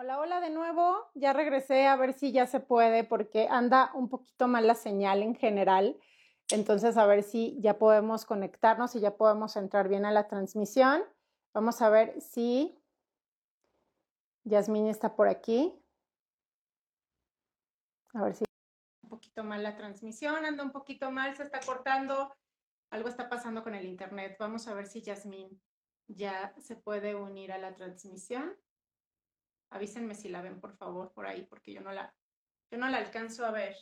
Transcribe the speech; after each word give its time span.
Hola, 0.00 0.20
hola 0.20 0.40
de 0.40 0.50
nuevo. 0.50 1.10
Ya 1.14 1.32
regresé 1.32 1.88
a 1.88 1.96
ver 1.96 2.12
si 2.12 2.30
ya 2.30 2.46
se 2.46 2.60
puede 2.60 3.02
porque 3.02 3.48
anda 3.50 3.90
un 3.94 4.08
poquito 4.08 4.46
mal 4.46 4.64
la 4.64 4.76
señal 4.76 5.24
en 5.24 5.34
general. 5.34 5.98
Entonces, 6.52 6.96
a 6.96 7.04
ver 7.04 7.24
si 7.24 7.56
ya 7.58 7.78
podemos 7.78 8.24
conectarnos 8.24 8.94
y 8.94 9.00
ya 9.00 9.16
podemos 9.16 9.56
entrar 9.56 9.88
bien 9.88 10.04
a 10.04 10.12
la 10.12 10.28
transmisión. 10.28 11.02
Vamos 11.52 11.82
a 11.82 11.90
ver 11.90 12.20
si 12.20 12.80
Yasmín 14.44 14.86
está 14.86 15.16
por 15.16 15.26
aquí. 15.26 15.74
A 18.14 18.22
ver 18.22 18.36
si 18.36 18.44
un 19.02 19.10
poquito 19.10 19.42
mal 19.42 19.64
la 19.64 19.76
transmisión, 19.76 20.44
anda 20.44 20.62
un 20.62 20.70
poquito 20.70 21.10
mal, 21.10 21.36
se 21.36 21.42
está 21.42 21.58
cortando. 21.58 22.32
Algo 22.90 23.08
está 23.08 23.28
pasando 23.28 23.64
con 23.64 23.74
el 23.74 23.84
internet. 23.84 24.36
Vamos 24.38 24.68
a 24.68 24.74
ver 24.74 24.86
si 24.86 25.02
Yasmín 25.02 25.60
ya 26.06 26.54
se 26.60 26.76
puede 26.76 27.16
unir 27.16 27.50
a 27.50 27.58
la 27.58 27.74
transmisión. 27.74 28.56
Avísenme 29.70 30.14
si 30.14 30.28
la 30.28 30.42
ven, 30.42 30.60
por 30.60 30.76
favor, 30.76 31.12
por 31.12 31.26
ahí, 31.26 31.44
porque 31.46 31.72
yo 31.72 31.80
no 31.80 31.92
la, 31.92 32.14
yo 32.70 32.78
no 32.78 32.88
la 32.88 32.98
alcanzo 32.98 33.44
a 33.46 33.50
ver. 33.50 33.76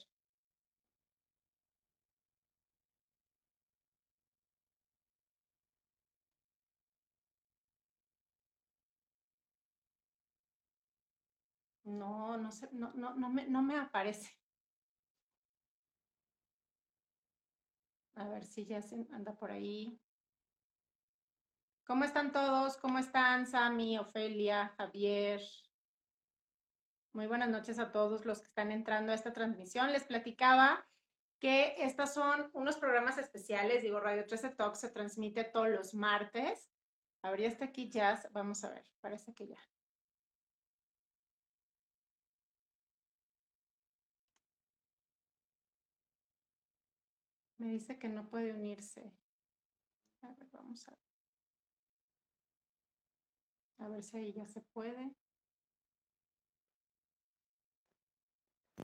No, 11.85 12.37
no, 12.37 12.51
sé, 12.53 12.69
no, 12.73 12.93
no, 12.95 13.15
no, 13.15 13.31
me, 13.31 13.47
no 13.49 13.63
me 13.63 13.79
aparece. 13.79 14.31
A 18.17 18.29
ver 18.29 18.45
si 18.45 18.67
ya 18.67 18.83
se 18.83 18.97
anda 19.13 19.35
por 19.37 19.51
ahí. 19.51 20.01
¿Cómo 21.87 22.05
están 22.05 22.33
todos? 22.33 22.77
¿Cómo 22.79 22.99
están 22.99 23.47
Sami, 23.47 23.97
Ofelia, 23.99 24.75
Javier? 24.77 25.41
Muy 27.17 27.27
buenas 27.29 27.49
noches 27.49 27.79
a 27.79 27.93
todos 27.93 28.27
los 28.27 28.41
que 28.41 28.49
están 28.49 28.71
entrando 28.71 29.11
a 29.11 29.15
esta 29.15 29.33
transmisión. 29.33 29.91
Les 29.91 30.05
platicaba 30.05 30.87
que 31.41 31.75
estos 31.79 32.13
son 32.13 32.51
unos 32.53 32.77
programas 32.77 33.17
especiales. 33.17 33.81
Digo, 33.81 34.01
Radio 34.01 34.27
13 34.27 34.51
Talk 34.51 34.75
se 34.75 34.91
transmite 34.91 35.45
todos 35.45 35.71
los 35.71 35.95
martes. 35.95 36.71
Habría 37.23 37.49
está 37.49 37.65
aquí 37.65 37.89
Jazz. 37.89 38.29
Vamos 38.33 38.65
a 38.65 38.69
ver, 38.69 38.85
parece 39.01 39.33
que 39.33 39.47
ya. 39.49 39.57
Me 47.57 47.69
dice 47.69 47.99
que 47.99 48.09
no 48.09 48.29
puede 48.29 48.53
unirse. 48.53 49.11
A 50.21 50.29
ver, 50.33 50.49
vamos 50.53 50.87
a 50.87 50.91
ver. 50.91 51.01
A 53.79 53.89
ver 53.89 54.03
si 54.03 54.19
ahí 54.19 54.35
ya 54.35 54.47
se 54.47 54.61
puede. 54.61 55.17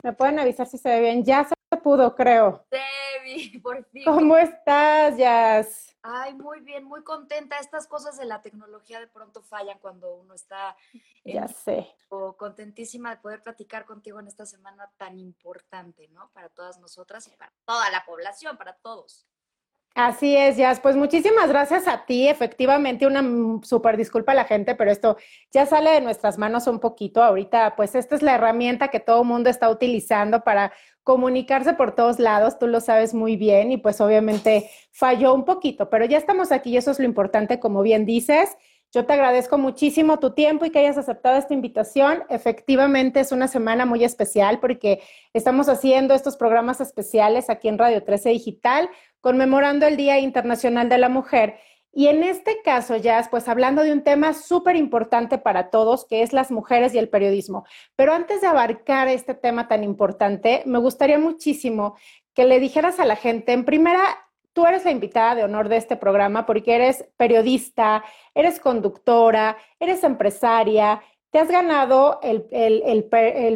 Me 0.02 0.12
pueden 0.12 0.38
avisar 0.38 0.66
si 0.66 0.78
se 0.78 0.88
ve 0.88 1.00
bien. 1.00 1.24
Ya 1.24 1.44
se 1.44 1.54
pudo, 1.82 2.14
creo. 2.14 2.66
Debbie, 2.70 3.60
por 3.62 3.84
fin. 3.86 4.04
¿Cómo 4.04 4.36
estás, 4.36 5.16
Jazz? 5.16 5.96
Ay, 6.02 6.34
muy 6.34 6.60
bien, 6.60 6.84
muy 6.84 7.04
contenta. 7.04 7.58
Estas 7.58 7.86
cosas 7.86 8.18
de 8.18 8.24
la 8.24 8.42
tecnología 8.42 8.98
de 8.98 9.06
pronto 9.06 9.42
fallan 9.42 9.78
cuando 9.78 10.14
uno 10.14 10.34
está. 10.34 10.76
Ya 11.24 11.46
sé. 11.46 11.94
O 12.08 12.36
contentísima 12.36 13.10
de 13.10 13.20
poder 13.20 13.42
platicar 13.42 13.84
contigo 13.84 14.18
en 14.18 14.26
esta 14.26 14.44
semana 14.44 14.90
tan 14.96 15.18
importante, 15.18 16.08
¿no? 16.08 16.30
Para 16.32 16.48
todas 16.48 16.80
nosotras 16.80 17.28
y 17.28 17.36
para 17.36 17.52
toda 17.64 17.88
la 17.90 18.04
población, 18.04 18.56
para 18.56 18.74
todos. 18.74 19.28
Así 19.94 20.34
es, 20.36 20.56
Jazz. 20.56 20.80
Pues 20.80 20.96
muchísimas 20.96 21.50
gracias 21.50 21.86
a 21.86 22.06
ti. 22.06 22.26
Efectivamente, 22.26 23.06
una 23.06 23.22
súper 23.62 23.98
disculpa 23.98 24.32
a 24.32 24.34
la 24.34 24.44
gente, 24.44 24.74
pero 24.74 24.90
esto 24.90 25.18
ya 25.52 25.66
sale 25.66 25.90
de 25.90 26.00
nuestras 26.00 26.38
manos 26.38 26.66
un 26.66 26.80
poquito. 26.80 27.22
Ahorita, 27.22 27.76
pues 27.76 27.94
esta 27.94 28.14
es 28.14 28.22
la 28.22 28.34
herramienta 28.34 28.88
que 28.88 29.00
todo 29.00 29.22
mundo 29.22 29.50
está 29.50 29.68
utilizando 29.68 30.44
para 30.44 30.72
comunicarse 31.02 31.74
por 31.74 31.94
todos 31.94 32.18
lados. 32.18 32.58
Tú 32.58 32.68
lo 32.68 32.80
sabes 32.80 33.12
muy 33.12 33.36
bien 33.36 33.70
y 33.70 33.76
pues 33.76 34.00
obviamente 34.00 34.70
falló 34.92 35.34
un 35.34 35.44
poquito, 35.44 35.90
pero 35.90 36.06
ya 36.06 36.16
estamos 36.16 36.52
aquí 36.52 36.70
y 36.70 36.76
eso 36.78 36.90
es 36.90 36.98
lo 36.98 37.04
importante, 37.04 37.60
como 37.60 37.82
bien 37.82 38.06
dices. 38.06 38.56
Yo 38.94 39.06
te 39.06 39.14
agradezco 39.14 39.56
muchísimo 39.56 40.18
tu 40.18 40.34
tiempo 40.34 40.66
y 40.66 40.70
que 40.70 40.78
hayas 40.80 40.98
aceptado 40.98 41.38
esta 41.38 41.54
invitación. 41.54 42.24
Efectivamente, 42.28 43.20
es 43.20 43.32
una 43.32 43.48
semana 43.48 43.86
muy 43.86 44.04
especial 44.04 44.60
porque 44.60 45.00
estamos 45.32 45.70
haciendo 45.70 46.12
estos 46.12 46.36
programas 46.36 46.82
especiales 46.82 47.48
aquí 47.48 47.68
en 47.68 47.78
Radio 47.78 48.04
13 48.04 48.28
Digital, 48.28 48.90
conmemorando 49.22 49.86
el 49.86 49.96
Día 49.96 50.18
Internacional 50.18 50.90
de 50.90 50.98
la 50.98 51.08
Mujer. 51.08 51.58
Y 51.94 52.08
en 52.08 52.22
este 52.22 52.60
caso, 52.62 52.96
ya, 52.96 53.26
pues 53.30 53.48
hablando 53.48 53.82
de 53.82 53.92
un 53.92 54.02
tema 54.02 54.34
súper 54.34 54.76
importante 54.76 55.38
para 55.38 55.70
todos, 55.70 56.06
que 56.06 56.22
es 56.22 56.32
las 56.32 56.50
mujeres 56.50 56.94
y 56.94 56.98
el 56.98 57.08
periodismo. 57.08 57.64
Pero 57.96 58.12
antes 58.12 58.40
de 58.40 58.48
abarcar 58.48 59.08
este 59.08 59.34
tema 59.34 59.68
tan 59.68 59.84
importante, 59.84 60.62
me 60.66 60.78
gustaría 60.78 61.18
muchísimo 61.18 61.96
que 62.34 62.44
le 62.44 62.60
dijeras 62.60 62.98
a 62.98 63.04
la 63.04 63.16
gente, 63.16 63.52
en 63.52 63.64
primera, 63.64 64.02
tú 64.52 64.66
eres 64.66 64.84
la 64.84 64.90
invitada 64.90 65.34
de 65.34 65.44
honor 65.44 65.68
de 65.68 65.76
este 65.76 65.96
programa 65.96 66.46
porque 66.46 66.74
eres 66.74 67.04
periodista, 67.16 68.02
eres 68.34 68.58
conductora, 68.58 69.56
eres 69.78 70.02
empresaria, 70.02 71.02
te 71.30 71.38
has 71.38 71.48
ganado 71.48 72.20
el, 72.22 72.42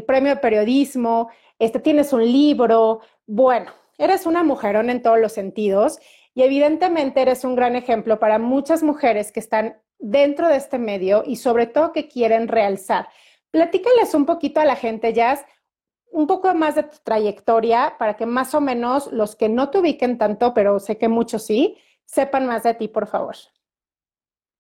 premio 0.06 0.34
de 0.34 0.40
periodismo, 0.40 1.30
este, 1.58 1.80
tienes 1.80 2.12
un 2.12 2.24
libro, 2.24 3.00
bueno, 3.26 3.72
eres 3.98 4.26
una 4.26 4.42
mujerón 4.42 4.90
en 4.90 5.02
todos 5.02 5.18
los 5.18 5.32
sentidos 5.32 5.98
y 6.34 6.42
evidentemente 6.42 7.22
eres 7.22 7.44
un 7.44 7.56
gran 7.56 7.76
ejemplo 7.76 8.18
para 8.18 8.38
muchas 8.38 8.82
mujeres 8.82 9.32
que 9.32 9.40
están 9.40 9.80
dentro 9.98 10.48
de 10.48 10.56
este 10.56 10.78
medio 10.78 11.22
y 11.26 11.36
sobre 11.36 11.66
todo 11.66 11.92
que 11.92 12.08
quieren 12.08 12.48
realzar. 12.48 13.08
Platícales 13.50 14.14
un 14.14 14.26
poquito 14.26 14.60
a 14.60 14.64
la 14.64 14.76
gente, 14.76 15.12
Jazz, 15.12 15.44
un 16.10 16.26
poco 16.26 16.52
más 16.54 16.74
de 16.74 16.82
tu 16.84 16.98
trayectoria 17.02 17.96
para 17.98 18.16
que 18.16 18.26
más 18.26 18.54
o 18.54 18.60
menos 18.60 19.12
los 19.12 19.36
que 19.36 19.48
no 19.48 19.70
te 19.70 19.78
ubiquen 19.78 20.18
tanto, 20.18 20.54
pero 20.54 20.78
sé 20.78 20.98
que 20.98 21.08
muchos 21.08 21.44
sí, 21.44 21.78
sepan 22.04 22.46
más 22.46 22.62
de 22.62 22.74
ti, 22.74 22.88
por 22.88 23.06
favor. 23.06 23.36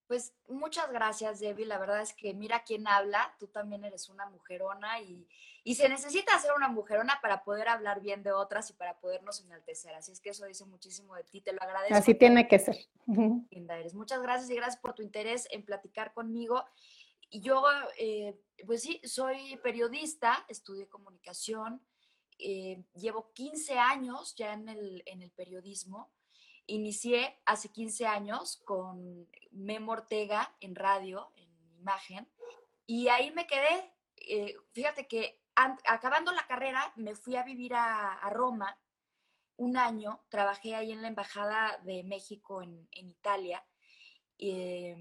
Pues 0.06 0.34
muchas 0.48 0.90
gracias, 0.92 1.40
Debbie. 1.40 1.66
La 1.66 1.78
verdad 1.78 2.00
es 2.00 2.14
que 2.14 2.32
mira 2.32 2.62
quién 2.64 2.86
habla, 2.86 3.34
tú 3.38 3.48
también 3.48 3.84
eres 3.84 4.08
una 4.08 4.26
mujerona 4.26 5.00
y, 5.00 5.26
y, 5.64 5.74
se 5.74 5.88
necesita 5.88 6.38
ser 6.38 6.52
una 6.56 6.68
mujerona 6.68 7.18
para 7.20 7.42
poder 7.42 7.68
hablar 7.68 8.00
bien 8.00 8.22
de 8.22 8.30
otras 8.30 8.70
y 8.70 8.74
para 8.74 9.00
podernos 9.00 9.40
enaltecer. 9.40 9.94
Así 9.94 10.12
es 10.12 10.20
que 10.20 10.30
eso 10.30 10.46
dice 10.46 10.64
muchísimo 10.64 11.16
de 11.16 11.24
ti, 11.24 11.40
te 11.40 11.52
lo 11.52 11.60
agradezco. 11.60 11.96
Así 11.96 12.14
tiene 12.14 12.46
que 12.46 12.58
ser. 12.60 12.76
Linda 13.06 13.78
eres. 13.78 13.94
Muchas 13.94 14.22
gracias 14.22 14.48
y 14.50 14.54
gracias 14.54 14.80
por 14.80 14.94
tu 14.94 15.02
interés 15.02 15.48
en 15.50 15.64
platicar 15.64 16.12
conmigo. 16.14 16.64
Y 17.28 17.40
yo, 17.40 17.64
eh, 17.98 18.38
pues 18.64 18.82
sí, 18.82 19.00
soy 19.04 19.56
periodista, 19.62 20.44
estudié 20.48 20.88
comunicación, 20.88 21.84
eh, 22.38 22.84
llevo 22.94 23.32
15 23.32 23.78
años 23.78 24.34
ya 24.36 24.52
en 24.52 24.68
el, 24.68 25.02
en 25.06 25.22
el 25.22 25.32
periodismo. 25.32 26.12
Inicié 26.66 27.40
hace 27.44 27.70
15 27.70 28.06
años 28.06 28.60
con 28.64 29.28
Memo 29.52 29.92
Ortega 29.92 30.54
en 30.60 30.74
radio, 30.74 31.32
en 31.36 31.48
imagen, 31.78 32.28
y 32.86 33.08
ahí 33.08 33.30
me 33.30 33.46
quedé. 33.46 33.92
Eh, 34.16 34.56
fíjate 34.72 35.06
que 35.06 35.40
acabando 35.54 36.32
la 36.32 36.46
carrera 36.46 36.92
me 36.96 37.14
fui 37.14 37.36
a 37.36 37.42
vivir 37.42 37.74
a, 37.74 38.28
Roma 38.30 38.78
un 39.56 39.76
año, 39.76 40.22
trabajé 40.28 40.74
ahí 40.74 40.92
en 40.92 41.02
la 41.02 41.08
Embajada 41.08 41.78
de 41.84 42.04
México 42.04 42.62
en, 42.62 42.88
en 42.92 43.08
Italia. 43.08 43.64
Eh, 44.38 44.96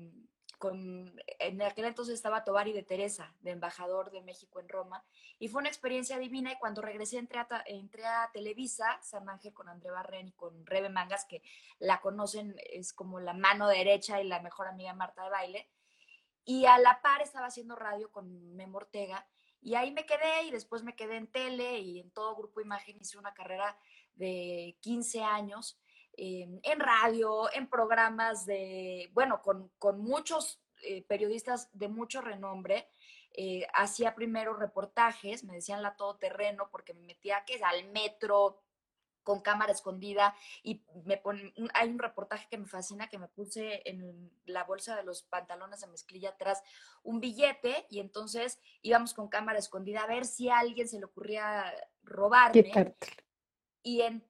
en 0.72 1.62
aquel 1.62 1.86
entonces 1.86 2.16
estaba 2.16 2.44
Tovari 2.44 2.74
de 2.74 2.84
Teresa, 2.84 3.34
de 3.42 3.52
embajador 3.52 4.12
de 4.12 4.22
México 4.22 4.60
en 4.60 4.70
Roma, 4.70 5.04
y 5.40 5.48
fue 5.48 5.60
una 5.60 5.70
experiencia 5.70 6.18
divina 6.18 6.52
y 6.52 6.58
cuando 6.58 6.82
regresé 6.82 7.18
entré 7.18 7.40
a, 7.40 7.48
entré 7.66 8.06
a 8.06 8.30
Televisa, 8.34 9.00
San 9.02 9.30
Ángel 9.30 9.54
con 9.54 9.70
André 9.70 9.92
Barren 9.92 10.28
y 10.28 10.32
con 10.32 10.66
Rebe 10.66 10.90
Mangas, 10.90 11.26
que 11.26 11.42
la 11.80 12.02
conocen, 12.02 12.56
es 12.72 12.94
como 12.94 13.20
la 13.20 13.34
mano 13.34 13.68
derecha 13.68 14.22
y 14.22 14.28
la 14.28 14.42
mejor 14.42 14.68
amiga 14.68 14.94
Marta 14.94 15.24
de 15.24 15.30
Baile, 15.30 15.70
y 16.44 16.66
a 16.66 16.78
la 16.78 17.02
par 17.02 17.22
estaba 17.22 17.48
haciendo 17.48 17.76
radio 17.76 18.12
con 18.12 18.56
Memo 18.56 18.78
Ortega, 18.78 19.28
y 19.62 19.74
ahí 19.74 19.92
me 19.92 20.06
quedé 20.06 20.44
y 20.44 20.52
después 20.52 20.84
me 20.84 20.96
quedé 20.96 21.18
en 21.18 21.26
tele 21.26 21.80
y 21.80 22.00
en 22.00 22.12
todo 22.12 22.36
Grupo 22.36 22.62
Imagen 22.62 22.98
hice 23.02 23.18
una 23.18 23.34
carrera 23.34 23.76
de 24.14 24.78
15 24.82 25.24
años 25.24 25.80
en 26.18 26.80
radio, 26.80 27.52
en 27.54 27.70
programas 27.70 28.46
de, 28.46 29.10
bueno, 29.14 29.42
con, 29.42 29.70
con 29.78 30.00
muchos 30.00 30.62
eh, 30.82 31.04
periodistas 31.08 31.70
de 31.74 31.88
mucho 31.88 32.22
renombre. 32.22 32.88
Eh, 33.34 33.68
hacía 33.74 34.16
primero 34.16 34.54
reportajes, 34.54 35.44
me 35.44 35.56
decían 35.56 35.82
la 35.82 35.96
todoterreno, 35.96 36.70
porque 36.70 36.94
me 36.94 37.06
metía 37.06 37.44
que 37.46 37.56
es 37.56 37.64
al 37.64 37.90
metro 37.92 38.62
con 39.24 39.42
cámara 39.42 39.72
escondida 39.72 40.36
y 40.62 40.84
me 41.04 41.20
hay 41.74 41.90
un 41.90 41.98
reportaje 41.98 42.48
que 42.48 42.60
me 42.60 42.68
fascina 42.68 43.10
que 43.10 43.18
me 43.18 43.28
puse 43.28 43.82
en 43.90 44.32
la 44.46 44.64
bolsa 44.64 44.96
de 44.96 45.04
los 45.04 45.24
pantalones 45.24 45.82
de 45.82 45.88
mezclilla 45.88 46.30
atrás 46.30 46.62
un 47.02 47.20
billete 47.20 47.88
y 47.90 48.02
entonces 48.02 48.60
íbamos 48.84 49.16
con 49.16 49.28
cámara 49.28 49.58
escondida 49.58 50.04
a 50.04 50.08
ver 50.08 50.26
si 50.26 50.50
a 50.50 50.60
alguien 50.60 50.88
se 50.88 51.00
le 51.00 51.06
ocurría 51.06 51.74
robarme. 52.04 52.96
Y 53.82 54.02
en 54.02 54.24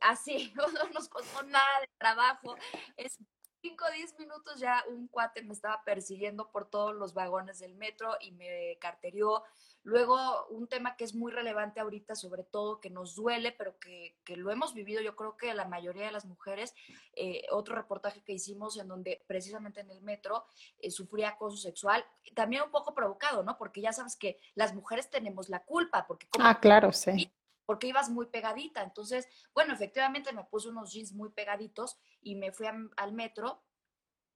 así, 0.00 0.52
no 0.56 0.66
nos 0.92 1.08
costó 1.08 1.42
nada 1.44 1.80
de 1.80 1.88
trabajo. 1.98 2.56
Es 2.96 3.18
5 3.62 3.84
o 3.84 3.92
10 3.92 4.18
minutos 4.18 4.58
ya 4.58 4.82
un 4.88 5.08
cuate 5.08 5.42
me 5.42 5.52
estaba 5.52 5.82
persiguiendo 5.84 6.50
por 6.50 6.70
todos 6.70 6.94
los 6.94 7.12
vagones 7.14 7.58
del 7.58 7.74
metro 7.74 8.16
y 8.20 8.32
me 8.32 8.78
carterió. 8.80 9.42
Luego, 9.82 10.46
un 10.48 10.68
tema 10.68 10.96
que 10.96 11.04
es 11.04 11.14
muy 11.14 11.32
relevante 11.32 11.80
ahorita, 11.80 12.14
sobre 12.14 12.44
todo 12.44 12.80
que 12.80 12.90
nos 12.90 13.14
duele, 13.14 13.52
pero 13.52 13.78
que, 13.78 14.18
que 14.24 14.36
lo 14.36 14.50
hemos 14.50 14.74
vivido, 14.74 15.00
yo 15.00 15.16
creo 15.16 15.36
que 15.36 15.54
la 15.54 15.66
mayoría 15.66 16.06
de 16.06 16.12
las 16.12 16.26
mujeres, 16.26 16.74
eh, 17.14 17.42
otro 17.50 17.74
reportaje 17.74 18.22
que 18.22 18.32
hicimos 18.32 18.78
en 18.78 18.88
donde 18.88 19.22
precisamente 19.26 19.80
en 19.80 19.90
el 19.90 20.02
metro 20.02 20.44
eh, 20.78 20.90
sufría 20.90 21.30
acoso 21.30 21.56
sexual, 21.56 22.04
también 22.34 22.62
un 22.62 22.70
poco 22.70 22.94
provocado, 22.94 23.42
¿no? 23.42 23.56
Porque 23.56 23.80
ya 23.80 23.92
sabes 23.92 24.16
que 24.16 24.38
las 24.54 24.74
mujeres 24.74 25.08
tenemos 25.10 25.48
la 25.48 25.64
culpa, 25.64 26.06
porque... 26.06 26.28
ah, 26.38 26.58
claro, 26.60 26.92
sí 26.92 27.32
porque 27.70 27.86
ibas 27.86 28.10
muy 28.10 28.26
pegadita. 28.26 28.82
Entonces, 28.82 29.28
bueno, 29.54 29.72
efectivamente 29.72 30.32
me 30.32 30.42
puse 30.42 30.70
unos 30.70 30.92
jeans 30.92 31.12
muy 31.12 31.30
pegaditos 31.30 32.00
y 32.20 32.34
me 32.34 32.50
fui 32.50 32.66
al 32.66 33.12
metro 33.12 33.62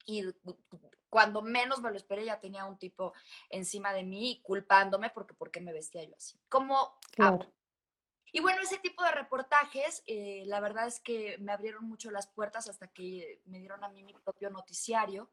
y 0.06 0.22
cuando 1.08 1.42
menos 1.42 1.82
me 1.82 1.90
lo 1.90 1.96
esperé 1.96 2.26
ya 2.26 2.38
tenía 2.38 2.64
un 2.64 2.78
tipo 2.78 3.12
encima 3.50 3.92
de 3.92 4.04
mí 4.04 4.40
culpándome 4.44 5.10
porque, 5.10 5.34
porque 5.34 5.60
me 5.60 5.72
vestía 5.72 6.04
yo 6.04 6.14
así. 6.16 6.38
Como... 6.48 6.96
Y 8.30 8.38
bueno, 8.38 8.62
ese 8.62 8.78
tipo 8.78 9.02
de 9.02 9.10
reportajes, 9.10 10.04
eh, 10.06 10.44
la 10.46 10.60
verdad 10.60 10.86
es 10.86 11.00
que 11.00 11.36
me 11.38 11.50
abrieron 11.50 11.86
mucho 11.86 12.12
las 12.12 12.28
puertas 12.28 12.68
hasta 12.68 12.86
que 12.86 13.42
me 13.46 13.58
dieron 13.58 13.82
a 13.82 13.88
mí 13.88 14.04
mi 14.04 14.14
propio 14.14 14.48
noticiario 14.48 15.28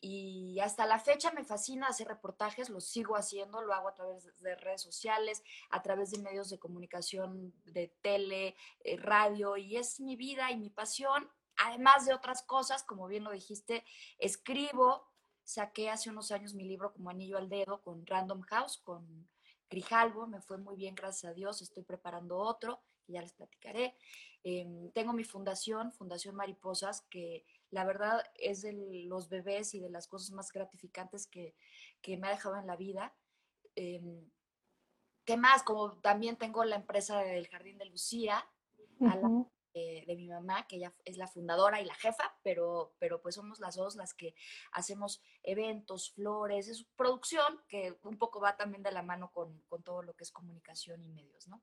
y 0.00 0.58
hasta 0.60 0.86
la 0.86 0.98
fecha 0.98 1.30
me 1.32 1.44
fascina 1.44 1.88
hacer 1.88 2.08
reportajes, 2.08 2.70
lo 2.70 2.80
sigo 2.80 3.16
haciendo, 3.16 3.60
lo 3.60 3.74
hago 3.74 3.88
a 3.88 3.94
través 3.94 4.34
de 4.40 4.56
redes 4.56 4.80
sociales, 4.80 5.42
a 5.70 5.82
través 5.82 6.10
de 6.10 6.22
medios 6.22 6.48
de 6.48 6.58
comunicación, 6.58 7.52
de 7.64 7.88
tele, 8.00 8.56
eh, 8.84 8.96
radio, 8.96 9.58
y 9.58 9.76
es 9.76 10.00
mi 10.00 10.16
vida 10.16 10.50
y 10.50 10.56
mi 10.56 10.70
pasión, 10.70 11.28
además 11.58 12.06
de 12.06 12.14
otras 12.14 12.42
cosas, 12.42 12.82
como 12.82 13.08
bien 13.08 13.24
lo 13.24 13.32
dijiste, 13.32 13.84
escribo, 14.18 15.06
saqué 15.44 15.90
hace 15.90 16.08
unos 16.08 16.30
años 16.32 16.54
mi 16.54 16.64
libro 16.64 16.94
como 16.94 17.10
anillo 17.10 17.36
al 17.36 17.50
dedo 17.50 17.82
con 17.82 18.06
Random 18.06 18.40
House, 18.42 18.78
con 18.78 19.28
Grijalvo, 19.68 20.26
me 20.26 20.40
fue 20.40 20.56
muy 20.56 20.76
bien, 20.76 20.94
gracias 20.94 21.30
a 21.30 21.34
Dios, 21.34 21.60
estoy 21.60 21.82
preparando 21.82 22.38
otro, 22.38 22.80
ya 23.06 23.20
les 23.20 23.32
platicaré. 23.32 23.94
Em, 24.42 24.90
tengo 24.92 25.12
mi 25.12 25.24
fundación, 25.24 25.92
Fundación 25.92 26.34
Mariposas, 26.34 27.02
que 27.10 27.44
la 27.70 27.84
verdad 27.84 28.22
es 28.34 28.62
de 28.62 28.72
los 29.06 29.28
bebés 29.28 29.74
y 29.74 29.80
de 29.80 29.90
las 29.90 30.06
cosas 30.06 30.30
más 30.32 30.52
gratificantes 30.52 31.26
que, 31.26 31.54
me 32.06 32.26
ha 32.26 32.30
dejado 32.30 32.56
en 32.56 32.66
la 32.66 32.76
vida. 32.76 33.14
Em, 33.74 34.28
¿Qué 35.24 35.36
más? 35.36 35.62
Como 35.62 35.98
también 36.00 36.36
tengo 36.36 36.64
la 36.64 36.76
empresa 36.76 37.20
del 37.20 37.48
Jardín 37.48 37.78
de 37.78 37.84
Lucía, 37.84 38.44
de 39.72 40.14
mi 40.16 40.28
mamá, 40.28 40.66
que 40.66 40.76
ella 40.76 40.92
es 41.04 41.16
la 41.16 41.28
fundadora 41.28 41.80
y 41.80 41.84
la 41.84 41.94
jefa, 41.94 42.36
pero, 42.42 42.94
pero 42.98 43.22
pues 43.22 43.36
somos 43.36 43.60
las 43.60 43.76
dos 43.76 43.94
las 43.94 44.14
que 44.14 44.34
hacemos 44.72 45.22
eventos, 45.42 46.12
flores, 46.12 46.68
es 46.68 46.84
producción 46.96 47.60
que 47.68 47.96
un 48.02 48.18
poco 48.18 48.40
va 48.40 48.56
también 48.56 48.82
de 48.82 48.90
la 48.90 49.02
mano 49.02 49.30
con, 49.32 49.62
con 49.68 49.82
todo 49.82 50.02
lo 50.02 50.14
que 50.14 50.24
es 50.24 50.32
comunicación 50.32 51.04
y 51.04 51.08
medios, 51.08 51.46
¿no? 51.46 51.62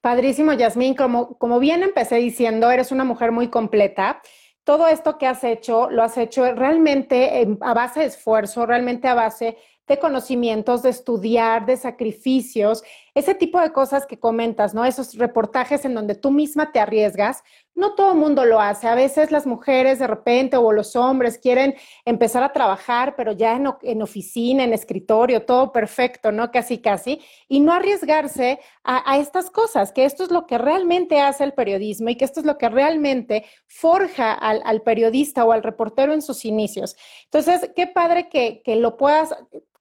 Padrísimo, 0.00 0.52
Yasmín. 0.52 0.94
Como, 0.94 1.36
como 1.38 1.58
bien 1.58 1.82
empecé 1.82 2.16
diciendo, 2.16 2.70
eres 2.70 2.92
una 2.92 3.04
mujer 3.04 3.32
muy 3.32 3.50
completa. 3.50 4.22
Todo 4.66 4.88
esto 4.88 5.16
que 5.16 5.28
has 5.28 5.44
hecho, 5.44 5.88
lo 5.90 6.02
has 6.02 6.18
hecho 6.18 6.52
realmente 6.52 7.46
a 7.60 7.72
base 7.72 8.00
de 8.00 8.06
esfuerzo, 8.06 8.66
realmente 8.66 9.06
a 9.06 9.14
base 9.14 9.56
de 9.86 9.98
conocimientos, 10.00 10.82
de 10.82 10.90
estudiar, 10.90 11.66
de 11.66 11.76
sacrificios, 11.76 12.82
ese 13.16 13.34
tipo 13.34 13.58
de 13.58 13.72
cosas 13.72 14.04
que 14.04 14.18
comentas, 14.18 14.74
¿no? 14.74 14.84
Esos 14.84 15.14
reportajes 15.14 15.86
en 15.86 15.94
donde 15.94 16.14
tú 16.14 16.30
misma 16.30 16.70
te 16.70 16.80
arriesgas, 16.80 17.42
no 17.74 17.94
todo 17.94 18.12
el 18.12 18.18
mundo 18.18 18.44
lo 18.44 18.60
hace. 18.60 18.88
A 18.88 18.94
veces 18.94 19.32
las 19.32 19.46
mujeres 19.46 19.98
de 19.98 20.06
repente 20.06 20.58
o 20.58 20.70
los 20.70 20.96
hombres 20.96 21.38
quieren 21.38 21.74
empezar 22.04 22.42
a 22.42 22.52
trabajar, 22.52 23.14
pero 23.16 23.32
ya 23.32 23.56
en, 23.56 23.68
en 23.80 24.02
oficina, 24.02 24.64
en 24.64 24.74
escritorio, 24.74 25.46
todo 25.46 25.72
perfecto, 25.72 26.30
¿no? 26.30 26.50
Casi, 26.50 26.76
casi, 26.76 27.22
y 27.48 27.60
no 27.60 27.72
arriesgarse 27.72 28.60
a, 28.84 29.16
estas 29.16 29.50
cosas, 29.50 29.92
que 29.92 30.04
esto 30.04 30.22
es 30.22 30.30
lo 30.30 30.46
que 30.46 30.58
realmente 30.58 31.18
hace 31.18 31.42
el 31.42 31.54
periodismo 31.54 32.10
y 32.10 32.16
que 32.16 32.26
esto 32.26 32.40
es 32.40 32.46
lo 32.46 32.58
que 32.58 32.68
realmente 32.68 33.46
forja 33.66 34.34
al, 34.34 34.82
periodista 34.82 35.46
o 35.46 35.52
al 35.52 35.62
reportero 35.62 36.12
en 36.12 36.20
sus 36.20 36.44
inicios. 36.44 36.96
Entonces, 37.24 37.70
qué 37.74 37.86
padre 37.86 38.28
que, 38.28 38.60
que 38.62 38.76
lo 38.76 38.98
puedas 38.98 39.34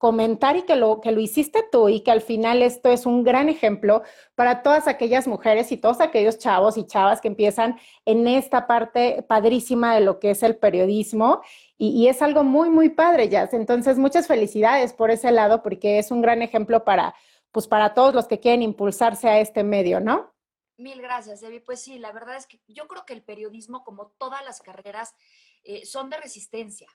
comentar 0.06 0.56
y 0.56 0.62
que 0.62 0.76
lo, 0.76 1.02
que 1.02 1.12
lo 1.12 1.20
hiciste 1.20 1.64
tú 1.72 1.90
y 1.90 2.02
que 2.02 2.12
al 2.12 2.22
final 2.22 2.62
esto 2.62 2.92
es 2.92 3.06
un 3.06 3.24
gran 3.26 3.50
ejemplo 3.50 4.04
para 4.36 4.64
todas 4.64 4.88
aquellas 4.88 5.28
mujeres 5.28 5.74
y 5.74 5.78
todos 5.78 6.00
aquellos 6.00 6.38
chavos 6.38 6.78
y 6.78 6.86
chavas 6.86 7.20
que 7.20 7.28
empiezan 7.28 7.78
en 8.06 8.26
esta 8.28 8.68
parte 8.68 9.26
padrísima 9.28 9.94
de 9.96 10.02
lo 10.02 10.20
que 10.20 10.32
es 10.32 10.44
el 10.44 10.56
periodismo 10.56 11.42
y, 11.78 12.08
es 12.08 12.22
algo 12.22 12.44
muy, 12.44 12.70
muy 12.70 12.90
padre, 12.90 13.28
Jazz. 13.28 13.54
Entonces, 13.54 13.98
muchas 13.98 14.28
felicidades 14.28 14.94
por 14.94 15.12
ese 15.12 15.32
lado 15.32 15.62
porque 15.62 16.00
es 16.00 16.10
un 16.10 16.22
gran 16.22 16.42
ejemplo 16.42 16.86
para, 16.86 17.16
pues, 17.52 17.68
para 17.68 17.94
todos 17.94 18.16
los 18.16 18.28
que 18.28 18.40
quieren 18.40 18.62
impulsarse 18.62 19.28
a 19.28 19.40
este 19.40 19.64
medio, 19.64 20.00
¿no? 20.00 20.34
Mil 20.78 21.02
gracias, 21.02 21.42
Debbie. 21.42 21.62
Pues 21.62 21.82
sí, 21.82 22.00
la 22.00 22.12
verdad 22.12 22.38
es 22.38 22.48
que 22.48 22.62
yo 22.68 22.88
creo 22.88 23.06
que 23.06 23.14
el 23.14 23.24
periodismo, 23.24 23.84
como 23.84 24.14
todas 24.18 24.44
las 24.46 24.62
carreras, 24.62 25.16
eh, 25.64 25.86
son 25.86 26.10
de 26.10 26.18
resistencia. 26.18 26.88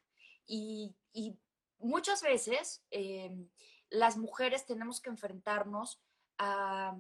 Y, 0.47 0.97
muchas 1.79 2.23
veces 2.23 2.85
em, 2.91 3.49
las 3.89 4.19
mujeres 4.19 4.67
tenemos 4.67 5.01
que 5.01 5.09
enfrentarnos 5.09 6.03
a, 6.41 6.97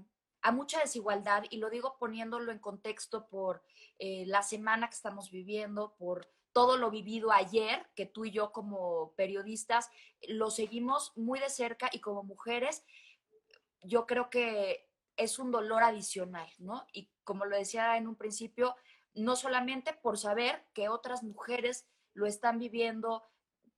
mucha 0.52 0.80
desigualdad 0.80 1.44
y 1.50 1.58
lo 1.58 1.70
digo 1.70 1.96
poniéndolo 1.98 2.52
en 2.52 2.58
contexto 2.58 3.28
por 3.28 3.62
eh, 3.98 4.24
la 4.26 4.42
semana 4.42 4.88
que 4.88 4.94
estamos 4.94 5.30
viviendo, 5.30 5.94
por 5.96 6.28
todo 6.52 6.76
lo 6.76 6.90
vivido 6.90 7.32
ayer, 7.32 7.88
que 7.94 8.06
tú 8.06 8.24
y 8.24 8.30
yo 8.30 8.52
como 8.52 9.12
periodistas 9.16 9.88
lo 10.28 10.50
seguimos 10.50 11.12
muy 11.16 11.38
de 11.38 11.48
cerca 11.48 11.88
y 11.92 12.00
como 12.00 12.22
mujeres, 12.22 12.84
yo 13.82 14.06
creo 14.06 14.28
que 14.28 14.88
es 15.16 15.38
un 15.38 15.50
dolor 15.50 15.82
adicional, 15.82 16.48
¿no? 16.58 16.86
Y 16.92 17.10
como 17.24 17.44
lo 17.44 17.56
decía 17.56 17.96
en 17.96 18.08
un 18.08 18.16
principio, 18.16 18.74
no 19.14 19.36
solamente 19.36 19.92
por 19.92 20.18
saber 20.18 20.64
que 20.74 20.88
otras 20.88 21.22
mujeres 21.22 21.86
lo 22.14 22.26
están 22.26 22.58
viviendo, 22.58 23.22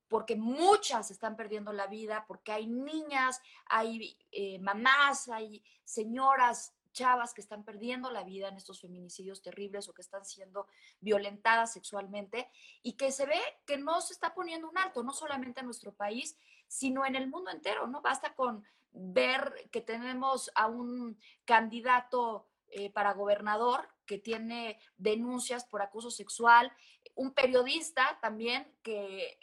porque 0.07 0.35
muchas 0.35 1.11
están 1.11 1.35
perdiendo 1.35 1.73
la 1.73 1.87
vida, 1.87 2.25
porque 2.27 2.51
hay 2.51 2.67
niñas, 2.67 3.41
hay 3.65 4.17
eh, 4.31 4.59
mamás, 4.59 5.29
hay 5.29 5.63
señoras, 5.83 6.73
chavas 6.93 7.33
que 7.33 7.41
están 7.41 7.63
perdiendo 7.63 8.11
la 8.11 8.23
vida 8.23 8.47
en 8.47 8.55
estos 8.55 8.79
feminicidios 8.79 9.41
terribles 9.41 9.89
o 9.89 9.93
que 9.93 10.03
están 10.03 10.23
siendo 10.25 10.67
violentadas 11.01 11.73
sexualmente 11.73 12.49
y 12.83 12.93
que 12.93 13.11
se 13.11 13.25
ve 13.25 13.41
que 13.65 13.77
no 13.77 13.99
se 13.99 14.13
está 14.13 14.33
poniendo 14.33 14.69
un 14.69 14.77
alto, 14.77 15.03
no 15.03 15.11
solamente 15.11 15.59
en 15.59 15.65
nuestro 15.65 15.91
país, 15.93 16.37
sino 16.67 17.05
en 17.05 17.15
el 17.15 17.27
mundo 17.27 17.51
entero, 17.51 17.87
¿no? 17.87 18.01
Basta 18.01 18.33
con 18.35 18.63
ver 18.91 19.69
que 19.71 19.81
tenemos 19.81 20.51
a 20.55 20.67
un 20.67 21.19
candidato 21.45 22.47
eh, 22.69 22.91
para 22.91 23.13
gobernador 23.13 23.87
que 24.05 24.19
tiene 24.19 24.79
denuncias 24.97 25.65
por 25.65 25.81
acoso 25.81 26.11
sexual, 26.11 26.71
un 27.15 27.33
periodista 27.33 28.19
también 28.21 28.71
que 28.83 29.39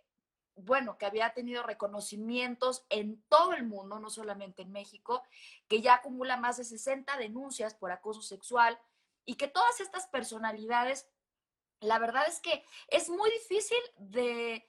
bueno, 0.61 0.99
que 0.99 1.07
había 1.07 1.33
tenido 1.35 1.63
reconocimientos 1.63 2.85
en 2.89 3.23
todo 3.29 3.53
el 3.53 3.65
mundo, 3.65 3.99
no 3.99 4.11
solamente 4.11 4.63
en 4.63 4.73
México, 4.73 5.23
que 5.69 5.81
ya 5.81 5.95
acumula 5.95 6.37
más 6.37 6.57
de 6.57 6.65
60 6.65 7.17
denuncias 7.17 7.75
por 7.75 7.93
acoso 7.93 8.23
sexual 8.23 8.79
y 9.25 9.35
que 9.35 9.49
todas 9.49 9.81
estas 9.81 10.07
personalidades, 10.07 11.09
la 11.81 11.99
verdad 11.99 12.25
es 12.29 12.41
que 12.41 12.65
es 12.89 13.09
muy 13.09 13.31
difícil 13.31 13.79
de, 13.97 14.67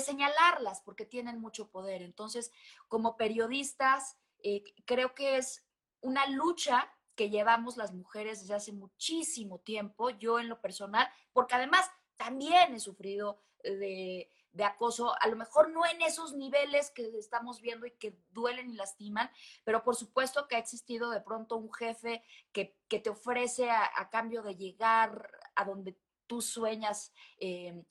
señalarlas 0.00 0.80
porque 0.80 1.06
tienen 1.06 1.40
mucho 1.40 1.70
poder. 1.70 2.02
Entonces, 2.02 2.50
como 2.88 3.16
periodistas, 3.16 4.18
eh, 4.42 4.64
creo 4.84 5.14
que 5.14 5.36
es 5.36 5.64
una 6.00 6.26
lucha 6.26 6.92
que 7.14 7.30
llevamos 7.30 7.76
las 7.76 7.92
mujeres 7.92 8.40
desde 8.40 8.54
hace 8.54 8.72
muchísimo 8.72 9.60
tiempo, 9.60 10.10
yo 10.10 10.38
en 10.38 10.48
lo 10.48 10.60
personal, 10.60 11.08
porque 11.32 11.54
además 11.54 11.90
también 12.16 12.74
he 12.74 12.80
sufrido 12.80 13.40
de 13.62 14.28
de 14.56 14.64
acoso, 14.64 15.14
a 15.20 15.28
lo 15.28 15.36
mejor 15.36 15.70
no 15.70 15.84
en 15.86 16.00
esos 16.00 16.34
niveles 16.34 16.90
que 16.90 17.06
estamos 17.18 17.60
viendo 17.60 17.86
y 17.86 17.90
que 17.92 18.18
duelen 18.30 18.70
y 18.70 18.74
lastiman, 18.74 19.30
pero 19.64 19.84
por 19.84 19.96
supuesto 19.96 20.48
que 20.48 20.56
ha 20.56 20.58
existido 20.58 21.10
de 21.10 21.20
pronto 21.20 21.56
un 21.56 21.72
jefe 21.72 22.22
que, 22.52 22.74
te 22.88 23.10
ofrece 23.10 23.70
a, 23.70 24.08
cambio 24.10 24.42
de 24.42 24.56
llegar 24.56 25.30
a 25.54 25.64
donde 25.64 25.98
tú 26.26 26.40
sueñas, 26.40 27.12
eh, 27.38 27.84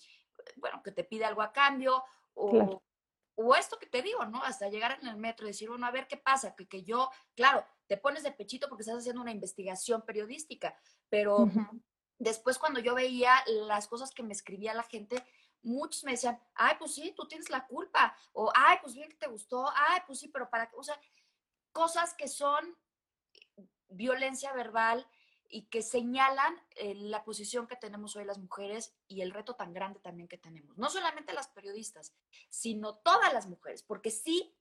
bueno, 0.57 0.81
que 0.84 0.91
te 0.91 1.03
pide 1.03 1.25
algo 1.25 1.43
a 1.43 1.53
cambio, 1.53 2.03
o, 2.34 2.81
o, 3.36 3.55
esto 3.55 3.77
que 3.77 3.86
te 3.86 4.01
digo, 4.01 4.25
¿no? 4.25 4.43
Hasta 4.43 4.69
llegar 4.69 4.98
en 5.00 5.07
el 5.07 5.17
metro 5.17 5.45
y 5.45 5.51
decir, 5.51 5.69
bueno, 5.69 5.86
a 5.86 5.91
ver 5.91 6.07
qué 6.07 6.17
pasa, 6.17 6.55
que, 6.55 6.67
que 6.67 6.84
yo, 6.84 7.12
claro, 7.36 7.63
te 7.88 7.98
pones 7.98 8.24
de 8.24 8.31
pechito 8.31 8.67
porque 8.67 8.81
estás 8.81 8.98
haciendo 8.98 9.22
una 9.22 9.31
investigación 9.31 10.01
periodística, 10.01 10.75
pero... 11.10 11.48
Después 12.17 12.57
cuando 12.57 12.79
yo 12.79 12.95
veía 12.95 13.34
las 13.45 13.88
cosas 13.88 14.12
que 14.12 14.24
me 14.24 14.31
escribía 14.31 14.74
la 14.74 14.84
gente, 14.84 15.22
muchos 15.65 16.03
me 16.03 16.12
decían, 16.12 16.39
ay, 16.53 16.75
pues 16.79 16.95
sí, 16.95 17.13
tú 17.15 17.27
tienes 17.27 17.50
la 17.50 17.65
culpa, 17.67 18.15
o 18.34 18.51
ay, 18.55 18.77
pues 18.81 18.95
bien 18.95 19.10
que 19.10 19.17
te 19.17 19.27
gustó, 19.27 19.69
ay, 19.75 20.01
pues 20.07 20.19
sí, 20.19 20.27
pero 20.29 20.50
para 20.50 20.69
qué, 20.69 20.75
o 20.77 20.84
sea, 20.84 21.00
cosas 21.72 22.13
que 22.13 22.27
son 22.27 22.77
violencia 23.89 24.53
verbal 24.53 25.07
y 25.50 25.63
que 25.63 25.81
señalan 25.81 26.55
eh, 26.75 26.95
la 26.95 27.24
posición 27.24 27.67
que 27.67 27.75
tenemos 27.75 28.15
hoy 28.15 28.25
las 28.25 28.39
mujeres 28.39 28.95
y 29.07 29.22
el 29.22 29.31
reto 29.31 29.55
tan 29.55 29.74
grande 29.74 30.00
también 30.00 30.27
que 30.27 30.38
tenemos. 30.38 30.77
No 30.77 30.89
solamente 30.89 31.34
las 31.34 31.48
periodistas, 31.48 32.13
sino 32.50 32.95
todas 32.95 33.31
las 33.34 33.48
mujeres, 33.48 33.84
porque 33.84 34.12
sí 34.12 34.55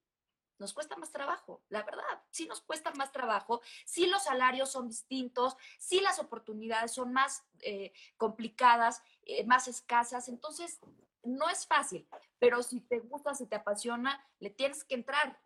nos 0.59 0.73
cuesta 0.73 0.97
más 0.97 1.11
trabajo, 1.11 1.65
la 1.69 1.83
verdad, 1.83 2.23
sí 2.31 2.47
nos 2.47 2.61
cuesta 2.61 2.93
más 2.93 3.11
trabajo, 3.13 3.61
sí 3.85 4.07
los 4.07 4.23
salarios 4.23 4.71
son 4.71 4.89
distintos, 4.89 5.57
sí 5.79 6.01
las 6.01 6.21
oportunidades 6.21 6.93
son 6.93 7.13
más 7.13 7.45
eh, 7.61 7.93
complicadas, 8.17 9.03
eh, 9.27 9.45
más 9.45 9.69
escasas, 9.69 10.29
entonces 10.29 10.81
no 11.23 11.49
es 11.49 11.67
fácil, 11.67 12.07
pero 12.39 12.63
si 12.63 12.81
te 12.81 13.01
gusta, 13.01 13.35
si 13.35 13.47
te 13.47 13.57
apasiona, 13.57 14.25
le 14.39 14.51
tienes 14.51 14.85
que 14.85 14.95
entrar. 14.95 15.39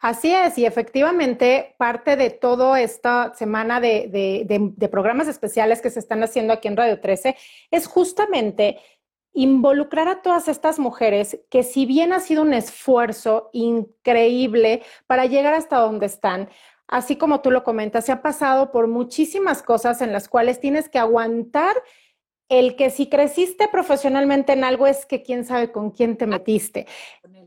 Así 0.00 0.32
es, 0.32 0.58
y 0.58 0.66
efectivamente 0.66 1.74
parte 1.78 2.16
de 2.16 2.30
toda 2.30 2.80
esta 2.80 3.34
semana 3.34 3.80
de, 3.80 4.08
de, 4.44 4.88
programas 4.88 5.28
especiales 5.28 5.80
que 5.80 5.90
se 5.90 5.98
están 5.98 6.22
haciendo 6.22 6.52
aquí 6.52 6.68
en 6.68 6.76
Radio 6.76 7.00
13 7.00 7.36
es 7.70 7.86
justamente 7.86 8.78
involucrar 9.32 10.08
a 10.08 10.22
todas 10.22 10.48
estas 10.48 10.78
mujeres 10.78 11.40
que 11.50 11.62
si 11.62 11.86
bien 11.86 12.12
ha 12.12 12.20
sido 12.20 12.42
un 12.42 12.54
esfuerzo 12.54 13.50
increíble 13.52 14.82
para 15.06 15.26
llegar 15.26 15.54
hasta 15.54 15.78
donde 15.78 16.06
están, 16.06 16.48
así 16.86 17.16
como 17.16 17.40
tú 17.40 17.50
lo 17.50 17.64
comentas, 17.64 18.06
se 18.06 18.12
ha 18.12 18.22
pasado 18.22 18.70
por 18.70 18.86
muchísimas 18.88 19.62
cosas 19.62 20.00
en 20.00 20.12
las 20.12 20.28
cuales 20.28 20.60
tienes 20.60 20.88
que 20.88 20.98
aguantar 20.98 21.76
el 22.48 22.76
que 22.76 22.90
si 22.90 23.08
creciste 23.08 23.68
profesionalmente 23.68 24.52
en 24.52 24.64
algo 24.64 24.86
es 24.86 25.04
que 25.06 25.22
quién 25.22 25.44
sabe 25.44 25.70
con 25.70 25.90
quién 25.90 26.16
te 26.16 26.26
metiste. 26.26 26.86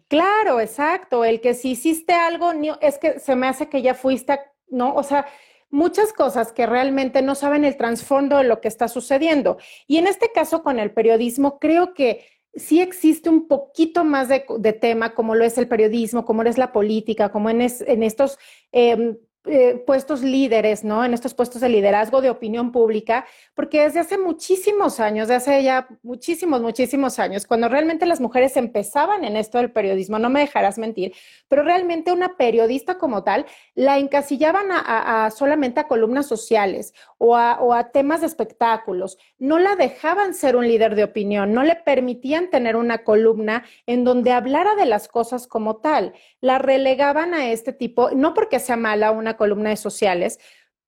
Claro, 0.08 0.60
exacto. 0.60 1.24
El 1.26 1.42
que 1.42 1.54
si 1.54 1.72
hiciste 1.72 2.14
algo, 2.14 2.52
es 2.82 2.98
que 2.98 3.20
se 3.20 3.36
me 3.36 3.48
hace 3.48 3.70
que 3.70 3.82
ya 3.82 3.96
fuiste, 3.96 4.40
¿no? 4.70 4.94
O 4.94 5.04
sea, 5.04 5.26
muchas 5.70 6.14
cosas 6.14 6.52
que 6.52 6.66
realmente 6.66 7.22
no 7.22 7.34
saben 7.34 7.66
el 7.66 7.78
trasfondo 7.78 8.38
de 8.38 8.44
lo 8.44 8.62
que 8.62 8.68
está 8.68 8.88
sucediendo. 8.88 9.58
Y 9.88 9.98
en 9.98 10.08
este 10.08 10.32
caso 10.32 10.62
con 10.62 10.80
el 10.80 10.92
periodismo, 10.92 11.60
creo 11.60 11.94
que 11.94 12.26
sí 12.54 12.82
existe 12.82 13.30
un 13.30 13.48
poquito 13.48 14.04
más 14.04 14.28
de, 14.28 14.74
tema, 14.74 15.16
como 15.16 15.36
lo 15.36 15.46
es 15.46 15.58
el 15.58 15.68
periodismo, 15.68 16.26
como 16.26 16.44
es 16.44 16.58
la 16.58 16.74
política, 16.74 17.32
como 17.32 17.50
en, 17.50 17.62
en 17.62 18.04
estos 18.04 18.38
em, 18.72 19.18
eh, 19.46 19.82
puestos 19.88 20.22
líderes, 20.22 20.84
¿no? 20.84 21.04
En 21.04 21.16
estos 21.16 21.34
puestos 21.34 21.62
de 21.62 21.70
liderazgo 21.70 22.22
de 22.22 22.30
opinión 22.30 22.72
pública, 22.72 23.26
porque 23.56 23.82
desde 23.82 24.00
hace 24.00 24.20
muchísimos 24.20 25.00
años, 25.00 25.28
desde 25.30 25.52
hace 25.52 25.64
ya 25.64 25.88
muchísimos, 26.04 26.62
muchísimos 26.62 27.18
años, 27.18 27.48
cuando 27.48 27.68
realmente 27.68 28.06
las 28.06 28.22
mujeres 28.22 28.56
empezaban 28.56 29.24
en 29.24 29.36
esto 29.36 29.58
del 29.58 29.72
periodismo, 29.72 30.20
no 30.20 30.30
me 30.30 30.42
dejarás 30.42 30.78
mentir, 30.78 31.16
pero 31.48 31.64
realmente 31.64 32.12
una 32.12 32.38
periodista 32.38 33.00
como 33.00 33.24
tal 33.24 33.48
la 33.74 33.98
encasillaban 33.98 34.68
a, 34.70 35.32
solamente 35.32 35.80
a 35.80 35.88
columnas 35.88 36.28
sociales 36.28 36.94
o 37.18 37.36
a, 37.36 37.60
o 37.62 37.74
a 37.74 37.90
temas 37.90 38.22
de 38.22 38.28
espectáculos, 38.28 39.18
no 39.40 39.58
la 39.58 39.76
dejaban 39.76 40.36
ser 40.36 40.56
un 40.56 40.68
líder 40.68 40.94
de 40.94 41.04
opinión, 41.04 41.52
no 41.52 41.64
le 41.64 41.78
permitían 41.78 42.52
tener 42.52 42.76
una 42.76 43.00
columna 43.00 43.64
en 43.88 44.04
donde 44.04 44.34
hablara 44.34 44.76
de 44.76 44.86
las 44.86 45.08
cosas 45.08 45.48
como 45.48 45.78
tal, 45.78 46.14
la 46.42 46.60
relegaban 46.60 47.34
a 47.34 47.50
este 47.50 47.74
tipo, 47.74 48.12
no 48.12 48.36
porque 48.36 48.60
sea 48.60 48.78
mala 48.78 49.10
una 49.10 49.31
columna 49.38 49.70
de 49.70 49.78
sociales, 49.78 50.40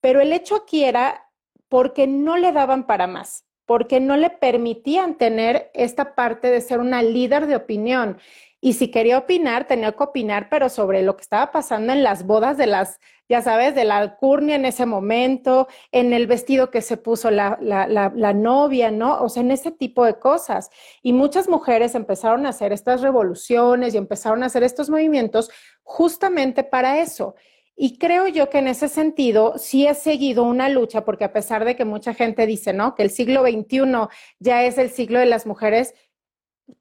pero 0.01 0.21
el 0.21 0.33
hecho 0.33 0.55
aquí 0.55 0.83
era 0.83 1.29
porque 1.69 2.07
no 2.07 2.37
le 2.37 2.51
daban 2.51 2.85
para 2.85 3.07
más, 3.07 3.45
porque 3.65 3.99
no 3.99 4.17
le 4.17 4.29
permitían 4.29 5.15
tener 5.17 5.71
esta 5.73 6.13
parte 6.13 6.51
de 6.51 6.61
ser 6.61 6.79
una 6.79 7.01
líder 7.01 7.47
de 7.47 7.55
opinión. 7.55 8.17
Y 8.61 8.73
si 8.73 8.91
quería 8.91 9.17
opinar, 9.17 9.65
tenía 9.65 9.91
que 9.91 10.03
opinar, 10.03 10.47
pero 10.49 10.69
sobre 10.69 11.01
lo 11.01 11.17
que 11.17 11.23
estaba 11.23 11.51
pasando 11.51 11.91
en 11.91 12.01
las 12.01 12.25
bodas 12.25 12.57
de 12.57 12.65
las, 12.65 12.99
ya 13.27 13.41
sabes, 13.41 13.75
de 13.75 13.83
la 13.83 13.97
alcurnia 13.97 14.55
en 14.55 14.65
ese 14.65 14.85
momento, 14.85 15.67
en 15.91 16.13
el 16.13 16.27
vestido 16.27 16.69
que 16.69 16.81
se 16.81 16.95
puso 16.95 17.29
la, 17.29 17.57
la, 17.59 17.87
la, 17.87 18.33
novia, 18.33 18.89
¿no? 18.89 19.21
O 19.21 19.27
sea, 19.27 19.41
en 19.41 19.51
ese 19.51 19.71
tipo 19.71 20.05
de 20.05 20.17
cosas. 20.17 20.69
Y 21.01 21.11
muchas 21.11 21.49
mujeres 21.49 21.93
empezaron 21.93 22.45
a 22.45 22.49
hacer 22.49 22.71
estas 22.71 23.01
revoluciones 23.01 23.93
y 23.93 23.97
empezaron 23.97 24.43
a 24.43 24.45
hacer 24.45 24.63
estos 24.63 24.89
movimientos 24.89 25.51
justamente 25.81 26.63
para 26.63 27.01
eso. 27.01 27.35
Y 27.75 27.97
creo 27.97 28.27
yo 28.27 28.49
que 28.49 28.59
en 28.59 28.67
ese 28.67 28.87
sentido 28.87 29.57
sí 29.57 29.87
he 29.87 29.95
seguido 29.95 30.43
una 30.43 30.69
lucha, 30.69 31.03
porque 31.05 31.23
a 31.23 31.33
pesar 31.33 31.65
de 31.65 31.75
que 31.75 31.85
mucha 31.85 32.13
gente 32.13 32.45
dice, 32.45 32.71
¿no? 32.71 32.93
Que 32.95 33.03
el 33.03 33.09
siglo 33.09 33.41
XXI 33.41 34.09
ya 34.39 34.63
es 34.63 34.77
el 34.77 34.91
siglo 34.91 35.19
de 35.19 35.25
las 35.25 35.45
mujeres, 35.47 35.95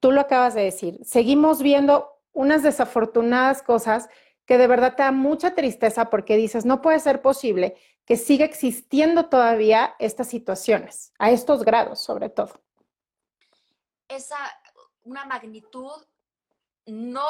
tú 0.01 0.13
lo 0.13 0.21
acabas 0.21 0.55
de 0.55 0.63
decir, 0.63 0.99
seguimos 1.03 1.63
viendo 1.63 2.21
unas 2.33 2.63
desafortunadas 2.63 3.63
cosas 3.63 4.09
que 4.45 4.59
de 4.59 4.67
verdad 4.67 4.97
te 4.97 5.03
da 5.03 5.13
mucha 5.13 5.55
tristeza 5.55 6.11
porque 6.11 6.37
dices, 6.37 6.65
no 6.65 6.83
puede 6.83 7.01
ser 7.01 7.23
posible 7.23 7.77
que 8.05 8.17
siga 8.17 8.45
existiendo 8.45 9.29
todavía 9.29 9.95
estas 9.99 10.29
situaciones, 10.29 11.13
a 11.19 11.31
estos 11.31 11.65
grados 11.65 12.01
sobre 12.01 12.29
todo. 12.29 12.53
Esa, 14.09 14.37
una 15.05 15.25
magnitud 15.25 15.93
no 16.87 17.27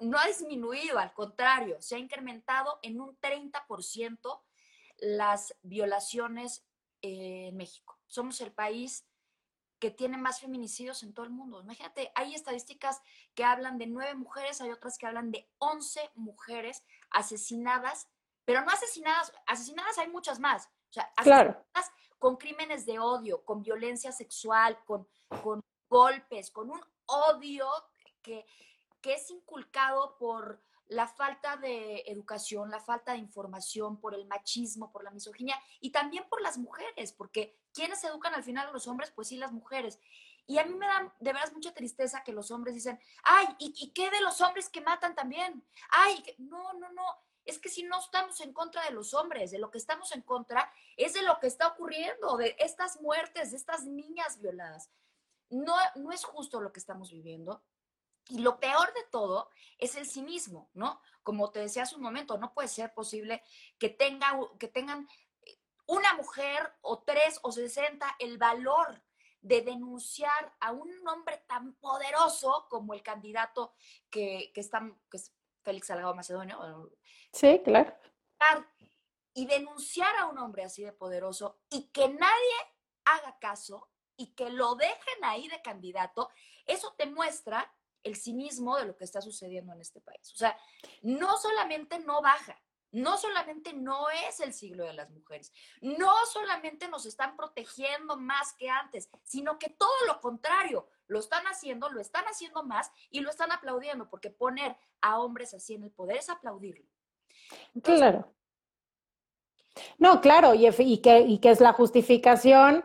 no 0.00 0.18
ha 0.18 0.26
disminuido, 0.26 0.98
al 0.98 1.12
contrario, 1.12 1.80
se 1.80 1.96
ha 1.96 1.98
incrementado 1.98 2.78
en 2.82 3.00
un 3.00 3.18
30% 3.20 4.42
las 4.98 5.54
violaciones 5.62 6.64
en 7.02 7.56
México. 7.56 7.98
Somos 8.06 8.40
el 8.40 8.52
país 8.52 9.06
que 9.78 9.90
tiene 9.90 10.16
más 10.16 10.40
feminicidios 10.40 11.02
en 11.02 11.12
todo 11.12 11.26
el 11.26 11.32
mundo. 11.32 11.60
Imagínate, 11.60 12.10
hay 12.14 12.34
estadísticas 12.34 13.02
que 13.34 13.44
hablan 13.44 13.78
de 13.78 13.86
nueve 13.86 14.14
mujeres, 14.14 14.60
hay 14.60 14.70
otras 14.70 14.96
que 14.96 15.06
hablan 15.06 15.30
de 15.30 15.50
once 15.58 16.10
mujeres 16.14 16.82
asesinadas, 17.10 18.08
pero 18.44 18.62
no 18.62 18.70
asesinadas, 18.70 19.32
asesinadas 19.46 19.98
hay 19.98 20.08
muchas 20.08 20.40
más. 20.40 20.66
O 20.90 20.92
sea, 20.92 21.12
asesinadas 21.16 21.92
con 22.18 22.36
crímenes 22.36 22.86
de 22.86 22.98
odio, 22.98 23.44
con 23.44 23.62
violencia 23.62 24.12
sexual, 24.12 24.78
con, 24.86 25.06
con 25.42 25.60
golpes, 25.88 26.50
con 26.50 26.70
un 26.70 26.80
odio 27.06 27.68
que, 28.22 28.46
que 29.06 29.14
es 29.14 29.30
inculcado 29.30 30.16
por 30.18 30.60
la 30.88 31.06
falta 31.06 31.56
de 31.56 32.02
educación, 32.08 32.72
la 32.72 32.80
falta 32.80 33.12
de 33.12 33.18
información, 33.18 34.00
por 34.00 34.16
el 34.16 34.26
machismo, 34.26 34.90
por 34.90 35.04
la 35.04 35.12
misoginia 35.12 35.56
y 35.80 35.90
también 35.90 36.24
por 36.28 36.42
las 36.42 36.58
mujeres, 36.58 37.12
porque 37.12 37.56
¿quiénes 37.72 38.02
educan 38.02 38.34
al 38.34 38.42
final 38.42 38.66
a 38.66 38.72
los 38.72 38.88
hombres? 38.88 39.12
Pues 39.12 39.28
sí, 39.28 39.36
las 39.36 39.52
mujeres. 39.52 40.00
Y 40.48 40.58
a 40.58 40.64
mí 40.64 40.74
me 40.74 40.88
da 40.88 41.14
de 41.20 41.32
veras 41.32 41.52
mucha 41.52 41.72
tristeza 41.72 42.24
que 42.24 42.32
los 42.32 42.50
hombres 42.50 42.74
dicen, 42.74 42.98
ay, 43.22 43.46
¿y, 43.60 43.92
qué 43.92 44.10
de 44.10 44.20
los 44.22 44.40
hombres 44.40 44.68
que 44.68 44.80
matan 44.80 45.14
también? 45.14 45.64
Ay, 45.90 46.24
no, 46.38 46.72
no, 46.72 46.90
no. 46.90 47.04
Es 47.44 47.60
que 47.60 47.68
si 47.68 47.84
no 47.84 48.00
estamos 48.00 48.40
en 48.40 48.52
contra 48.52 48.82
de 48.86 48.90
los 48.90 49.14
hombres, 49.14 49.52
de 49.52 49.60
lo 49.60 49.70
que 49.70 49.78
estamos 49.78 50.10
en 50.10 50.22
contra 50.22 50.68
es 50.96 51.12
de 51.12 51.22
lo 51.22 51.38
que 51.38 51.46
está 51.46 51.68
ocurriendo, 51.68 52.38
de 52.38 52.56
estas 52.58 53.00
muertes, 53.00 53.52
de 53.52 53.56
estas 53.56 53.84
niñas 53.84 54.40
violadas. 54.40 54.90
No, 55.48 55.76
no 55.94 56.10
es 56.10 56.24
justo 56.24 56.60
lo 56.60 56.72
que 56.72 56.80
estamos 56.80 57.12
viviendo. 57.12 57.62
Y 58.28 58.38
lo 58.38 58.58
peor 58.58 58.92
de 58.94 59.04
todo 59.10 59.50
es 59.78 59.94
el 59.96 60.06
cinismo, 60.06 60.70
¿no? 60.74 61.00
Como 61.22 61.50
te 61.50 61.60
decía 61.60 61.82
hace 61.82 61.96
un 61.96 62.02
momento, 62.02 62.38
no 62.38 62.52
puede 62.54 62.68
ser 62.68 62.92
posible 62.94 63.42
que, 63.78 63.88
tenga, 63.88 64.38
que 64.58 64.68
tengan 64.68 65.08
eh, 65.42 65.58
una 65.86 66.14
mujer 66.14 66.74
o 66.80 67.02
tres 67.02 67.38
o 67.42 67.52
sesenta 67.52 68.16
el 68.18 68.38
valor 68.38 69.02
de 69.40 69.60
denunciar 69.60 70.56
a 70.60 70.72
un 70.72 70.90
hombre 71.06 71.44
tan 71.46 71.74
poderoso 71.74 72.66
como 72.68 72.94
el 72.94 73.02
candidato 73.02 73.74
que, 74.10 74.50
que, 74.52 74.60
está, 74.60 74.80
que 75.08 75.18
es 75.18 75.32
Félix 75.62 75.86
Salgado 75.86 76.14
Macedonio. 76.14 76.90
Sí, 77.32 77.60
claro. 77.64 77.94
Y 79.34 79.46
denunciar 79.46 80.16
a 80.16 80.26
un 80.26 80.38
hombre 80.38 80.64
así 80.64 80.82
de 80.82 80.92
poderoso 80.92 81.60
y 81.70 81.88
que 81.90 82.08
nadie 82.08 82.56
haga 83.04 83.38
caso 83.38 83.90
y 84.16 84.34
que 84.34 84.50
lo 84.50 84.74
dejen 84.74 85.24
ahí 85.24 85.46
de 85.48 85.62
candidato, 85.62 86.30
eso 86.64 86.94
te 86.96 87.06
muestra 87.06 87.72
el 88.06 88.16
cinismo 88.16 88.76
de 88.76 88.86
lo 88.86 88.96
que 88.96 89.04
está 89.04 89.20
sucediendo 89.20 89.72
en 89.72 89.80
este 89.80 90.00
país. 90.00 90.32
O 90.32 90.36
sea, 90.36 90.56
no 91.02 91.36
solamente 91.38 91.98
no 91.98 92.22
baja, 92.22 92.56
no 92.92 93.18
solamente 93.18 93.72
no 93.72 94.08
es 94.28 94.40
el 94.40 94.54
siglo 94.54 94.84
de 94.84 94.92
las 94.92 95.10
mujeres, 95.10 95.52
no 95.80 96.12
solamente 96.32 96.88
nos 96.88 97.04
están 97.04 97.36
protegiendo 97.36 98.16
más 98.16 98.54
que 98.54 98.70
antes, 98.70 99.10
sino 99.24 99.58
que 99.58 99.70
todo 99.70 100.06
lo 100.06 100.20
contrario, 100.20 100.88
lo 101.08 101.18
están 101.18 101.44
haciendo, 101.46 101.90
lo 101.90 102.00
están 102.00 102.24
haciendo 102.24 102.62
más 102.62 102.90
y 103.10 103.20
lo 103.20 103.30
están 103.30 103.52
aplaudiendo, 103.52 104.08
porque 104.08 104.30
poner 104.30 104.76
a 105.00 105.18
hombres 105.20 105.52
así 105.52 105.74
en 105.74 105.84
el 105.84 105.90
poder 105.90 106.18
es 106.18 106.30
aplaudirlo. 106.30 106.86
claro. 107.82 108.32
No, 109.98 110.22
claro, 110.22 110.54
y, 110.54 111.02
que, 111.02 111.20
y 111.20 111.38
que 111.38 111.50
es 111.50 111.60
la 111.60 111.74
justificación 111.74 112.82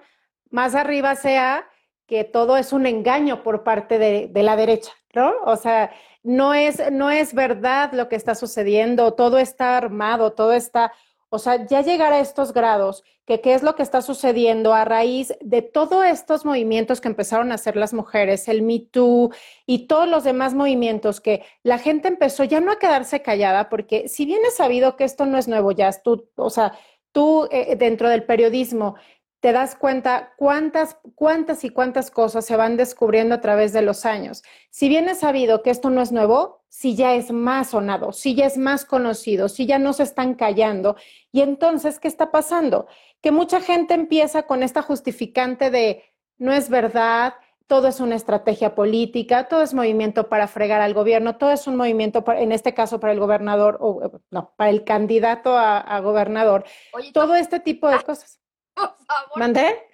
más 0.49 0.75
arriba 0.75 1.15
sea 1.15 1.70
que 2.11 2.25
todo 2.25 2.57
es 2.57 2.73
un 2.73 2.87
engaño 2.87 3.41
por 3.41 3.63
parte 3.63 3.97
de, 3.97 4.43
la 4.43 4.57
derecha. 4.57 4.91
¿no? 5.13 5.31
O 5.45 5.55
sea, 5.55 5.91
no 6.23 6.53
es, 6.53 6.91
no 6.91 7.09
es 7.09 7.33
verdad 7.33 7.93
lo 7.93 8.09
que 8.09 8.17
está 8.17 8.35
sucediendo, 8.35 9.13
todo 9.13 9.37
está 9.37 9.77
armado, 9.77 10.33
todo 10.33 10.51
está, 10.51 10.91
o 11.29 11.39
sea, 11.39 11.65
ya 11.65 11.79
llegar 11.79 12.11
a 12.11 12.19
estos 12.19 12.51
grados, 12.51 13.05
que 13.25 13.39
qué 13.39 13.53
es 13.53 13.63
lo 13.63 13.75
que 13.75 13.83
está 13.83 14.01
sucediendo 14.01 14.73
a 14.73 14.83
raíz 14.83 15.33
de 15.39 15.61
todos 15.61 16.03
estos 16.05 16.43
movimientos 16.43 16.99
que 16.99 17.07
empezaron 17.07 17.53
a 17.53 17.55
hacer 17.55 17.77
las 17.77 17.93
mujeres, 17.93 18.49
el 18.49 18.61
Me 18.61 18.79
Too 18.79 19.31
y 19.65 19.87
todos 19.87 20.09
los 20.09 20.25
demás 20.25 20.53
movimientos 20.53 21.21
que 21.21 21.45
la 21.63 21.77
gente 21.77 22.09
empezó 22.09 22.43
ya 22.43 22.59
no 22.59 22.73
a 22.73 22.79
quedarse 22.79 23.21
callada, 23.21 23.69
porque 23.69 24.09
si 24.09 24.25
bien 24.25 24.41
es 24.45 24.57
sabido 24.57 24.97
que 24.97 25.05
esto 25.05 25.25
no 25.25 25.37
es 25.37 25.47
nuevo, 25.47 25.71
ya 25.71 25.89
tú, 25.93 26.27
o 26.35 26.49
sea, 26.49 26.77
tú 27.13 27.47
eh, 27.51 27.77
dentro 27.77 28.09
del 28.09 28.25
periodismo 28.25 28.95
te 29.41 29.51
das 29.51 29.75
cuenta 29.75 30.33
cuántas, 30.37 30.97
cuántas 31.15 31.63
y 31.63 31.71
cuántas 31.71 32.11
cosas 32.11 32.45
se 32.45 32.55
van 32.55 32.77
descubriendo 32.77 33.35
a 33.35 33.41
través 33.41 33.73
de 33.73 33.81
los 33.81 34.05
años. 34.05 34.43
Si 34.69 34.87
bien 34.87 35.09
es 35.09 35.19
sabido 35.19 35.63
que 35.63 35.71
esto 35.71 35.89
no 35.89 36.01
es 36.01 36.11
nuevo, 36.11 36.63
si 36.69 36.95
ya 36.95 37.15
es 37.15 37.31
más 37.31 37.71
sonado, 37.71 38.13
si 38.13 38.35
ya 38.35 38.45
es 38.45 38.57
más 38.57 38.85
conocido, 38.85 39.49
si 39.49 39.65
ya 39.65 39.79
no 39.79 39.93
se 39.93 40.03
están 40.03 40.35
callando. 40.35 40.95
Y 41.31 41.41
entonces, 41.41 41.99
¿qué 41.99 42.07
está 42.07 42.31
pasando? 42.31 42.87
Que 43.19 43.31
mucha 43.31 43.59
gente 43.61 43.95
empieza 43.95 44.43
con 44.43 44.61
esta 44.61 44.83
justificante 44.83 45.71
de 45.71 46.03
no 46.37 46.53
es 46.53 46.69
verdad, 46.69 47.33
todo 47.65 47.87
es 47.87 47.99
una 47.99 48.15
estrategia 48.15 48.75
política, 48.75 49.47
todo 49.47 49.63
es 49.63 49.73
movimiento 49.73 50.29
para 50.29 50.47
fregar 50.47 50.81
al 50.81 50.93
gobierno, 50.93 51.37
todo 51.37 51.51
es 51.51 51.67
un 51.67 51.77
movimiento, 51.77 52.23
en 52.27 52.51
este 52.51 52.73
caso, 52.73 52.99
para 52.99 53.13
el 53.13 53.19
gobernador, 53.19 53.77
o 53.79 54.21
no, 54.29 54.53
para 54.55 54.69
el 54.69 54.83
candidato 54.83 55.57
a, 55.57 55.99
gobernador. 56.01 56.65
todo 57.13 57.35
este 57.35 57.59
tipo 57.59 57.87
de 57.87 58.03
cosas. 58.03 58.40
Por 58.73 58.95
favor. 59.05 59.37
¿Mandé? 59.37 59.87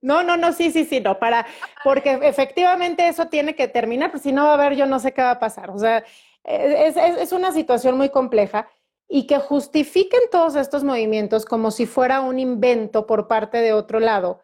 No, 0.00 0.22
no, 0.22 0.36
no, 0.36 0.52
sí, 0.52 0.70
sí, 0.70 0.84
sí, 0.84 1.00
no, 1.00 1.18
para, 1.18 1.46
porque 1.82 2.18
efectivamente 2.22 3.08
eso 3.08 3.28
tiene 3.28 3.54
que 3.54 3.68
terminar, 3.68 4.10
pues 4.10 4.22
si 4.22 4.32
no 4.32 4.44
va 4.44 4.50
a 4.50 4.54
haber, 4.54 4.76
yo 4.76 4.84
no 4.84 4.98
sé 4.98 5.14
qué 5.14 5.22
va 5.22 5.30
a 5.30 5.38
pasar. 5.38 5.70
O 5.70 5.78
sea, 5.78 6.04
es, 6.44 6.96
es 6.96 7.32
una 7.32 7.52
situación 7.52 7.96
muy 7.96 8.10
compleja 8.10 8.68
y 9.08 9.26
que 9.26 9.38
justifiquen 9.38 10.20
todos 10.30 10.56
estos 10.56 10.84
movimientos 10.84 11.46
como 11.46 11.70
si 11.70 11.86
fuera 11.86 12.20
un 12.20 12.38
invento 12.38 13.06
por 13.06 13.28
parte 13.28 13.58
de 13.58 13.72
otro 13.72 13.98
lado 13.98 14.40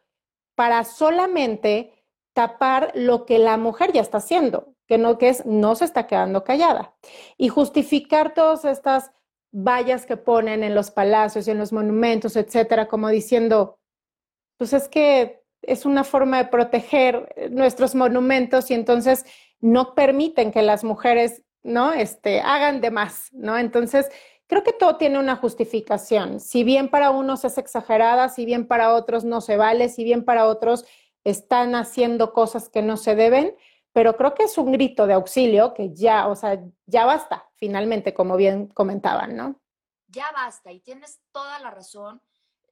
para 0.55 0.85
solamente 0.85 1.93
tapar 2.33 2.93
lo 2.95 3.27
que 3.27 3.39
la 3.39 3.57
mujer 3.57 3.93
ya 3.93 4.01
está 4.01 4.19
haciendo, 4.19 4.75
que 4.87 4.99
no 4.99 5.19
que 5.19 5.29
es 5.29 5.45
no 5.45 5.75
se 5.75 5.85
está 5.85 6.07
quedando 6.07 6.45
callada 6.45 6.95
y 7.37 7.49
justificar 7.49 8.35
todas 8.35 8.65
estas 8.65 9.11
vallas 9.53 10.07
que 10.07 10.17
ponen 10.17 10.63
en 10.63 10.75
los 10.75 10.91
palacios 10.91 11.47
y 11.49 11.51
en 11.51 11.59
los 11.59 11.73
monumentos, 11.73 12.37
etcétera, 12.37 12.87
como 12.89 13.09
diciendo, 13.09 13.79
pues 14.57 14.73
es 14.73 14.89
que 14.89 15.43
es 15.63 15.85
una 15.85 16.05
forma 16.05 16.39
de 16.39 16.51
proteger 16.51 17.51
nuestros 17.51 17.95
monumentos 17.95 18.71
y 18.71 18.75
entonces 18.75 19.25
no 19.61 19.95
permiten 19.95 20.53
que 20.53 20.63
las 20.63 20.85
mujeres, 20.85 21.43
¿no? 21.63 21.93
Este, 21.93 22.41
hagan 22.41 22.81
de 22.81 22.91
más, 22.91 23.29
¿no? 23.33 23.59
Entonces, 23.59 24.11
creo 24.47 24.63
que 24.63 24.73
todo 24.73 24.97
tiene 24.97 25.19
una 25.19 25.37
justificación. 25.37 26.41
Si 26.41 26.65
bien 26.65 26.89
para 26.89 27.11
unos 27.11 27.45
es 27.45 27.59
exagerada, 27.59 28.29
si 28.29 28.47
bien 28.47 28.67
para 28.67 28.95
otros 28.95 29.25
no 29.25 29.41
se 29.41 29.57
vale, 29.57 29.89
si 29.89 30.03
bien 30.03 30.25
para 30.25 30.47
otros 30.47 30.87
están 31.25 31.75
haciendo 31.75 32.33
cosas 32.33 32.69
que 32.69 32.83
no 32.83 32.97
se 32.97 33.15
deben, 33.15 33.55
pero 33.93 34.17
creo 34.17 34.35
que 34.35 34.45
es 34.45 34.57
un 34.59 34.73
grito 34.73 35.07
de 35.07 35.15
auxilio 35.15 35.75
que 35.75 35.95
ya, 35.95 36.29
o 36.29 36.37
sea, 36.37 36.63
ya 36.87 37.05
basta, 37.05 37.49
finalmente, 37.57 38.15
como 38.15 38.37
bien 38.37 38.69
comentaban, 38.69 39.37
¿no? 39.37 39.61
Ya 40.09 40.31
basta, 40.33 40.73
y 40.73 40.81
tienes 40.81 41.21
toda 41.33 41.59
la 41.59 41.71
razón. 41.71 42.23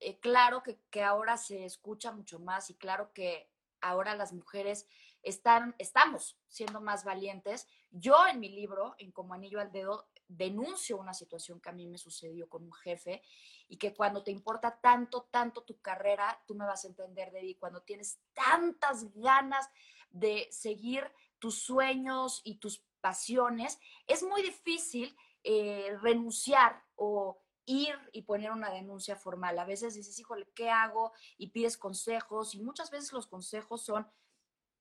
Eh, 0.00 0.18
claro 0.20 0.62
que, 0.62 0.80
que, 0.90 1.02
ahora 1.02 1.36
se 1.36 1.64
escucha 1.64 2.12
mucho 2.12 2.38
más 2.38 2.70
y 2.70 2.74
claro 2.74 3.12
que 3.12 3.50
ahora 3.80 4.14
las 4.14 4.32
mujeres 4.32 4.86
están, 5.22 5.74
estamos 5.78 6.38
siendo 6.48 6.80
más 6.80 7.04
valientes. 7.04 7.66
Yo 7.90 8.26
en 8.26 8.40
mi 8.40 8.48
libro, 8.48 8.94
en 8.98 9.10
Como 9.12 9.34
Anillo 9.34 9.60
al 9.60 9.72
Dedo, 9.72 10.08
denuncio 10.28 10.98
una 10.98 11.14
situación 11.14 11.60
que 11.60 11.70
a 11.70 11.72
mí 11.72 11.86
me 11.86 11.98
sucedió 11.98 12.48
con 12.48 12.62
un 12.64 12.72
jefe 12.72 13.22
y 13.66 13.78
que 13.78 13.94
cuando 13.94 14.22
te 14.22 14.30
importa 14.30 14.78
tanto, 14.80 15.28
tanto 15.30 15.62
tu 15.62 15.80
carrera, 15.80 16.42
tú 16.46 16.54
me 16.54 16.66
vas 16.66 16.84
a 16.84 16.88
entender, 16.88 17.32
Debbie, 17.32 17.58
cuando 17.58 17.82
tienes 17.82 18.20
tantas 18.34 19.12
ganas 19.14 19.68
de 20.10 20.48
seguir 20.50 21.10
tus 21.38 21.62
sueños 21.62 22.40
y 22.44 22.56
tus 22.56 22.84
pasiones, 23.00 23.78
es 24.06 24.22
muy 24.22 24.42
difícil 24.42 25.16
eh, 25.44 25.96
renunciar 26.02 26.84
o 26.96 27.40
ir 27.64 27.94
y 28.12 28.22
poner 28.22 28.50
una 28.50 28.70
denuncia 28.70 29.14
formal. 29.14 29.58
A 29.58 29.64
veces 29.64 29.94
dices, 29.94 30.18
híjole, 30.18 30.48
¿qué 30.54 30.70
hago? 30.70 31.12
Y 31.36 31.50
pides 31.50 31.76
consejos 31.76 32.54
y 32.54 32.62
muchas 32.62 32.90
veces 32.90 33.12
los 33.12 33.26
consejos 33.26 33.84
son, 33.84 34.10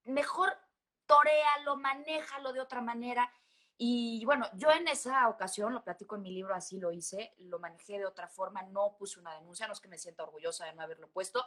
mejor 0.03 0.57
toréalo, 1.05 1.77
manéjalo 1.77 2.53
de 2.53 2.61
otra 2.61 2.81
manera 2.81 3.31
y 3.79 4.25
bueno, 4.25 4.47
yo 4.55 4.71
en 4.71 4.87
esa 4.87 5.29
ocasión, 5.29 5.73
lo 5.73 5.83
platico 5.83 6.15
en 6.15 6.23
mi 6.23 6.31
libro, 6.31 6.55
así 6.55 6.79
lo 6.79 6.91
hice, 6.91 7.33
lo 7.37 7.59
manejé 7.59 7.99
de 7.99 8.07
otra 8.07 8.27
forma, 8.27 8.63
no 8.63 8.95
puse 8.97 9.19
una 9.19 9.35
denuncia, 9.35 9.67
no 9.67 9.73
es 9.73 9.79
que 9.79 9.87
me 9.87 9.99
sienta 9.99 10.23
orgullosa 10.23 10.65
de 10.65 10.73
no 10.73 10.81
haberlo 10.81 11.07
puesto, 11.09 11.45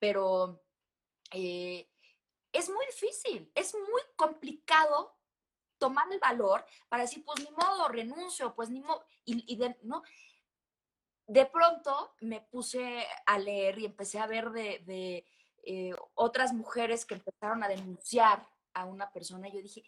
pero 0.00 0.60
eh, 1.30 1.88
es 2.52 2.68
muy 2.68 2.84
difícil, 2.86 3.50
es 3.54 3.74
muy 3.74 4.02
complicado 4.16 5.16
tomar 5.78 6.12
el 6.12 6.18
valor 6.18 6.64
para 6.88 7.02
decir, 7.04 7.24
pues 7.24 7.40
ni 7.40 7.50
modo, 7.50 7.88
renuncio, 7.88 8.54
pues 8.54 8.68
ni 8.70 8.80
modo, 8.80 9.04
y, 9.24 9.56
de, 9.56 9.76
¿no? 9.82 10.02
De 11.26 11.46
pronto 11.46 12.14
me 12.20 12.40
puse 12.40 13.06
a 13.26 13.38
leer 13.38 13.78
y 13.78 13.84
empecé 13.84 14.18
a 14.18 14.26
ver 14.26 14.50
de, 14.50 15.24
eh, 15.62 15.94
otras 16.14 16.52
mujeres 16.52 17.04
que 17.04 17.14
empezaron 17.14 17.62
a 17.62 17.68
denunciar 17.68 18.48
a 18.72 18.84
una 18.84 19.10
persona 19.12 19.48
yo 19.48 19.60
dije, 19.60 19.82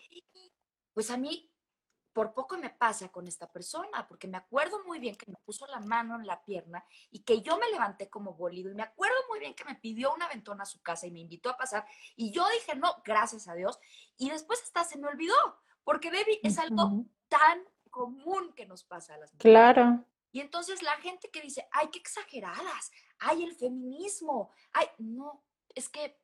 pues 0.92 1.10
a 1.10 1.16
mí 1.16 1.49
por 2.12 2.34
poco 2.34 2.58
me 2.58 2.70
pasa 2.70 3.08
con 3.10 3.28
esta 3.28 3.50
persona, 3.50 4.06
porque 4.08 4.26
me 4.26 4.36
acuerdo 4.36 4.82
muy 4.84 4.98
bien 4.98 5.16
que 5.16 5.30
me 5.30 5.36
puso 5.44 5.66
la 5.66 5.80
mano 5.80 6.16
en 6.16 6.26
la 6.26 6.42
pierna 6.44 6.84
y 7.10 7.20
que 7.20 7.40
yo 7.40 7.58
me 7.58 7.70
levanté 7.70 8.08
como 8.08 8.34
bolido 8.34 8.70
y 8.70 8.74
me 8.74 8.82
acuerdo 8.82 9.16
muy 9.28 9.38
bien 9.38 9.54
que 9.54 9.64
me 9.64 9.76
pidió 9.76 10.12
una 10.14 10.28
ventona 10.28 10.64
a 10.64 10.66
su 10.66 10.80
casa 10.82 11.06
y 11.06 11.10
me 11.10 11.20
invitó 11.20 11.50
a 11.50 11.56
pasar 11.56 11.86
y 12.16 12.32
yo 12.32 12.44
dije, 12.50 12.76
no, 12.76 12.96
gracias 13.04 13.48
a 13.48 13.54
Dios. 13.54 13.78
Y 14.16 14.30
después 14.30 14.62
hasta 14.62 14.84
se 14.84 14.98
me 14.98 15.08
olvidó, 15.08 15.34
porque 15.84 16.10
Debbie 16.10 16.40
es 16.42 16.58
algo 16.58 17.04
tan 17.28 17.64
común 17.90 18.52
que 18.54 18.66
nos 18.66 18.84
pasa 18.84 19.14
a 19.14 19.18
las 19.18 19.32
mujeres. 19.32 19.52
Claro. 19.52 20.04
Y 20.32 20.40
entonces 20.40 20.82
la 20.82 20.96
gente 20.98 21.30
que 21.30 21.40
dice, 21.40 21.68
ay, 21.72 21.88
qué 21.92 21.98
exageradas, 21.98 22.92
ay, 23.18 23.42
el 23.42 23.54
feminismo, 23.54 24.50
ay, 24.72 24.86
no, 24.98 25.42
es 25.74 25.88
que 25.88 26.19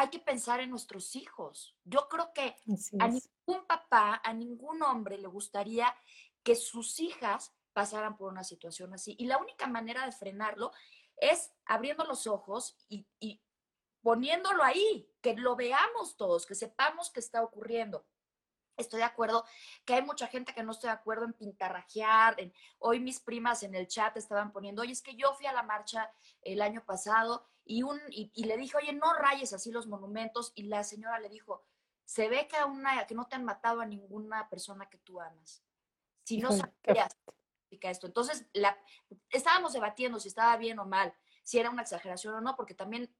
hay 0.00 0.08
que 0.08 0.18
pensar 0.18 0.60
en 0.60 0.70
nuestros 0.70 1.14
hijos. 1.14 1.76
Yo 1.84 2.08
creo 2.08 2.32
que 2.32 2.56
a 2.98 3.06
ningún 3.06 3.66
papá, 3.66 4.18
a 4.24 4.32
ningún 4.32 4.82
hombre 4.82 5.18
le 5.18 5.28
gustaría 5.28 5.94
que 6.42 6.56
sus 6.56 7.00
hijas 7.00 7.54
pasaran 7.74 8.16
por 8.16 8.32
una 8.32 8.42
situación 8.42 8.94
así. 8.94 9.14
Y 9.18 9.26
la 9.26 9.36
única 9.36 9.66
manera 9.66 10.06
de 10.06 10.12
frenarlo 10.12 10.72
es 11.18 11.52
abriendo 11.66 12.04
los 12.04 12.26
ojos 12.26 12.78
y, 12.88 13.06
y 13.18 13.42
poniéndolo 14.00 14.62
ahí, 14.62 15.06
que 15.20 15.34
lo 15.34 15.54
veamos 15.54 16.16
todos, 16.16 16.46
que 16.46 16.54
sepamos 16.54 17.10
qué 17.10 17.20
está 17.20 17.42
ocurriendo. 17.42 18.06
Estoy 18.78 19.00
de 19.00 19.04
acuerdo 19.04 19.44
que 19.84 19.92
hay 19.92 20.02
mucha 20.02 20.28
gente 20.28 20.54
que 20.54 20.62
no 20.62 20.72
estoy 20.72 20.88
de 20.88 20.94
acuerdo 20.94 21.26
en 21.26 21.34
pintarrajear. 21.34 22.40
En, 22.40 22.54
hoy 22.78 23.00
mis 23.00 23.20
primas 23.20 23.62
en 23.64 23.74
el 23.74 23.86
chat 23.86 24.16
estaban 24.16 24.50
poniendo, 24.50 24.80
oye, 24.80 24.92
es 24.92 25.02
que 25.02 25.14
yo 25.14 25.34
fui 25.34 25.44
a 25.44 25.52
la 25.52 25.62
marcha 25.62 26.10
el 26.40 26.62
año 26.62 26.82
pasado 26.86 27.49
y, 27.70 27.84
un, 27.84 28.00
y, 28.10 28.44
le 28.44 28.56
dije, 28.56 28.76
oye, 28.76 28.92
no 28.92 29.12
rayes 29.14 29.52
así 29.52 29.70
los 29.70 29.86
monumentos. 29.86 30.52
Y 30.56 30.64
la 30.64 30.82
señora 30.82 31.20
le 31.20 31.28
dijo, 31.28 31.64
se 32.04 32.28
ve 32.28 32.48
que, 32.48 32.62
una, 32.64 33.06
que 33.06 33.14
no 33.14 33.28
te 33.28 33.36
han 33.36 33.44
matado 33.44 33.80
a 33.80 33.86
ninguna 33.86 34.48
persona 34.48 34.90
que 34.90 34.98
tú 34.98 35.20
amas. 35.20 35.62
Si 36.24 36.38
no 36.38 36.50
sabías 36.50 37.16
esto. 37.70 38.08
Entonces, 38.08 38.46
la, 38.52 38.76
estábamos 39.28 39.72
debatiendo 39.72 40.18
si 40.18 40.26
estaba 40.26 40.56
bien 40.56 40.80
o 40.80 40.86
mal, 40.86 41.14
si 41.44 41.60
era 41.60 41.70
una 41.70 41.82
exageración 41.82 42.34
o 42.34 42.40
no, 42.40 42.56
porque 42.56 42.74
también 42.74 43.14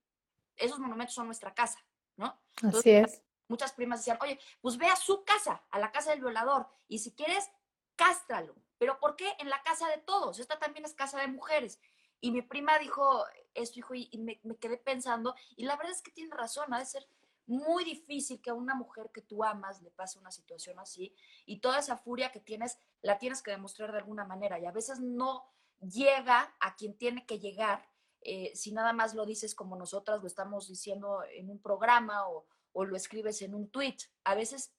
esos 0.57 0.81
monumentos 0.81 1.15
son 1.15 1.27
nuestra 1.27 1.55
casa, 1.55 1.79
¿no? 2.17 2.37
así 2.63 2.91
es 2.91 3.23
muchas 3.51 3.73
primas 3.73 4.01
decían, 4.01 4.19
oye, 4.23 4.39
pues 4.61 4.79
ve 4.79 4.87
a 4.87 4.97
su 4.97 5.25
casa, 5.25 5.63
a 5.71 5.79
la 5.79 5.91
casa 5.91 6.11
del 6.11 6.21
violador, 6.21 6.69
y 6.87 7.01
si 7.01 7.13
quieres, 7.13 7.51
cástralo. 7.97 8.55
Pero 8.79 8.99
¿por 8.99 9.17
qué 9.17 9.35
en 9.39 9.51
la 9.51 9.61
casa 9.63 9.89
de 9.89 9.99
todos? 9.99 10.39
Esta 10.39 10.59
también 10.59 10.85
es 10.85 10.95
casa 10.95 11.21
de 11.21 11.27
mujeres. 11.27 11.81
Y 12.21 12.31
mi 12.31 12.43
prima 12.43 12.79
dijo 12.79 13.25
esto, 13.55 13.79
hijo, 13.79 13.95
y 13.95 14.11
me, 14.19 14.41
quedé 14.57 14.77
pensando, 14.77 15.35
y 15.57 15.65
la 15.65 15.77
verdad 15.77 15.93
es 15.93 16.03
que 16.03 16.11
tiene 16.11 16.35
razón, 16.35 16.73
ha 16.73 16.79
de 16.79 16.87
ser 16.87 17.07
muy 17.47 17.85
difícil 17.85 18.41
que 18.41 18.51
a 18.51 18.55
una 18.55 18.75
mujer 18.75 19.11
que 19.13 19.23
tú 19.23 19.43
amas 19.43 19.83
le 19.83 19.91
pase 19.91 20.19
una 20.19 20.31
situación 20.31 20.79
así, 20.79 21.15
y 21.47 21.61
toda 21.61 21.79
esa 21.79 21.97
furia 21.97 22.33
que 22.33 22.41
tienes, 22.41 22.79
la 23.03 23.19
tienes 23.19 23.43
que 23.43 23.51
demostrar 23.51 23.93
de 23.93 23.99
alguna 23.99 24.25
manera, 24.25 24.59
y 24.59 24.67
a 24.67 24.73
veces 24.73 25.01
no 25.01 25.45
llega 25.81 26.55
a 26.61 26.77
quien 26.77 26.97
tiene 26.97 27.27
que 27.27 27.39
llegar, 27.39 27.89
eh, 28.23 28.53
si 28.55 28.73
nada 28.73 28.93
más 28.93 29.15
lo 29.15 29.25
dices 29.25 29.55
como 29.55 29.77
nosotras 29.77 30.21
lo 30.21 30.27
estamos 30.27 30.69
diciendo 30.69 31.23
en 31.33 31.49
un 31.49 31.59
programa 31.59 32.29
o, 32.29 32.45
o 32.73 32.85
lo 32.85 32.97
escribes 32.97 33.43
en 33.43 33.55
un 33.55 33.71
tweet. 33.71 33.97
A 34.25 34.35
veces 34.35 34.75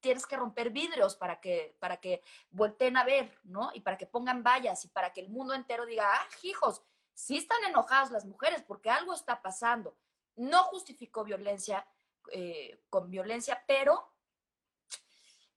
tienes 0.00 0.26
que 0.26 0.36
romper 0.36 0.70
vidrios 0.70 1.16
para 1.16 1.40
que, 1.40 1.76
para 1.78 1.98
que 1.98 2.22
volteen 2.50 2.96
a 2.96 3.04
ver, 3.04 3.38
¿no? 3.44 3.70
Y 3.72 3.80
para 3.80 3.96
que 3.96 4.06
pongan 4.06 4.42
vallas 4.42 4.84
y 4.84 4.88
para 4.88 5.12
que 5.12 5.20
el 5.20 5.30
mundo 5.30 5.54
entero 5.54 5.86
diga, 5.86 6.12
ah, 6.12 6.28
hijos, 6.42 6.82
sí 7.14 7.38
están 7.38 7.62
enojadas 7.64 8.10
las 8.10 8.24
mujeres 8.24 8.62
porque 8.62 8.90
algo 8.90 9.14
está 9.14 9.42
pasando. 9.42 9.96
No 10.36 10.62
justificó 10.64 11.24
violencia 11.24 11.86
eh, 12.30 12.80
con 12.88 13.10
violencia, 13.10 13.62
pero 13.66 14.12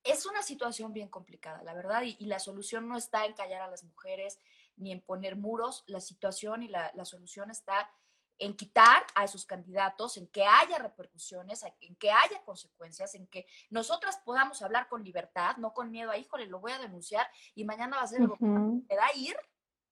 es 0.02 0.26
una 0.26 0.42
situación 0.42 0.92
bien 0.92 1.08
complicada, 1.08 1.62
la 1.62 1.74
verdad, 1.74 2.02
y, 2.02 2.24
la 2.26 2.38
solución 2.38 2.88
no 2.88 2.96
está 2.96 3.24
en 3.24 3.34
callar 3.34 3.62
a 3.62 3.70
las 3.70 3.84
mujeres 3.84 4.38
ni 4.76 4.92
en 4.92 5.00
poner 5.00 5.36
muros, 5.36 5.84
la 5.86 6.00
situación 6.00 6.62
y 6.62 6.68
la, 6.68 6.92
la 6.94 7.04
solución 7.04 7.50
está 7.50 7.90
en 8.38 8.54
quitar 8.54 9.04
a 9.14 9.24
esos 9.24 9.46
candidatos, 9.46 10.16
en 10.16 10.26
que 10.28 10.44
haya 10.44 10.78
repercusiones, 10.78 11.64
en 11.80 11.96
que 11.96 12.10
haya 12.10 12.42
consecuencias, 12.44 13.14
en 13.14 13.26
que 13.28 13.46
nosotras 13.70 14.20
podamos 14.24 14.60
hablar 14.62 14.88
con 14.88 15.02
libertad, 15.02 15.56
no 15.56 15.72
con 15.72 15.90
miedo 15.90 16.10
a, 16.10 16.18
híjole, 16.18 16.46
lo 16.46 16.60
voy 16.60 16.72
a 16.72 16.78
denunciar 16.78 17.26
y 17.54 17.64
mañana 17.64 17.96
va 17.96 18.02
a 18.02 18.06
ser 18.06 18.20
algo 18.20 18.36
que 18.36 18.44
me 18.44 18.96
da 18.96 19.06
ir, 19.14 19.36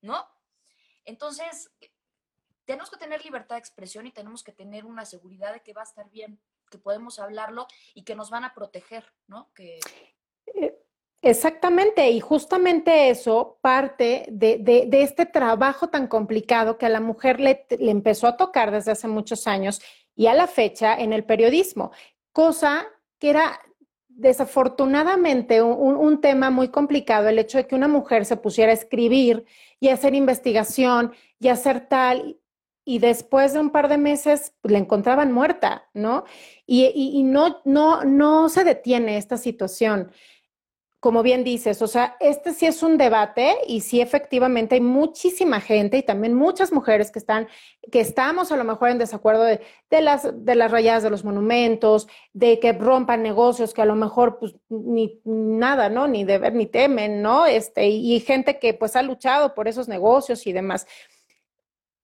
¿no? 0.02 0.28
Entonces, 1.04 1.70
tenemos 2.64 2.90
que 2.90 2.96
tener 2.96 3.24
libertad 3.24 3.56
de 3.56 3.60
expresión 3.60 4.06
y 4.06 4.12
tenemos 4.12 4.42
que 4.42 4.52
tener 4.52 4.84
una 4.84 5.04
seguridad 5.04 5.52
de 5.52 5.60
que 5.60 5.72
va 5.72 5.82
a 5.82 5.84
estar 5.84 6.08
bien, 6.10 6.40
que 6.70 6.78
podemos 6.78 7.18
hablarlo 7.18 7.66
y 7.94 8.04
que 8.04 8.14
nos 8.14 8.30
van 8.30 8.44
a 8.44 8.54
proteger, 8.54 9.04
¿no? 9.26 9.50
Eh, 9.58 9.80
exactamente, 11.22 12.10
y 12.10 12.20
justamente 12.20 13.10
eso 13.10 13.58
parte 13.60 14.26
de, 14.30 14.88
este 14.92 15.26
trabajo 15.26 15.88
tan 15.88 16.08
complicado 16.08 16.78
que 16.78 16.86
a 16.86 16.90
la 16.90 17.00
mujer 17.00 17.40
le, 17.40 17.66
le 17.78 17.90
empezó 17.90 18.26
a 18.26 18.36
tocar 18.36 18.70
desde 18.70 18.92
hace 18.92 19.08
muchos 19.08 19.46
años 19.46 19.80
y 20.16 20.26
a 20.26 20.34
la 20.34 20.46
fecha 20.46 20.94
en 20.94 21.12
el 21.12 21.24
periodismo, 21.24 21.92
cosa 22.32 22.86
que 23.18 23.30
era 23.30 23.60
desafortunadamente 24.16 25.62
un, 25.62 26.20
tema 26.20 26.50
muy 26.50 26.68
complicado, 26.68 27.28
el 27.28 27.38
hecho 27.38 27.58
de 27.58 27.66
que 27.66 27.74
una 27.74 27.88
mujer 27.88 28.24
se 28.24 28.36
pusiera 28.36 28.70
a 28.70 28.74
escribir 28.74 29.44
y 29.80 29.88
hacer 29.88 30.14
investigación 30.14 31.12
y 31.40 31.48
hacer 31.48 31.88
tal, 31.88 32.38
y 32.84 32.98
después 32.98 33.52
de 33.52 33.60
un 33.60 33.70
par 33.70 33.88
de 33.88 33.98
meses 33.98 34.54
pues, 34.60 34.72
la 34.72 34.78
encontraban 34.78 35.32
muerta, 35.32 35.88
¿no? 35.94 36.24
Y, 36.66 36.92
y, 36.94 37.22
no, 37.22 37.60
no, 37.64 38.04
no 38.04 38.48
se 38.48 38.62
detiene 38.62 39.16
esta 39.16 39.36
situación 39.36 40.12
como 41.04 41.22
bien 41.22 41.44
dices, 41.44 41.82
o 41.82 41.86
sea, 41.86 42.16
este 42.18 42.54
sí 42.54 42.64
es 42.64 42.82
un 42.82 42.96
debate 42.96 43.58
y 43.68 43.82
sí 43.82 44.00
efectivamente 44.00 44.76
hay 44.76 44.80
muchísima 44.80 45.60
gente 45.60 45.98
y 45.98 46.02
también 46.02 46.32
muchas 46.32 46.72
mujeres 46.72 47.10
que 47.10 47.18
están, 47.18 47.46
que 47.92 48.00
estamos 48.00 48.50
a 48.50 48.56
lo 48.56 48.64
mejor 48.64 48.88
en 48.88 48.96
desacuerdo 48.96 49.42
de, 49.42 49.60
las, 50.00 50.26
de 50.32 50.54
las 50.54 50.70
rayadas 50.70 51.02
de 51.02 51.10
los 51.10 51.22
monumentos, 51.22 52.08
de 52.32 52.58
que 52.58 52.72
rompan 52.72 53.22
negocios 53.22 53.74
que 53.74 53.82
a 53.82 53.84
lo 53.84 53.96
mejor 53.96 54.38
pues 54.38 54.56
ni 54.70 55.20
nada, 55.26 55.90
¿no? 55.90 56.08
Ni 56.08 56.24
deber 56.24 56.54
ni 56.54 56.64
temen, 56.64 57.20
¿no? 57.20 57.44
Este, 57.44 57.86
y, 57.86 58.18
gente 58.20 58.58
que 58.58 58.72
pues 58.72 58.96
ha 58.96 59.02
luchado 59.02 59.54
por 59.54 59.68
esos 59.68 59.88
negocios 59.88 60.46
y 60.46 60.54
demás. 60.54 60.86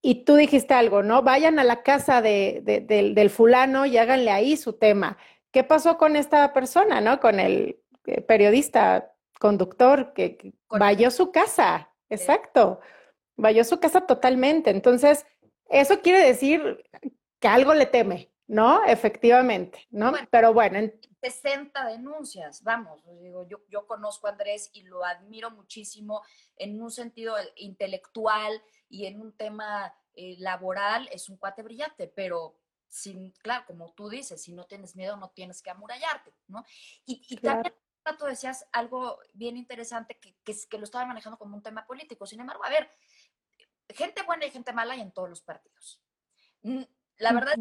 Y 0.02 0.24
tú 0.26 0.34
dijiste 0.34 0.74
algo, 0.74 1.02
¿no? 1.02 1.22
Vayan 1.22 1.58
a 1.58 1.64
la 1.64 1.82
casa 1.82 2.20
de, 2.20 2.60
del 2.86 3.30
fulano 3.30 3.86
y 3.86 3.96
háganle 3.96 4.30
ahí 4.30 4.58
su 4.58 4.74
tema. 4.74 5.16
¿Qué 5.52 5.64
pasó 5.64 5.96
con 5.96 6.16
esta 6.16 6.52
persona, 6.52 7.00
¿no? 7.00 7.18
Con 7.18 7.40
el 7.40 7.80
periodista, 8.26 9.12
conductor, 9.38 10.12
que, 10.12 10.54
a 10.70 11.10
su 11.10 11.32
casa, 11.32 11.90
exacto, 12.08 12.80
a 13.42 13.64
su 13.64 13.80
casa 13.80 14.02
totalmente. 14.02 14.70
Entonces, 14.70 15.26
eso 15.68 16.00
quiere 16.00 16.24
decir 16.26 16.84
que 17.38 17.48
algo 17.48 17.74
le 17.74 17.86
teme, 17.86 18.30
¿no? 18.46 18.84
Efectivamente, 18.84 19.86
¿no? 19.90 20.12
Pero 20.30 20.52
bueno. 20.52 20.78
En... 20.78 21.00
60 21.22 21.86
denuncias, 21.86 22.62
vamos, 22.62 23.02
digo, 23.20 23.46
yo, 23.46 23.60
yo 23.68 23.86
conozco 23.86 24.26
a 24.26 24.30
Andrés 24.30 24.70
y 24.72 24.82
lo 24.84 25.04
admiro 25.04 25.50
muchísimo 25.50 26.22
en 26.56 26.80
un 26.80 26.90
sentido 26.90 27.34
intelectual 27.56 28.62
y 28.88 29.04
en 29.04 29.20
un 29.20 29.36
tema 29.36 29.94
eh, 30.14 30.36
laboral, 30.38 31.08
es 31.12 31.28
un 31.28 31.36
cuate 31.36 31.62
brillante, 31.62 32.08
pero 32.08 32.56
sin, 32.88 33.30
claro, 33.42 33.64
como 33.66 33.92
tú 33.92 34.08
dices, 34.08 34.42
si 34.42 34.52
no 34.52 34.64
tienes 34.64 34.96
miedo, 34.96 35.16
no 35.16 35.30
tienes 35.30 35.62
que 35.62 35.70
amurallarte, 35.70 36.34
¿no? 36.48 36.64
Y, 37.04 37.22
y 37.28 37.36
también 37.36 37.74
tú 38.18 38.24
decías 38.24 38.66
algo 38.72 39.18
bien 39.32 39.56
interesante 39.56 40.18
que, 40.18 40.36
que, 40.44 40.78
lo 40.78 40.84
estaba 40.84 41.06
manejando 41.06 41.38
como 41.38 41.56
un 41.56 41.62
tema 41.62 41.86
político. 41.86 42.26
Sin 42.26 42.40
embargo, 42.40 42.64
a 42.64 42.70
ver, 42.70 42.90
gente 43.88 44.22
buena 44.22 44.46
y 44.46 44.50
gente 44.50 44.72
mala 44.72 44.94
hay 44.94 45.00
en 45.00 45.12
todos 45.12 45.28
los 45.28 45.42
partidos. 45.42 46.02
La 47.18 47.32
verdad, 47.32 47.54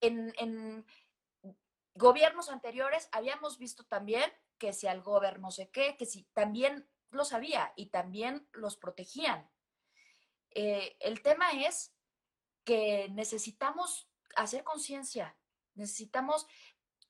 en, 0.00 0.32
en, 0.38 0.86
gobiernos 1.94 2.48
anteriores 2.48 3.08
habíamos 3.12 3.58
visto 3.58 3.84
también 3.84 4.30
que 4.58 4.72
si 4.72 4.86
al 4.86 5.02
gobierno 5.02 5.48
no 5.48 5.50
sé 5.50 5.70
qué, 5.70 5.96
que 5.96 6.06
si 6.06 6.24
también 6.32 6.88
lo 7.10 7.24
sabía 7.24 7.72
y 7.76 7.86
también 7.86 8.48
los 8.52 8.76
protegían. 8.76 9.48
Eh, 10.50 10.96
el 11.00 11.22
tema 11.22 11.50
es 11.52 11.94
que 12.64 13.08
necesitamos 13.10 14.08
hacer 14.36 14.64
conciencia, 14.64 15.36
necesitamos 15.74 16.46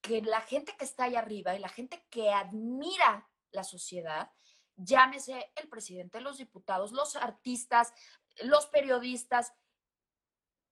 que 0.05 0.21
la 0.21 0.43
gente 0.43 0.77
que 0.77 0.85
está 0.85 1.05
ahí 1.05 1.17
arriba 1.17 1.55
y 1.55 1.59
la 1.59 1.71
gente 1.71 2.05
que 2.11 2.31
admira 2.31 3.27
la 3.53 3.65
sociedad, 3.65 4.31
llámese 4.77 5.51
el 5.57 5.67
presidente, 5.71 6.21
los 6.21 6.37
diputados, 6.37 6.93
los 6.93 7.17
artistas, 7.17 7.95
los 8.43 8.67
periodistas, 8.67 9.55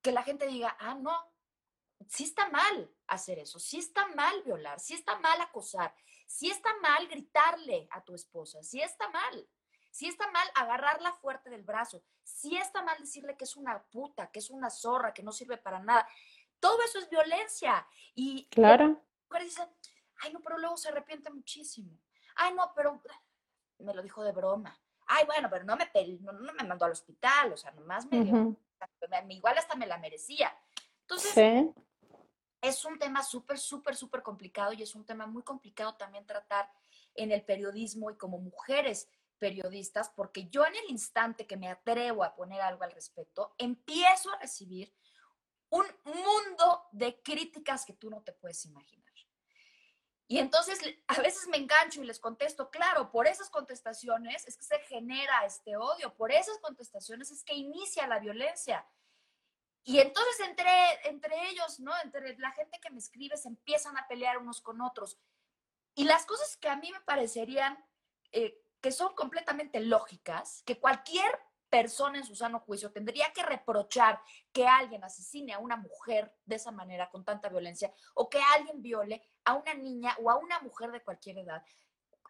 que 0.03 0.13
la 0.13 0.23
gente 0.23 0.47
diga, 0.47 0.77
ah, 0.79 0.97
no, 0.97 1.17
sí 2.07 2.25
está 2.25 2.51
mal 2.51 2.95
hacer 3.07 3.39
eso, 3.39 3.59
sí 3.59 3.79
está 3.79 4.07
mal 4.09 4.43
violar, 4.43 4.79
sí 4.81 4.93
está 4.93 5.19
mal 5.19 5.41
acosar, 5.41 5.95
sí 6.27 6.51
está 6.51 6.69
mal 6.83 7.09
gritarle 7.09 7.89
a 7.91 8.05
tu 8.05 8.15
esposa, 8.15 8.63
sí 8.63 8.83
está 8.83 9.09
mal. 9.09 9.49
Sí 9.91 10.09
está 10.09 10.31
mal 10.31 10.49
agarrarla 10.55 11.13
fuerte 11.13 11.51
del 11.51 11.65
brazo, 11.65 12.03
sí 12.23 12.57
está 12.57 12.83
mal 12.83 12.97
decirle 12.99 13.37
que 13.37 13.45
es 13.45 13.57
una 13.57 13.83
puta, 13.91 14.31
que 14.31 14.39
es 14.39 14.49
una 14.49 14.71
zorra, 14.71 15.13
que 15.13 15.23
no 15.23 15.33
sirve 15.33 15.59
para 15.59 15.81
nada. 15.81 16.09
Todo 16.61 16.83
eso 16.83 16.99
es 16.99 17.11
violencia. 17.11 17.87
Y 18.15 18.47
claro 18.49 19.03
mujeres 19.33 19.49
dicen, 19.49 19.69
ay, 20.21 20.33
no, 20.33 20.41
pero 20.41 20.59
luego 20.59 20.77
se 20.77 20.89
arrepiente 20.89 21.31
muchísimo. 21.31 21.99
Ay, 22.37 22.53
no, 22.55 22.73
pero 22.75 23.01
me 23.79 23.95
lo 23.95 24.03
dijo 24.03 24.23
de 24.23 24.33
broma. 24.33 24.79
Ay, 25.07 25.25
bueno, 25.25 25.49
pero 25.51 25.65
no 25.65 25.77
me, 25.77 25.91
no, 26.21 26.53
me 26.53 26.65
mandó 26.65 26.85
al 26.85 26.93
hospital, 26.93 27.53
o 27.53 27.57
sea, 27.57 27.71
nomás 27.73 28.07
me 28.07 28.25
dio, 28.25 28.57
igual 29.29 29.59
hasta 29.59 29.75
me 29.75 29.87
la 29.87 29.99
merecía. 29.99 30.55
Entonces, 31.01 31.67
es 32.61 32.85
un 32.85 32.99
tema 32.99 33.23
súper, 33.23 33.59
súper, 33.59 33.97
súper 33.97 34.23
complicado 34.23 34.73
y 34.73 34.83
es 34.83 34.95
un 34.95 35.05
tema 35.05 35.27
muy 35.27 35.43
complicado 35.43 35.95
también 35.95 36.27
tratar 36.27 36.71
en 37.15 37.33
el 37.33 37.43
periodismo 37.43 38.11
y 38.11 38.17
como 38.17 38.39
mujeres 38.39 39.09
periodistas, 39.39 40.11
porque 40.11 40.49
yo 40.49 40.65
en 40.65 40.77
el 40.77 40.91
instante 40.91 41.47
que 41.47 41.57
me 41.57 41.69
atrevo 41.69 42.23
a 42.23 42.35
poner 42.35 42.61
algo 42.61 42.85
al 42.85 42.93
respecto, 42.93 43.55
empiezo 43.59 44.31
a 44.31 44.39
recibir 44.39 44.95
un 45.71 45.87
mundo 46.05 46.85
de 46.93 47.21
críticas 47.23 47.85
que 47.85 47.95
tú 47.95 48.11
no 48.11 48.23
te 48.23 48.33
puedes 48.33 48.65
imaginar. 48.67 49.02
Y 50.33 50.39
entonces 50.39 50.81
a 51.09 51.21
veces 51.21 51.47
me 51.49 51.59
engancho 51.59 52.01
y 52.03 52.07
les 52.07 52.19
contesto, 52.19 52.71
claro, 52.71 53.11
por 53.11 53.27
esas 53.27 53.51
contestaciones 53.51 54.49
es 54.49 54.57
que 54.57 54.65
se 54.65 54.79
genera 54.79 55.45
este 55.45 55.77
odio, 55.77 56.15
por 56.15 56.33
esas 56.33 56.57
contestaciones 56.61 57.31
es 57.31 57.45
que 57.45 57.53
inicia 57.53 58.07
la 58.07 58.19
violencia. 58.19 58.89
Y 59.85 59.99
entonces 59.99 60.41
entre, 60.41 60.71
entre 61.05 61.51
ellos, 61.51 61.81
¿no? 61.81 61.93
Entre 62.03 62.39
la 62.39 62.51
gente 62.53 62.81
que 62.81 62.89
me 62.89 62.99
escribe 62.99 63.37
se 63.37 63.49
empiezan 63.49 63.99
a 63.99 64.09
pelear 64.09 64.39
unos 64.39 64.63
con 64.63 64.81
otros. 64.81 65.19
Y 65.95 66.05
las 66.05 66.25
cosas 66.25 66.57
que 66.57 66.71
a 66.71 66.77
mí 66.77 66.91
me 66.91 67.03
parecerían 67.03 67.77
eh, 68.31 68.59
que 68.81 68.91
son 68.91 69.15
completamente 69.15 69.81
lógicas, 69.81 70.63
que 70.65 70.81
cualquier 70.81 71.31
persona 71.73 72.19
en 72.19 72.27
su 72.27 72.37
sano 72.37 72.61
juicio 72.61 72.93
tendría 72.93 73.33
que 73.33 73.43
reprochar 73.43 74.21
que 74.53 74.69
alguien 74.69 75.03
asesine 75.05 75.55
a 75.55 75.59
una 75.59 75.79
mujer 75.79 76.31
de 76.45 76.57
esa 76.57 76.71
manera, 76.71 77.09
con 77.09 77.25
tanta 77.25 77.49
violencia, 77.49 77.95
o 78.13 78.29
que 78.29 78.39
alguien 78.55 78.83
viole 78.83 79.27
a 79.45 79.55
una 79.55 79.73
niña 79.73 80.15
o 80.23 80.31
a 80.31 80.37
una 80.37 80.61
mujer 80.61 80.93
de 80.93 81.03
cualquier 81.03 81.39
edad. 81.39 81.65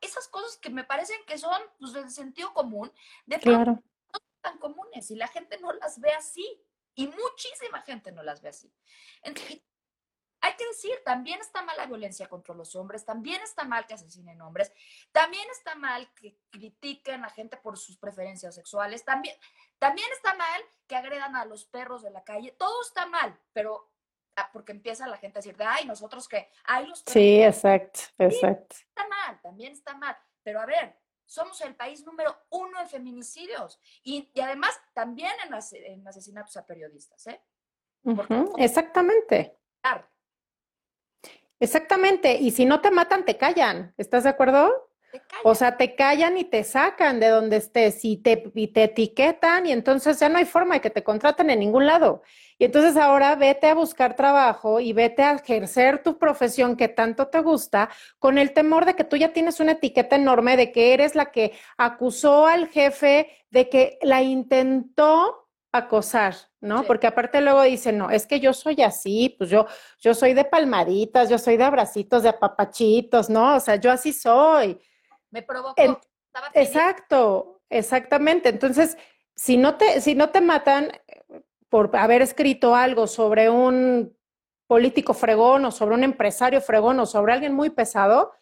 Esas 0.01 0.29
cosas 0.29 0.57
que 0.59 0.71
me 0.71 0.85
parecen 0.85 1.19
que 1.27 1.39
son 1.39 1.61
pues, 1.81 1.93
del 1.93 2.09
sentido 2.11 2.55
común, 2.55 2.93
de 3.27 3.41
pronto 3.41 3.73
no 3.73 3.81
son 4.13 4.23
tan 4.41 4.59
comunes 4.59 5.11
y 5.11 5.17
la 5.17 5.27
gente 5.27 5.59
no 5.59 5.73
las 5.73 5.99
ve 5.99 6.13
así. 6.13 6.47
Y 6.95 7.09
muchísima 7.09 7.81
gente 7.83 8.13
no 8.13 8.23
las 8.23 8.43
ve 8.43 8.51
así. 8.51 8.73
Entonces, 9.23 9.61
hay 10.43 10.55
que 10.57 10.67
decir, 10.67 10.93
también 11.05 11.41
está 11.41 11.63
mal 11.63 11.77
la 11.77 11.87
violencia 11.87 12.29
contra 12.29 12.55
los 12.55 12.75
hombres, 12.75 13.05
también 13.05 13.41
está 13.43 13.65
mal 13.65 13.87
que 13.87 13.95
asesinen 13.95 14.41
hombres, 14.43 14.73
también 15.13 15.49
está 15.53 15.77
mal 15.77 16.13
que 16.15 16.37
critiquen 16.51 17.25
a 17.25 17.31
gente 17.31 17.57
por 17.57 17.79
sus 17.79 17.97
preferencias 17.97 18.57
sexuales, 18.57 19.05
también, 19.05 19.37
también 19.79 20.09
está 20.13 20.35
mal 20.35 20.61
que 20.89 20.97
agredan 20.97 21.37
a 21.37 21.45
los 21.45 21.65
perros 21.65 22.03
de 22.03 22.11
la 22.11 22.25
calle, 22.25 22.51
todo 22.59 22.83
está 22.83 23.07
mal, 23.07 23.39
pero 23.53 23.93
ah, 24.35 24.51
porque 24.53 24.73
empieza 24.73 25.07
la 25.07 25.17
gente 25.17 25.39
a 25.39 25.43
decir, 25.43 25.57
ay, 25.65 25.87
nosotros 25.87 26.27
que, 26.27 26.51
hay 26.65 26.87
los 26.87 27.05
Sí, 27.07 27.41
exacto, 27.41 28.01
exacto. 28.19 28.77
está 28.77 29.07
mal, 29.07 29.41
también 29.43 29.73
está 29.73 29.97
mal, 29.97 30.17
pero 30.43 30.61
a 30.61 30.67
ver, 30.67 30.99
somos 31.25 31.61
el 31.61 31.77
país 31.77 32.05
número 32.05 32.37
uno 32.51 32.81
en 32.81 32.89
feminicidios 32.89 33.81
y, 34.03 34.29
además 34.43 34.77
también 34.93 35.33
en, 35.47 36.07
asesinatos 36.09 36.57
a 36.57 36.67
periodistas, 36.67 37.29
¿eh? 37.29 37.41
exactamente. 38.59 39.57
Exactamente, 41.63 42.39
y 42.41 42.51
si 42.51 42.65
no 42.65 42.81
te 42.81 42.91
matan, 42.91 43.25
te 43.25 43.37
callan, 43.37 43.95
¿estás 43.97 44.25
de 44.25 44.31
acuerdo? 44.31 44.91
O 45.45 45.55
sea, 45.55 45.77
te 45.77 45.95
callan 45.95 46.37
y 46.37 46.43
te 46.43 46.65
sacan 46.65 47.21
de 47.21 47.29
donde 47.29 47.59
estés 47.59 48.05
y 48.05 48.17
te, 48.17 48.51
y 48.57 48.67
te 48.67 48.85
etiquetan 48.85 49.67
y 49.67 49.71
entonces 49.71 50.19
ya 50.19 50.29
no 50.29 50.39
hay 50.39 50.45
forma 50.45 50.75
de 50.75 50.81
que 50.81 50.91
te 50.91 51.05
contraten 51.05 51.51
en 51.51 51.61
ningún 51.61 51.87
lado. 51.87 52.23
Y 52.59 52.65
entonces 52.65 52.97
ahora 52.97 53.37
vete 53.37 53.69
a 53.69 53.77
buscar 53.77 54.17
trabajo 54.17 54.81
y 54.81 54.93
vete 54.93 55.23
a 55.23 55.35
ejercer 55.35 56.03
tu 56.03 56.19
profesión 56.19 56.77
que 56.77 56.89
tanto 56.89 57.29
te 57.29 57.39
gusta 57.39 57.91
con 58.19 58.39
el 58.39 58.53
temor 58.53 58.85
de 58.85 58.97
que 58.97 59.05
tú 59.05 59.17
ya 59.17 59.33
tienes 59.33 59.61
una 59.61 59.73
etiqueta 59.73 60.17
enorme 60.17 60.57
de 60.57 60.73
que 60.73 60.95
eres 60.95 61.15
la 61.15 61.27
que 61.27 61.53
acusó 61.79 62.49
al 62.49 62.67
jefe 62.67 63.31
de 63.51 63.69
que 63.69 63.99
la 64.03 64.21
intentó 64.21 65.49
acosar, 65.71 66.35
¿no? 66.63 66.85
Porque 66.85 67.09
aparte 67.09 67.41
luego 67.41 67.63
dicen, 67.63 67.99
no, 67.99 68.09
es 68.09 68.25
que 68.25 68.39
yo 68.39 68.53
soy 68.53 68.81
así, 68.83 69.35
pues 69.37 69.51
yo, 69.51 69.67
yo 70.01 70.15
soy 70.15 70.33
de 70.33 70.45
palmaditas, 70.45 71.29
yo 71.29 71.37
soy 71.37 71.57
de 71.57 71.65
abracitos, 71.65 72.23
de 72.23 72.31
apapachitos, 72.31 73.29
¿no? 73.29 73.57
O 73.57 73.61
sea, 73.61 73.77
yo 73.77 73.91
así 73.91 74.13
soy. 74.13 74.81
Me 75.31 75.43
provocó. 75.43 76.01
exacto, 76.55 77.63
exactamente. 77.69 78.49
Entonces, 78.49 78.97
si 79.35 79.57
no 79.57 79.77
te, 79.77 80.01
si 80.01 80.15
no 80.15 80.31
te 80.31 80.41
matan 80.41 80.93
por 81.69 81.95
haber 81.97 82.23
escrito 82.23 82.77
algo 82.77 83.09
sobre 83.09 83.51
un 83.51 84.17
político 84.69 85.15
fregón 85.15 85.65
o 85.65 85.73
sobre 85.73 85.97
un 85.97 86.05
empresario 86.05 86.61
fregón 86.61 87.01
o 87.01 87.07
sobre 87.07 87.33
alguien 87.33 87.55
muy 87.55 87.71
pesado, 87.71 88.33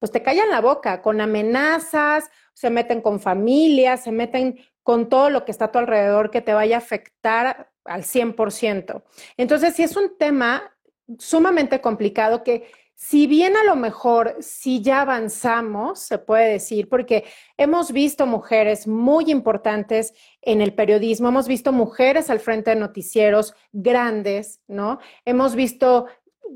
pues 0.00 0.10
te 0.10 0.22
callan 0.22 0.50
la 0.50 0.60
boca 0.60 1.00
con 1.00 1.20
amenazas, 1.20 2.28
se 2.54 2.70
meten 2.70 3.02
con 3.02 3.20
familias, 3.20 4.02
se 4.02 4.10
meten 4.10 4.58
con 4.88 5.10
todo 5.10 5.28
lo 5.28 5.44
que 5.44 5.52
está 5.52 5.66
a 5.66 5.70
tu 5.70 5.78
alrededor 5.78 6.30
que 6.30 6.40
te 6.40 6.54
vaya 6.54 6.76
a 6.76 6.78
afectar 6.78 7.70
al 7.84 8.04
100%. 8.04 9.02
Entonces, 9.36 9.76
sí 9.76 9.82
es 9.82 9.94
un 9.98 10.16
tema 10.16 10.74
sumamente 11.18 11.82
complicado 11.82 12.42
que 12.42 12.70
si 12.94 13.26
bien 13.26 13.58
a 13.58 13.64
lo 13.64 13.76
mejor 13.76 14.36
si 14.40 14.80
ya 14.80 15.02
avanzamos, 15.02 15.98
se 15.98 16.16
puede 16.16 16.52
decir, 16.52 16.88
porque 16.88 17.24
hemos 17.58 17.92
visto 17.92 18.24
mujeres 18.24 18.86
muy 18.86 19.30
importantes 19.30 20.14
en 20.40 20.62
el 20.62 20.72
periodismo, 20.72 21.28
hemos 21.28 21.48
visto 21.48 21.70
mujeres 21.70 22.30
al 22.30 22.40
frente 22.40 22.70
de 22.70 22.76
noticieros 22.76 23.54
grandes, 23.72 24.62
¿no? 24.68 25.00
Hemos 25.26 25.54
visto 25.54 26.06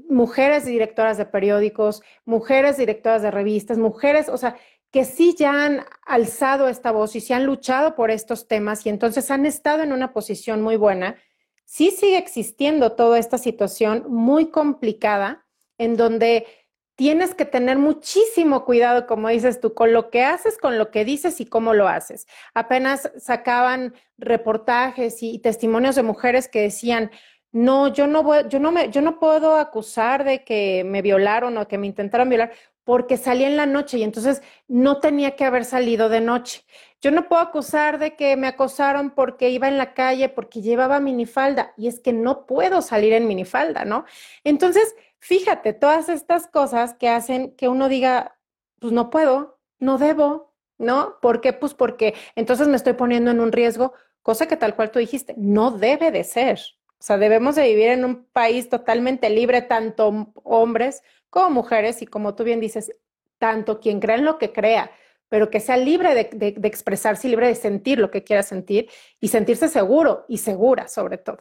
mujeres 0.09 0.65
directoras 0.65 1.19
de 1.19 1.27
periódicos, 1.27 2.03
mujeres 2.25 2.79
directoras 2.79 3.21
de 3.21 3.31
revistas, 3.31 3.77
mujeres, 3.77 4.31
o 4.31 4.39
sea, 4.39 4.57
que 4.93 5.07
sí 5.07 5.35
ya 5.37 5.65
han 5.65 5.87
alzado 6.05 6.69
esta 6.69 6.93
voz 6.93 7.17
y 7.17 7.21
se 7.21 7.35
han 7.35 7.47
luchado 7.47 7.95
por 7.95 8.11
estos 8.11 8.47
temas 8.47 8.85
y 8.85 8.91
entonces 8.91 9.31
han 9.31 9.47
estado 9.47 9.83
en 9.83 9.93
una 9.93 10.13
posición 10.13 10.61
muy 10.61 10.77
buena. 10.77 11.17
Sí 11.65 11.91
sigue 11.91 12.19
existiendo 12.19 12.93
toda 12.93 13.19
esta 13.19 13.39
situación 13.39 14.05
muy 14.09 14.51
complicada 14.51 15.47
en 15.79 15.97
donde 15.97 16.47
tienes 16.95 17.35
que 17.35 17.47
tener 17.47 17.79
muchísimo 17.79 18.67
cuidado, 18.67 19.07
como 19.07 19.29
dices 19.29 19.61
tú, 19.61 19.73
con 19.73 19.95
lo 19.95 20.11
que 20.11 20.25
haces, 20.25 20.59
con 20.59 20.77
lo 20.77 20.91
que 20.91 21.07
dices 21.07 21.41
y 21.41 21.47
cómo 21.47 21.73
lo 21.73 21.89
haces. 21.89 22.27
Apenas 22.53 23.11
sacaban 23.17 23.95
reportajes 24.19 25.23
y 25.23 25.39
testimonios 25.39 25.97
de 25.97 26.03
mujeres 26.03 26.49
que 26.49 26.61
decían, 26.61 27.11
no, 27.51 27.89
yo 27.89 28.07
no 28.07 28.23
voy, 28.23 28.45
yo 28.49 28.59
no 28.61 28.73
me, 28.73 28.91
yo 28.91 29.01
no 29.01 29.19
puedo 29.19 29.57
acusar 29.57 30.25
de 30.25 30.45
que 30.45 30.85
me 30.85 31.03
violaron 31.03 31.57
o 31.57 31.67
que 31.67 31.79
me 31.79 31.87
intentaron 31.87 32.29
violar 32.29 32.53
porque 32.85 33.17
salí 33.17 33.45
en 33.45 33.57
la 33.57 33.67
noche 33.67 33.99
y 33.99 34.03
entonces 34.03 34.43
no 34.69 34.99
tenía 34.99 35.37
que 35.37 35.45
haber 35.45 35.65
salido 35.65 36.09
de 36.09 36.21
noche. 36.21 36.65
Yo 37.01 37.11
no 37.11 37.29
puedo 37.29 37.43
acusar 37.43 37.99
de 37.99 38.17
que 38.17 38.37
me 38.37 38.47
acosaron 38.47 39.11
porque 39.11 39.51
iba 39.51 39.69
en 39.69 39.79
la 39.79 39.95
calle, 39.95 40.29
porque 40.29 40.63
llevaba 40.63 41.01
minifalda 41.01 41.75
y 41.77 41.89
es 41.89 42.01
que 42.01 42.13
no 42.13 42.47
puedo 42.47 42.83
salir 42.83 43.13
en 43.13 43.27
minifalda, 43.27 43.85
¿no? 43.85 44.05
Entonces, 44.45 44.95
Fíjate, 45.25 45.73
todas 45.73 46.09
estas 46.09 46.49
cosas 46.49 46.95
que 46.95 47.09
hacen 47.09 47.55
que 47.55 47.69
uno 47.69 47.89
diga, 47.89 48.37
pues 48.81 48.93
no 48.93 49.09
puedo, 49.09 49.61
no 49.79 49.97
debo, 49.97 50.53
¿no? 50.79 51.21
¿Por 51.23 51.41
qué? 51.41 51.53
Pues 51.53 51.75
porque 51.75 52.15
entonces 52.35 52.67
me 52.67 52.75
estoy 52.75 52.95
poniendo 52.95 53.31
en 53.31 53.39
un 53.39 53.53
riesgo, 53.53 53.93
cosa 54.23 54.49
que 54.49 54.57
tal 54.57 54.75
cual 54.75 54.91
tú 54.91 54.99
dijiste, 54.99 55.37
no 55.39 55.71
debe 55.71 56.11
de 56.11 56.25
ser. 56.25 56.59
O 56.99 57.05
sea, 57.05 57.19
debemos 57.19 57.55
de 57.55 57.69
vivir 57.69 57.91
en 57.91 58.05
un 58.05 58.25
país 58.33 58.69
totalmente 58.69 59.31
libre, 59.31 59.63
tanto 59.63 60.33
hombres 60.43 61.05
como 61.33 61.49
mujeres, 61.49 62.03
y 62.03 62.07
como 62.07 62.35
tú 62.35 62.45
bien 62.45 62.61
dices, 62.61 62.95
tanto 63.39 63.81
quien 63.81 64.01
crea 64.01 64.17
en 64.17 64.27
lo 64.27 64.37
que 64.37 64.53
crea, 64.53 64.91
pero 65.31 65.49
que 65.49 65.61
sea 65.61 65.79
libre 65.79 66.15
de, 66.15 66.53
de 66.53 66.69
expresarse, 66.69 67.27
libre 67.27 67.47
de 67.47 67.55
sentir 67.55 67.99
lo 67.99 68.11
que 68.11 68.23
quiera 68.23 68.43
sentir 68.43 68.91
y 69.19 69.29
sentirse 69.29 69.69
seguro 69.69 70.27
y 70.29 70.37
segura 70.37 70.89
sobre 70.89 71.17
todo. 71.17 71.39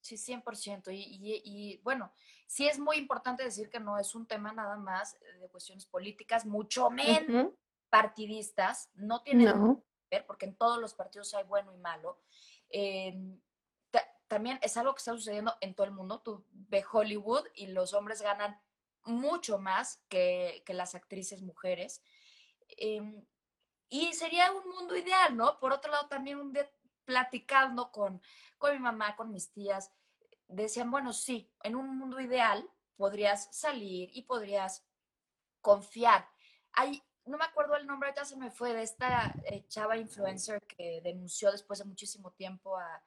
Sí, 0.00 0.14
100%. 0.14 0.92
Y, 0.92 1.18
y, 1.20 1.42
y, 1.44 1.76
bueno, 1.78 2.12
sí 2.46 2.68
es 2.68 2.78
muy 2.78 2.98
importante 2.98 3.42
decir 3.42 3.68
que 3.68 3.80
no 3.80 3.98
es 3.98 4.14
un 4.14 4.26
tema 4.26 4.52
nada 4.52 4.76
más 4.76 5.18
de 5.40 5.48
cuestiones 5.48 5.86
políticas, 5.86 6.46
mucho 6.46 6.88
menos 6.88 7.52
partidistas. 7.88 8.90
No 8.94 9.24
tiene 9.24 9.46
nada 9.46 9.58
que 9.58 10.16
ver, 10.16 10.24
porque 10.24 10.46
en 10.46 10.54
todos 10.54 10.80
los 10.80 10.94
partidos 10.94 11.34
hay 11.34 11.42
bueno 11.42 11.74
y 11.74 11.78
malo. 11.78 12.20
Em, 12.68 13.40
también 14.28 14.60
es 14.62 14.76
algo 14.76 14.94
que 14.94 14.98
está 14.98 15.10
sucediendo 15.12 15.56
en 15.60 15.74
todo 15.74 15.84
el 15.84 15.92
mundo. 15.92 16.20
Tú 16.20 16.46
ves 16.52 16.84
Hollywood 16.90 17.46
y 17.52 17.66
los 17.66 17.92
hombres 17.94 18.22
ganan 18.22 18.60
mucho 19.04 19.58
más 19.58 20.02
que, 20.08 20.62
que 20.66 20.74
las 20.74 20.94
actrices 20.94 21.42
mujeres. 21.42 22.02
Em, 22.68 23.24
y 23.88 24.12
sería 24.14 24.52
un 24.52 24.68
mundo 24.68 24.96
ideal, 24.96 25.36
¿no? 25.36 25.58
Por 25.58 25.72
otro 25.72 25.90
lado, 25.90 26.08
también 26.08 26.38
un 26.38 26.52
día 26.52 26.70
platicando 27.04 27.90
con 27.90 28.22
con 28.60 28.74
mi 28.74 28.78
mamá, 28.78 29.16
con 29.16 29.32
mis 29.32 29.50
tías, 29.52 29.90
decían, 30.46 30.90
bueno, 30.90 31.14
sí, 31.14 31.50
en 31.62 31.74
un 31.74 31.96
mundo 31.98 32.20
ideal 32.20 32.70
podrías 32.96 33.48
salir 33.56 34.10
y 34.12 34.22
podrías 34.22 34.86
confiar. 35.62 36.28
Hay, 36.74 37.02
no 37.24 37.38
me 37.38 37.46
acuerdo 37.46 37.74
el 37.74 37.86
nombre, 37.86 38.10
ahorita 38.10 38.26
se 38.26 38.36
me 38.36 38.50
fue, 38.50 38.74
de 38.74 38.82
esta 38.82 39.34
eh, 39.46 39.66
chava 39.66 39.96
influencer 39.96 40.60
que 40.66 41.00
denunció 41.02 41.50
después 41.50 41.78
de 41.78 41.86
muchísimo 41.86 42.32
tiempo 42.32 42.76
a, 42.76 43.02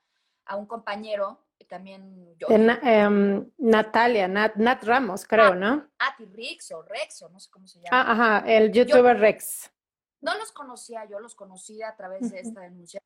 un 0.57 0.65
compañero, 0.65 1.45
también 1.63 2.35
yo. 2.37 2.47
Em, 2.49 3.49
Natalia, 3.57 4.27
Nat, 4.27 4.83
Ramos, 4.83 5.25
creo, 5.25 5.55
¿no? 5.55 5.89
Ah, 5.99 6.15
Rex 6.19 6.71
o 6.71 6.81
Rex, 6.83 7.21
o 7.23 7.29
no 7.29 7.39
sé 7.39 7.49
cómo 7.49 7.67
se 7.67 7.79
llama. 7.79 7.89
Ah, 7.91 8.11
ajá, 8.11 8.51
el 8.51 8.71
youtuber 8.71 9.17
Rex. 9.19 9.71
No 10.23 10.37
los 10.37 10.53
conocía, 10.53 11.05
yo 11.05 11.19
los 11.19 11.35
conocía 11.35 11.89
a 11.89 11.95
través 11.97 12.31
de 12.31 12.39
esta 12.39 12.61
denuncia. 12.61 13.01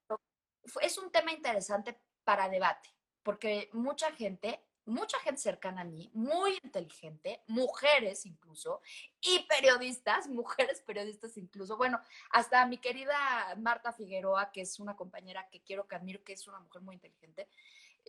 Es 0.82 0.98
un 1.00 1.12
tema 1.12 1.32
interesante 1.32 2.00
para 2.24 2.48
debate, 2.48 2.89
porque 3.24 3.70
mucha 3.74 4.12
gente, 4.12 4.63
mucha 4.86 5.17
gente 5.20 5.41
cercana 5.41 5.82
a 5.82 5.86
mí, 5.86 6.12
muy 6.13 6.60
inteligente, 6.63 7.41
mujeres 7.48 8.26
incluso, 8.28 8.82
y 9.20 9.39
periodistas, 9.48 10.28
mujeres 10.30 10.82
periodistas 10.82 11.38
incluso, 11.38 11.76
bueno, 11.76 12.00
hasta 12.30 12.65
mi 12.67 12.78
querida 12.78 13.15
Marta 13.58 13.91
Figueroa, 13.93 14.52
que 14.52 14.62
es 14.62 14.80
una 14.80 14.96
compañera 14.96 15.48
que 15.50 15.62
quiero 15.62 15.88
que 15.88 15.96
admiro, 15.96 16.24
que 16.24 16.34
es 16.34 16.48
una 16.48 16.60
mujer 16.60 16.84
muy 16.84 16.96
inteligente, 16.96 17.48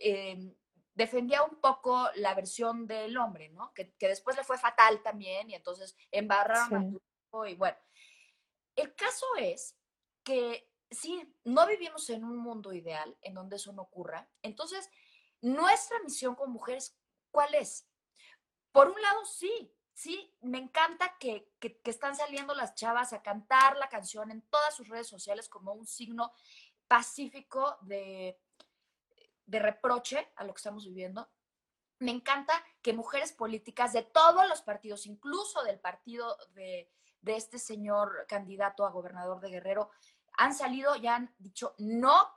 em, 0.01 0.55
defendía 0.93 1.43
un 1.43 1.61
poco 1.61 2.09
la 2.15 2.35
versión 2.35 2.85
del 2.85 3.17
hombre, 3.17 3.49
¿no? 3.49 3.73
Que, 3.73 3.93
después 3.99 4.35
le 4.35 4.43
fue 4.43 4.57
fatal 4.57 5.01
también 5.01 5.49
y 5.49 5.55
entonces 5.55 5.95
embarraron 6.11 7.01
a 7.33 7.47
y 7.47 7.55
bueno. 7.55 7.77
El 8.75 8.95
caso 8.95 9.25
es 9.37 9.77
que 10.23 10.69
sí, 10.89 11.33
no 11.43 11.67
vivimos 11.67 12.09
en 12.09 12.23
un 12.23 12.37
mundo 12.37 12.73
ideal 12.73 13.17
en 13.21 13.33
donde 13.33 13.57
eso 13.57 13.71
no 13.71 13.83
ocurra. 13.83 14.29
Entonces, 14.41 14.89
nuestra 15.41 15.99
misión 16.03 16.35
como 16.35 16.53
mujeres, 16.53 16.97
¿cuál 17.31 17.53
es? 17.55 17.87
Por 18.71 18.89
un 18.89 19.01
lado, 19.01 19.25
sí, 19.25 19.73
sí, 19.93 20.35
me 20.41 20.57
encanta 20.57 21.17
que, 21.19 21.51
que, 21.59 21.79
están 21.85 22.15
saliendo 22.15 22.53
las 22.55 22.75
chavas 22.75 23.13
a 23.13 23.21
cantar 23.21 23.77
la 23.77 23.89
canción 23.89 24.31
en 24.31 24.41
todas 24.43 24.75
sus 24.75 24.87
redes 24.87 25.07
sociales 25.07 25.49
como 25.49 25.73
un 25.73 25.85
signo 25.85 26.31
pacífico 26.87 27.77
de, 27.81 28.39
de 29.49 29.59
reproche 29.59 30.31
a 30.35 30.43
lo 30.43 30.53
que 30.53 30.59
estamos 30.59 30.85
viviendo. 30.85 31.29
Me 31.99 32.11
encanta 32.11 32.53
que 32.81 32.93
mujeres 32.93 33.33
políticas 33.33 33.93
de 33.93 34.03
todos 34.03 34.47
los 34.47 34.61
partidos, 34.61 35.05
incluso 35.05 35.63
del 35.63 35.79
partido 35.79 36.37
de, 36.53 36.89
de 37.21 37.35
este 37.35 37.59
señor 37.59 38.25
candidato 38.27 38.85
a 38.85 38.91
gobernador 38.91 39.41
de 39.41 39.49
Guerrero, 39.49 39.89
han 40.37 40.53
salido 40.53 40.95
y 40.95 41.07
han 41.07 41.33
dicho 41.37 41.75
no 41.77 42.29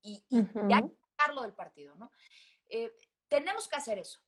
y, 0.00 0.24
y 0.28 0.46
ya 0.68 0.82
del 1.42 1.54
partido, 1.54 1.94
¿no? 1.96 2.10
Eh, 2.68 2.92
tenemos 3.28 3.66
que 3.66 3.76
hacer 3.76 3.98
eso. 3.98 4.20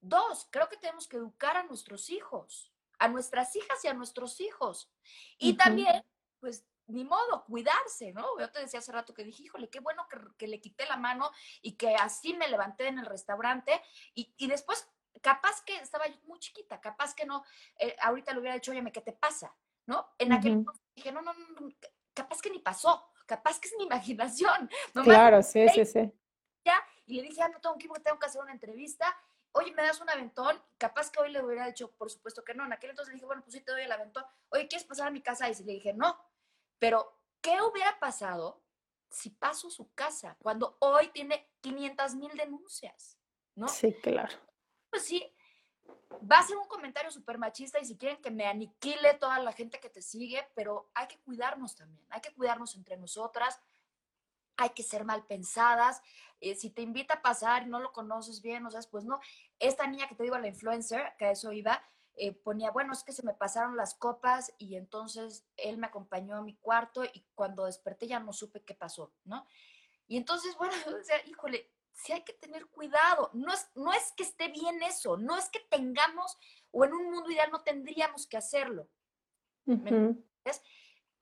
Dos, 0.00 0.48
creo 0.50 0.68
que 0.68 0.76
tenemos 0.76 1.06
que 1.06 1.16
educar 1.16 1.56
a 1.56 1.62
nuestros 1.62 2.10
hijos, 2.10 2.72
a 2.98 3.08
nuestras 3.08 3.54
hijas 3.56 3.84
y 3.84 3.88
a 3.88 3.94
nuestros 3.94 4.40
hijos. 4.40 4.90
Y 5.38 5.54
también, 5.54 6.04
pues, 6.40 6.64
ni 6.90 7.04
modo, 7.04 7.44
cuidarse, 7.44 8.12
¿no? 8.12 8.38
Yo 8.38 8.50
te 8.50 8.60
decía 8.60 8.80
hace 8.80 8.92
rato 8.92 9.14
que 9.14 9.24
dije, 9.24 9.44
híjole, 9.44 9.68
qué 9.68 9.80
bueno 9.80 10.06
que, 10.36 10.46
le 10.46 10.60
quité 10.60 10.86
la 10.86 10.96
mano 10.96 11.30
y 11.62 11.76
que 11.76 11.94
así 11.94 12.34
me 12.34 12.48
levanté 12.48 12.88
en 12.88 12.98
el 12.98 13.06
restaurante 13.06 13.80
y, 14.14 14.34
y 14.36 14.46
después, 14.46 14.88
capaz 15.20 15.62
que 15.64 15.76
estaba 15.76 16.06
yo 16.06 16.16
muy 16.26 16.38
chiquita, 16.38 16.80
capaz 16.80 17.14
que 17.14 17.24
no, 17.24 17.44
eh, 17.78 17.96
ahorita 18.02 18.32
le 18.32 18.40
hubiera 18.40 18.54
dicho, 18.54 18.70
oye, 18.72 18.82
¿qué 18.92 19.00
te 19.00 19.12
pasa? 19.12 19.54
¿No? 19.86 20.14
En 20.18 20.32
aquel 20.32 20.52
momento 20.52 20.72
dije, 20.94 21.12
no, 21.12 21.22
no, 21.22 21.32
no, 21.32 21.68
capaz 22.14 22.40
que 22.40 22.50
ni 22.50 22.58
pasó, 22.58 23.10
capaz 23.26 23.58
que 23.58 23.68
es 23.68 23.74
mi 23.76 23.84
imaginación. 23.90 24.70
claro, 25.04 25.42
sí, 25.42 25.68
sí, 25.70 25.84
sí. 25.84 26.12
Ya, 26.64 26.82
y 27.06 27.16
le 27.16 27.22
dije, 27.22 27.42
ah, 27.42 27.48
no 27.48 27.60
tengo 27.60 27.76
que 27.78 27.86
ir 27.86 27.92
tengo 28.02 28.18
que 28.18 28.26
hacer 28.26 28.42
una 28.42 28.52
entrevista. 28.52 29.16
Oye, 29.52 29.72
¿me 29.72 29.82
das 29.82 30.00
un 30.00 30.08
aventón? 30.08 30.62
Capaz 30.78 31.10
que 31.10 31.20
hoy 31.20 31.32
le 31.32 31.42
hubiera 31.42 31.66
dicho, 31.66 31.90
por 31.92 32.10
supuesto 32.10 32.44
que 32.44 32.54
no. 32.54 32.64
En 32.64 32.72
aquel 32.72 32.90
entonces 32.90 33.12
le 33.12 33.14
dije, 33.14 33.26
bueno, 33.26 33.42
pues 33.42 33.54
sí 33.54 33.60
te 33.60 33.72
doy 33.72 33.82
el 33.82 33.90
aventón. 33.90 34.24
Oye, 34.50 34.68
¿quieres 34.68 34.86
pasar 34.86 35.08
a 35.08 35.10
mi 35.10 35.22
casa? 35.22 35.48
Y 35.48 35.54
le 35.64 35.72
dije, 35.72 35.92
no. 35.92 36.16
Pero, 36.80 37.16
¿qué 37.40 37.60
hubiera 37.62 38.00
pasado 38.00 38.60
si 39.08 39.30
paso 39.30 39.70
su 39.70 39.92
casa 39.94 40.36
cuando 40.42 40.76
hoy 40.80 41.08
tiene 41.08 41.48
500 41.60 42.16
mil 42.16 42.32
denuncias? 42.36 43.18
¿No? 43.54 43.68
Sí, 43.68 43.92
claro. 44.02 44.36
Pues 44.88 45.04
sí, 45.04 45.32
va 46.30 46.38
a 46.38 46.46
ser 46.46 46.56
un 46.56 46.66
comentario 46.66 47.10
súper 47.10 47.38
machista 47.38 47.78
y 47.78 47.84
si 47.84 47.96
quieren 47.96 48.20
que 48.20 48.30
me 48.30 48.46
aniquile 48.46 49.14
toda 49.14 49.38
la 49.38 49.52
gente 49.52 49.78
que 49.78 49.90
te 49.90 50.02
sigue, 50.02 50.48
pero 50.54 50.90
hay 50.94 51.06
que 51.06 51.18
cuidarnos 51.18 51.76
también, 51.76 52.04
hay 52.10 52.20
que 52.20 52.32
cuidarnos 52.32 52.74
entre 52.74 52.96
nosotras, 52.96 53.60
hay 54.56 54.70
que 54.70 54.82
ser 54.82 55.04
mal 55.04 55.24
pensadas. 55.26 56.02
Eh, 56.40 56.54
si 56.54 56.70
te 56.70 56.82
invita 56.82 57.14
a 57.14 57.22
pasar 57.22 57.62
y 57.64 57.66
no 57.66 57.80
lo 57.80 57.92
conoces 57.92 58.40
bien, 58.40 58.64
o 58.64 58.70
sea, 58.70 58.80
pues 58.90 59.04
no. 59.04 59.20
Esta 59.58 59.86
niña 59.86 60.08
que 60.08 60.14
te 60.14 60.22
digo, 60.22 60.38
la 60.38 60.48
influencer, 60.48 61.14
que 61.18 61.26
a 61.26 61.30
eso 61.32 61.52
iba, 61.52 61.82
eh, 62.22 62.32
ponía, 62.34 62.70
bueno, 62.70 62.92
es 62.92 63.02
que 63.02 63.12
se 63.12 63.24
me 63.24 63.32
pasaron 63.32 63.78
las 63.78 63.94
copas 63.94 64.52
y 64.58 64.76
entonces 64.76 65.46
él 65.56 65.78
me 65.78 65.86
acompañó 65.86 66.36
a 66.36 66.42
mi 66.42 66.54
cuarto 66.54 67.02
y 67.02 67.24
cuando 67.34 67.64
desperté 67.64 68.08
ya 68.08 68.20
no 68.20 68.34
supe 68.34 68.62
qué 68.62 68.74
pasó, 68.74 69.14
¿no? 69.24 69.46
Y 70.06 70.18
entonces, 70.18 70.54
bueno, 70.58 70.74
yo 70.86 70.98
decía, 70.98 71.16
híjole, 71.26 71.72
sí 71.94 72.12
hay 72.12 72.22
que 72.22 72.34
tener 72.34 72.66
cuidado. 72.66 73.30
No 73.32 73.50
es, 73.54 73.70
no 73.74 73.90
es 73.94 74.12
que 74.12 74.24
esté 74.24 74.48
bien 74.48 74.82
eso, 74.82 75.16
no 75.16 75.38
es 75.38 75.48
que 75.48 75.60
tengamos, 75.70 76.36
o 76.72 76.84
en 76.84 76.92
un 76.92 77.10
mundo 77.10 77.30
ideal 77.30 77.50
no 77.50 77.62
tendríamos 77.62 78.26
que 78.26 78.36
hacerlo. 78.36 78.86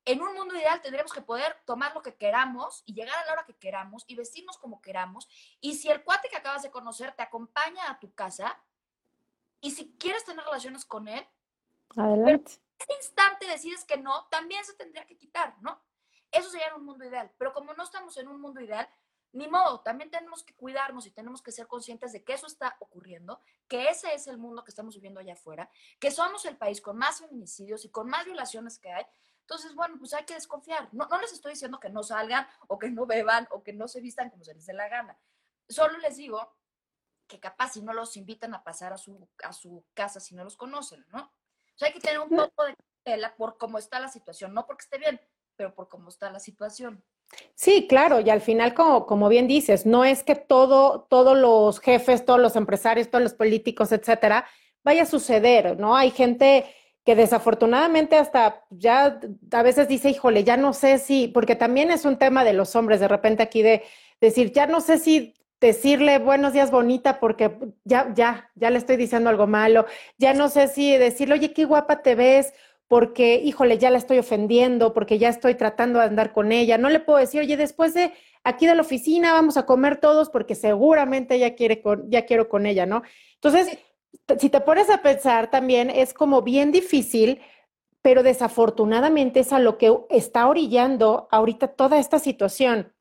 En 0.04 0.20
un 0.20 0.34
mundo 0.34 0.56
ideal 0.56 0.82
tendríamos 0.82 1.12
que 1.12 1.22
poder 1.22 1.62
tomar 1.64 1.94
lo 1.94 2.02
que 2.02 2.16
queramos 2.16 2.82
y 2.87 2.94
llegar 2.94 3.16
a 3.18 3.26
la 3.26 3.32
hora 3.34 3.46
que 3.46 3.56
queramos 3.56 4.02
y 4.08 4.16
vestirnos 4.16 4.58
como 4.58 4.80
queramos. 4.80 5.28
Y 5.61 5.76
si 5.76 5.90
el 5.90 6.02
cuate 6.02 6.28
que 6.28 6.38
acabas 6.38 6.64
de 6.64 6.72
conocer 6.72 7.14
te 7.14 7.22
acompaña 7.22 7.88
a 7.88 8.00
tu 8.00 8.12
casa 8.14 8.61
y 9.61 9.73
si 9.73 9.92
quieres 9.99 10.25
tener 10.25 10.44
relaciones 10.44 10.85
con 10.85 11.09
él, 11.09 11.27
Adelante. 11.97 12.53
en 12.53 12.61
ese 12.79 12.94
instante 12.94 13.47
decides 13.47 13.85
que 13.85 13.97
no, 13.97 14.27
también 14.31 14.64
se 14.64 14.75
tendría 14.75 15.07
que 15.07 15.16
quitar, 15.16 15.57
¿no? 15.61 15.83
Eso 16.31 16.51
sería 16.51 16.68
en 16.68 16.75
un 16.75 16.85
mundo 16.85 17.05
ideal. 17.05 17.33
Pero 17.38 17.53
como 17.53 17.73
no 17.75 17.83
estamos 17.83 18.16
en 18.18 18.29
un 18.29 18.40
mundo 18.40 18.61
ideal, 18.61 18.88
ni 19.33 19.49
modo, 19.49 19.81
también 19.81 20.11
tenemos 20.11 20.42
que 20.42 20.55
cuidarnos 20.55 21.07
y 21.07 21.11
tenemos 21.11 21.42
que 21.42 21.53
ser 21.53 21.66
conscientes 21.66 22.12
de 22.12 22.25
que 22.25 22.33
eso 22.33 22.47
está 22.47 22.77
ocurriendo, 22.81 23.40
que 23.66 23.88
ese 23.88 24.14
es 24.14 24.27
el 24.27 24.38
mundo 24.38 24.64
que 24.64 24.71
estamos 24.71 24.94
viviendo 24.94 25.21
allá 25.21 25.35
afuera, 25.35 25.71
que 25.99 26.11
somos 26.11 26.44
el 26.47 26.57
país 26.57 26.81
con 26.81 26.97
más 26.97 27.21
feminicidios 27.21 27.85
y 27.85 27.90
con 27.90 28.09
más 28.09 28.25
violaciones 28.25 28.79
que 28.79 28.90
hay. 28.90 29.05
Entonces, 29.40 29.75
bueno, 29.75 29.97
pues 29.99 30.14
hay 30.14 30.25
que 30.25 30.35
desconfiar. 30.35 30.88
No, 30.92 31.07
no 31.11 31.21
les 31.21 31.33
estoy 31.33 31.53
diciendo 31.53 31.81
que 31.81 31.88
no 31.88 32.03
salgan 32.03 32.47
o 32.68 32.79
que 32.79 32.90
no 32.90 33.07
beban 33.07 33.49
o 33.51 33.62
que 33.62 33.73
no 33.73 33.88
se 33.88 34.01
vistan 34.01 34.31
como 34.31 34.44
se 34.44 34.55
les 34.55 34.66
dé 34.66 34.73
la 34.73 34.88
gana. 34.88 35.18
Solo 35.68 35.99
les 35.99 36.16
digo 36.16 36.58
que 37.28 37.38
capaz 37.38 37.74
si 37.74 37.82
no 37.82 37.92
los 37.92 38.16
invitan 38.16 38.54
a 38.54 38.64
pasar 38.64 38.92
a 38.92 38.98
su, 38.98 39.28
a 39.44 39.52
su 39.52 39.84
casa 39.94 40.18
si 40.18 40.34
no 40.34 40.42
los 40.42 40.56
conocen, 40.56 41.04
¿no? 41.12 41.20
O 41.20 41.78
sea, 41.78 41.88
hay 41.88 41.94
que 41.94 42.00
tener 42.00 42.18
un 42.18 42.30
poco 42.30 42.64
de 42.64 42.74
tela 43.04 43.36
por 43.36 43.56
cómo 43.58 43.78
está 43.78 44.00
la 44.00 44.08
situación, 44.08 44.52
no 44.52 44.66
porque 44.66 44.82
esté 44.82 44.98
bien, 44.98 45.20
pero 45.54 45.74
por 45.74 45.88
cómo 45.88 46.08
está 46.08 46.30
la 46.32 46.40
situación. 46.40 47.04
Sí, 47.54 47.86
claro, 47.86 48.20
y 48.20 48.30
al 48.30 48.40
final, 48.40 48.74
como, 48.74 49.06
como 49.06 49.28
bien 49.28 49.46
dices, 49.46 49.84
no 49.84 50.04
es 50.04 50.22
que 50.22 50.34
todo, 50.34 51.02
todos 51.10 51.36
los 51.36 51.78
jefes, 51.78 52.24
todos 52.24 52.40
los 52.40 52.56
empresarios, 52.56 53.10
todos 53.10 53.22
los 53.22 53.34
políticos, 53.34 53.92
etcétera, 53.92 54.46
vaya 54.82 55.02
a 55.02 55.06
suceder, 55.06 55.78
¿no? 55.78 55.94
Hay 55.94 56.10
gente 56.10 56.74
que 57.04 57.14
desafortunadamente 57.14 58.16
hasta 58.16 58.64
ya 58.70 59.20
a 59.52 59.62
veces 59.62 59.88
dice, 59.88 60.10
híjole, 60.10 60.44
ya 60.44 60.56
no 60.56 60.72
sé 60.72 60.98
si, 60.98 61.28
porque 61.28 61.56
también 61.56 61.90
es 61.90 62.04
un 62.04 62.18
tema 62.18 62.44
de 62.44 62.52
los 62.52 62.74
hombres, 62.76 63.00
de 63.00 63.08
repente 63.08 63.42
aquí 63.42 63.62
de 63.62 63.82
decir, 64.20 64.52
ya 64.52 64.66
no 64.66 64.80
sé 64.80 64.98
si 64.98 65.34
decirle 65.61 66.18
buenos 66.18 66.53
días 66.53 66.71
bonita 66.71 67.21
porque 67.21 67.57
ya, 67.85 68.12
ya, 68.14 68.51
ya 68.55 68.71
le 68.71 68.79
estoy 68.79 68.97
diciendo 68.97 69.31
algo 69.31 69.47
malo, 69.47 69.87
ya 70.16 70.35
no 70.35 70.49
sé 70.49 70.68
si 70.68 70.97
decirle, 70.97 71.35
oye, 71.35 71.53
qué 71.53 71.64
guapa 71.64 72.03
te 72.03 72.14
ves, 72.14 72.53
porque, 72.88 73.37
híjole, 73.37 73.77
ya 73.77 73.90
la 73.90 73.99
estoy 73.99 74.18
ofendiendo, 74.18 74.94
porque 74.94 75.18
ya 75.18 75.29
estoy 75.29 75.55
tratando 75.55 75.99
de 75.99 76.07
andar 76.07 76.33
con 76.33 76.53
ella. 76.53 76.79
No 76.79 76.88
le 76.88 77.01
puedo 77.01 77.18
decir, 77.18 77.42
oye, 77.42 77.57
después 77.59 77.92
de 77.92 78.14
aquí 78.44 78.66
de 78.66 78.75
la 78.75 78.81
oficina 78.81 79.35
vamos 79.35 79.59
a 79.59 79.66
comer 79.66 79.99
todos 79.99 80.31
porque 80.31 80.55
seguramente 80.55 81.35
ella 81.35 81.55
quiere 81.55 81.83
con, 81.83 82.11
ya 82.11 82.25
quiero 82.25 82.49
con 82.49 82.64
ella, 82.64 82.87
¿no? 82.87 83.03
Entonces, 83.35 83.79
si 84.38 84.49
te 84.49 84.61
pones 84.62 84.88
a 84.88 85.03
pensar 85.03 85.51
también, 85.51 85.90
es 85.90 86.14
como 86.14 86.40
bien 86.40 86.73
difícil, 86.73 87.42
pero 88.01 88.23
desafortunadamente 88.23 89.40
es 89.40 89.53
a 89.53 89.59
lo 89.59 89.77
que 89.77 89.94
está 90.09 90.49
orillando 90.49 91.29
ahorita 91.31 91.68
toda 91.68 91.99
esta 91.99 92.18
situación. 92.18 92.94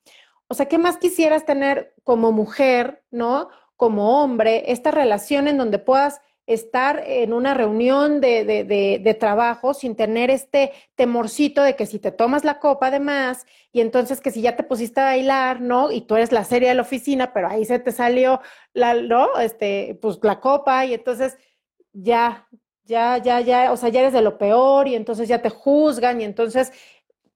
O 0.47 0.53
sea, 0.53 0.67
¿qué 0.67 0.77
más 0.77 0.97
quisieras 0.97 1.45
tener 1.45 1.93
como 2.03 2.31
mujer, 2.31 3.03
¿no? 3.12 3.49
Como 3.75 4.23
hombre, 4.23 4.71
esta 4.71 4.91
relación 4.91 5.47
en 5.47 5.57
donde 5.57 5.79
puedas 5.79 6.21
estar 6.47 7.03
en 7.05 7.33
una 7.33 7.53
reunión 7.53 8.21
de, 8.21 8.45
de, 8.45 9.13
trabajo 9.15 9.73
sin 9.73 9.97
tener 9.97 10.29
este 10.29 10.71
temorcito 10.95 11.62
de 11.62 11.75
que 11.75 11.86
si 11.86 11.99
te 11.99 12.12
tomas 12.12 12.45
la 12.45 12.60
copa 12.60 12.88
además 12.88 13.45
y 13.73 13.81
entonces 13.81 14.21
que 14.21 14.31
si 14.31 14.41
ya 14.41 14.55
te 14.55 14.63
pusiste 14.63 15.01
a 15.01 15.05
bailar, 15.05 15.60
¿no? 15.60 15.91
Y 15.91 16.01
tú 16.01 16.15
eres 16.15 16.31
la 16.31 16.45
serie 16.45 16.69
de 16.69 16.75
la 16.75 16.83
oficina, 16.83 17.33
pero 17.33 17.49
ahí 17.49 17.65
se 17.65 17.79
te 17.79 17.91
salió 17.91 18.39
la, 18.73 18.93
¿no? 18.93 19.38
Este, 19.39 19.99
pues 20.01 20.19
la 20.23 20.39
copa 20.39 20.86
y 20.86 20.93
entonces 20.93 21.38
ya, 21.91 22.47
ya, 22.86 23.17
ya, 23.17 23.41
ya, 23.41 23.73
o 23.73 23.77
sea, 23.77 23.89
ya 23.89 23.99
eres 23.99 24.13
de 24.13 24.21
lo 24.21 24.38
peor 24.38 24.88
y 24.88 24.95
entonces 24.95 25.27
ya 25.27 25.41
te 25.41 25.49
juzgan 25.49 26.21
y 26.21 26.23
entonces 26.23 26.71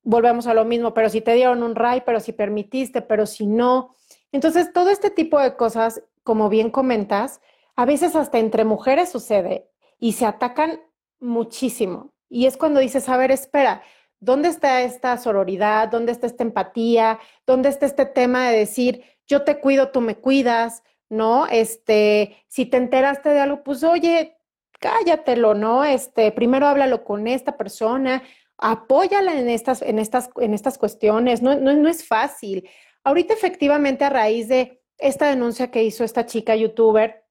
volvemos 0.04 0.48
a 0.48 0.54
lo 0.54 0.66
mismo, 0.66 0.94
pero 0.94 1.10
si 1.10 1.22
te 1.22 1.34
dieron 1.34 1.64
un 1.64 1.76
ray, 1.76 2.02
pero 2.06 2.20
si 2.20 2.34
permitiste, 2.34 3.02
pero 3.02 3.26
si 3.26 3.46
no. 3.46 3.96
Entonces, 4.32 4.74
todo 4.74 4.90
este 4.90 5.10
tipo 5.10 5.40
de 5.40 5.56
cosas, 5.56 6.04
como 6.24 6.50
bien 6.50 6.72
comentas, 6.72 7.42
a 7.76 7.86
veces 7.86 8.16
hasta 8.16 8.40
entre 8.40 8.66
mujeres 8.66 9.10
sucede 9.10 9.70
y 10.00 10.14
se 10.14 10.26
atacan 10.26 10.82
muchísimo. 11.20 12.14
Y 12.30 12.46
es 12.46 12.58
cuando 12.58 12.80
dices, 12.80 13.10
a 13.10 13.18
ver, 13.18 13.32
espera, 13.32 13.84
¿dónde 14.20 14.50
está 14.50 14.82
esta 14.82 15.18
sororidad? 15.18 15.90
¿Dónde 15.90 16.12
está 16.12 16.28
esta 16.28 16.44
empatía? 16.44 17.20
¿Dónde 17.46 17.70
está 17.70 17.86
este 17.86 18.06
tema 18.06 18.50
de 18.50 18.58
decir, 18.58 19.04
yo 19.28 19.44
te 19.44 19.60
cuido, 19.60 19.90
tú 19.90 20.02
me 20.02 20.16
cuidas? 20.16 20.84
¿No? 21.10 21.46
Este, 21.48 22.38
si 22.48 22.66
te 22.66 22.78
enteraste 22.78 23.30
de 23.30 23.42
algo, 23.42 23.64
pues 23.64 23.84
oye, 23.84 24.38
cállatelo, 24.80 25.54
¿no? 25.54 25.84
Este, 25.84 26.32
primero 26.32 26.68
háblalo 26.68 27.04
con 27.04 27.28
esta 27.28 27.58
persona, 27.58 28.24
apóyala 28.62 29.38
en 29.38 29.50
estas, 29.50 29.82
en 29.82 30.00
estas, 30.00 30.30
en 30.38 30.54
estas 30.54 30.78
cuestiones, 30.78 31.42
no, 31.42 31.56
no, 31.56 31.74
no 31.74 31.90
es 31.90 32.08
fácil. 32.08 32.70
Ahorita 33.04 33.34
efectivamente 33.34 34.06
a 34.06 34.10
raíz 34.10 34.48
de 34.48 34.82
esta 34.98 35.28
denuncia 35.28 35.72
que 35.72 35.84
hizo 35.84 36.04
esta 36.04 36.26
chica 36.28 36.56
youtuber, 36.56 37.26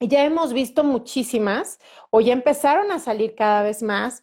ya 0.00 0.24
hemos 0.24 0.54
visto 0.54 0.82
muchísimas 0.82 1.78
o 2.08 2.22
ya 2.22 2.32
empezaron 2.32 2.90
a 2.90 2.98
salir 2.98 3.34
cada 3.34 3.62
vez 3.62 3.82
más, 3.82 4.22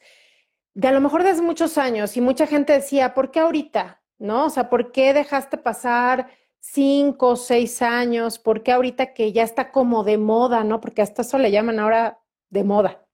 de 0.73 0.87
a 0.87 0.91
lo 0.91 0.99
mejor 0.99 1.23
desde 1.23 1.43
muchos 1.43 1.77
años 1.77 2.17
y 2.17 2.21
mucha 2.21 2.47
gente 2.47 2.73
decía, 2.73 3.13
¿por 3.13 3.31
qué 3.31 3.39
ahorita? 3.39 4.01
¿No? 4.17 4.45
O 4.45 4.49
sea, 4.49 4.69
¿por 4.69 4.91
qué 4.91 5.13
dejaste 5.13 5.57
pasar 5.57 6.27
cinco 6.59 7.35
seis 7.35 7.83
años? 7.83 8.39
¿Por 8.39 8.63
qué 8.63 8.71
ahorita 8.71 9.13
que 9.13 9.31
ya 9.31 9.43
está 9.43 9.71
como 9.71 10.03
de 10.03 10.17
moda, 10.17 10.63
¿no? 10.63 10.81
Porque 10.81 11.03
hasta 11.03 11.21
eso 11.21 11.37
le 11.37 11.51
llaman 11.51 11.79
ahora 11.79 12.19
de 12.49 12.63
moda. 12.63 13.06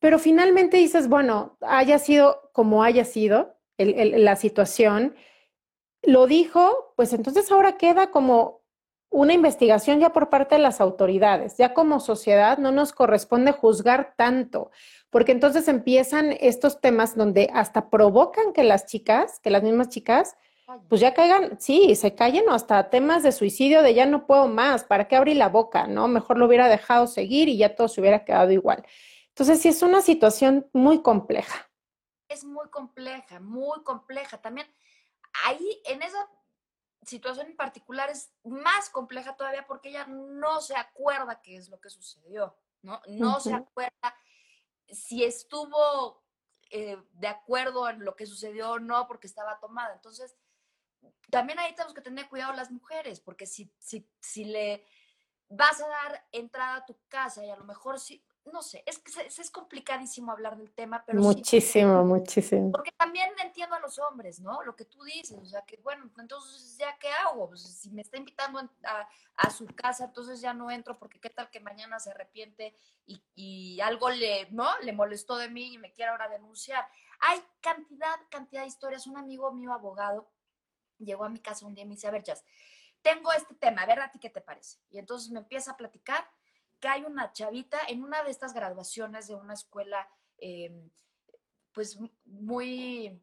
Pero 0.00 0.18
finalmente 0.18 0.76
dices, 0.76 1.08
bueno, 1.08 1.56
haya 1.60 1.98
sido 1.98 2.50
como 2.52 2.82
haya 2.82 3.04
sido 3.04 3.56
la 3.78 4.36
situación, 4.36 5.14
lo 6.02 6.26
dijo, 6.26 6.92
pues 6.96 7.12
entonces 7.12 7.50
ahora 7.50 7.76
queda 7.76 8.10
como 8.10 8.62
una 9.10 9.32
investigación 9.32 10.00
ya 10.00 10.12
por 10.12 10.28
parte 10.28 10.56
de 10.56 10.60
las 10.60 10.80
autoridades. 10.80 11.56
Ya 11.56 11.74
como 11.74 12.00
sociedad 12.00 12.58
no 12.58 12.72
nos 12.72 12.92
corresponde 12.92 13.52
juzgar 13.52 14.14
tanto, 14.16 14.70
porque 15.10 15.32
entonces 15.32 15.68
empiezan 15.68 16.36
estos 16.40 16.80
temas 16.80 17.16
donde 17.16 17.50
hasta 17.54 17.90
provocan 17.90 18.52
que 18.52 18.64
las 18.64 18.86
chicas, 18.86 19.40
que 19.40 19.50
las 19.50 19.62
mismas 19.62 19.88
chicas, 19.88 20.36
pues 20.88 21.00
ya 21.00 21.14
caigan, 21.14 21.60
sí, 21.60 21.94
se 21.94 22.14
callen 22.14 22.48
hasta 22.50 22.90
temas 22.90 23.22
de 23.22 23.30
suicidio 23.30 23.82
de 23.82 23.94
ya 23.94 24.04
no 24.04 24.26
puedo 24.26 24.48
más, 24.48 24.82
¿para 24.82 25.06
qué 25.06 25.14
abrir 25.14 25.36
la 25.36 25.48
boca? 25.48 25.86
¿No? 25.86 26.08
Mejor 26.08 26.38
lo 26.38 26.46
hubiera 26.46 26.68
dejado 26.68 27.06
seguir 27.06 27.48
y 27.48 27.56
ya 27.56 27.76
todo 27.76 27.86
se 27.86 28.00
hubiera 28.00 28.24
quedado 28.24 28.50
igual. 28.50 28.84
Entonces 29.36 29.60
sí 29.60 29.68
es 29.68 29.82
una 29.82 30.00
situación 30.00 30.66
muy 30.72 31.02
compleja. 31.02 31.70
Es 32.26 32.42
muy 32.42 32.70
compleja, 32.70 33.38
muy 33.38 33.84
compleja. 33.84 34.40
También 34.40 34.66
ahí 35.44 35.82
en 35.84 36.00
esa 36.00 36.26
situación 37.02 37.48
en 37.48 37.56
particular 37.56 38.08
es 38.08 38.32
más 38.44 38.88
compleja 38.88 39.36
todavía 39.36 39.66
porque 39.66 39.90
ella 39.90 40.06
no 40.06 40.62
se 40.62 40.74
acuerda 40.74 41.42
qué 41.42 41.58
es 41.58 41.68
lo 41.68 41.78
que 41.78 41.90
sucedió, 41.90 42.56
¿no? 42.80 43.02
No 43.08 43.38
se 43.38 43.52
acuerda 43.52 44.16
si 44.88 45.22
estuvo 45.22 46.24
eh, 46.70 46.96
de 47.12 47.28
acuerdo 47.28 47.90
en 47.90 48.06
lo 48.06 48.16
que 48.16 48.24
sucedió 48.24 48.70
o 48.70 48.78
no 48.78 49.06
porque 49.06 49.26
estaba 49.26 49.60
tomada. 49.60 49.92
Entonces, 49.96 50.34
también 51.28 51.58
ahí 51.58 51.74
tenemos 51.74 51.92
que 51.92 52.00
tener 52.00 52.26
cuidado 52.30 52.54
las 52.54 52.70
mujeres, 52.70 53.20
porque 53.20 53.44
si, 53.44 53.70
si, 53.78 54.08
si 54.18 54.46
le 54.46 54.86
vas 55.50 55.78
a 55.82 55.88
dar 55.88 56.26
entrada 56.32 56.76
a 56.76 56.86
tu 56.86 56.98
casa 57.08 57.44
y 57.44 57.50
a 57.50 57.56
lo 57.56 57.64
mejor 57.64 58.00
si, 58.00 58.25
no 58.52 58.62
sé, 58.62 58.82
es 58.86 58.98
que 58.98 59.10
es, 59.26 59.50
complicadísimo 59.50 60.32
hablar 60.32 60.56
del 60.56 60.72
tema, 60.72 61.02
pero 61.04 61.20
muchísimo, 61.20 62.04
muchísimo. 62.04 62.72
Porque 62.72 62.92
también 62.92 63.30
entiendo 63.42 63.74
a 63.74 63.80
los 63.80 63.98
hombres, 63.98 64.40
¿no? 64.40 64.62
Lo 64.62 64.76
que 64.76 64.84
tú 64.84 65.02
dices, 65.02 65.38
o 65.38 65.44
sea, 65.44 65.62
que 65.62 65.78
bueno, 65.78 66.10
entonces 66.18 66.76
ya 66.78 66.96
qué 66.98 67.08
hago, 67.08 67.48
pues, 67.48 67.62
si 67.62 67.90
me 67.90 68.02
está 68.02 68.16
invitando 68.16 68.60
a, 68.84 69.08
a, 69.36 69.50
su 69.50 69.66
casa, 69.66 70.04
entonces 70.06 70.40
ya 70.40 70.54
no 70.54 70.70
entro 70.70 70.98
porque 70.98 71.20
qué 71.20 71.30
tal 71.30 71.50
que 71.50 71.60
mañana 71.60 71.98
se 71.98 72.10
arrepiente 72.10 72.74
y, 73.06 73.22
y, 73.34 73.80
algo 73.80 74.10
le, 74.10 74.48
¿no? 74.50 74.66
Le 74.80 74.92
molestó 74.92 75.36
de 75.36 75.48
mí 75.48 75.74
y 75.74 75.78
me 75.78 75.92
quiere 75.92 76.10
ahora 76.10 76.28
denunciar. 76.28 76.86
Hay 77.20 77.42
cantidad, 77.60 78.16
cantidad 78.30 78.62
de 78.62 78.68
historias. 78.68 79.06
Un 79.06 79.16
amigo 79.16 79.52
mío 79.52 79.72
abogado 79.72 80.30
llegó 80.98 81.24
a 81.24 81.28
mi 81.28 81.40
casa 81.40 81.66
un 81.66 81.74
día 81.74 81.84
y 81.84 81.88
me 81.88 81.94
dice, 81.94 82.08
a 82.08 82.10
ver, 82.10 82.22
Jazz, 82.22 82.44
tengo 83.02 83.32
este 83.32 83.54
tema, 83.54 83.82
a 83.82 83.86
ver 83.86 84.00
a 84.00 84.10
ti 84.10 84.18
qué 84.18 84.30
te 84.30 84.40
parece. 84.40 84.78
Y 84.90 84.98
entonces 84.98 85.30
me 85.30 85.38
empieza 85.38 85.72
a 85.72 85.76
platicar 85.76 86.28
que 86.80 86.88
hay 86.88 87.04
una 87.04 87.32
chavita 87.32 87.78
en 87.88 88.02
una 88.02 88.22
de 88.22 88.30
estas 88.30 88.52
graduaciones 88.52 89.26
de 89.28 89.34
una 89.34 89.54
escuela, 89.54 90.08
em, 90.38 90.90
pues 91.72 91.98
muy 92.24 93.22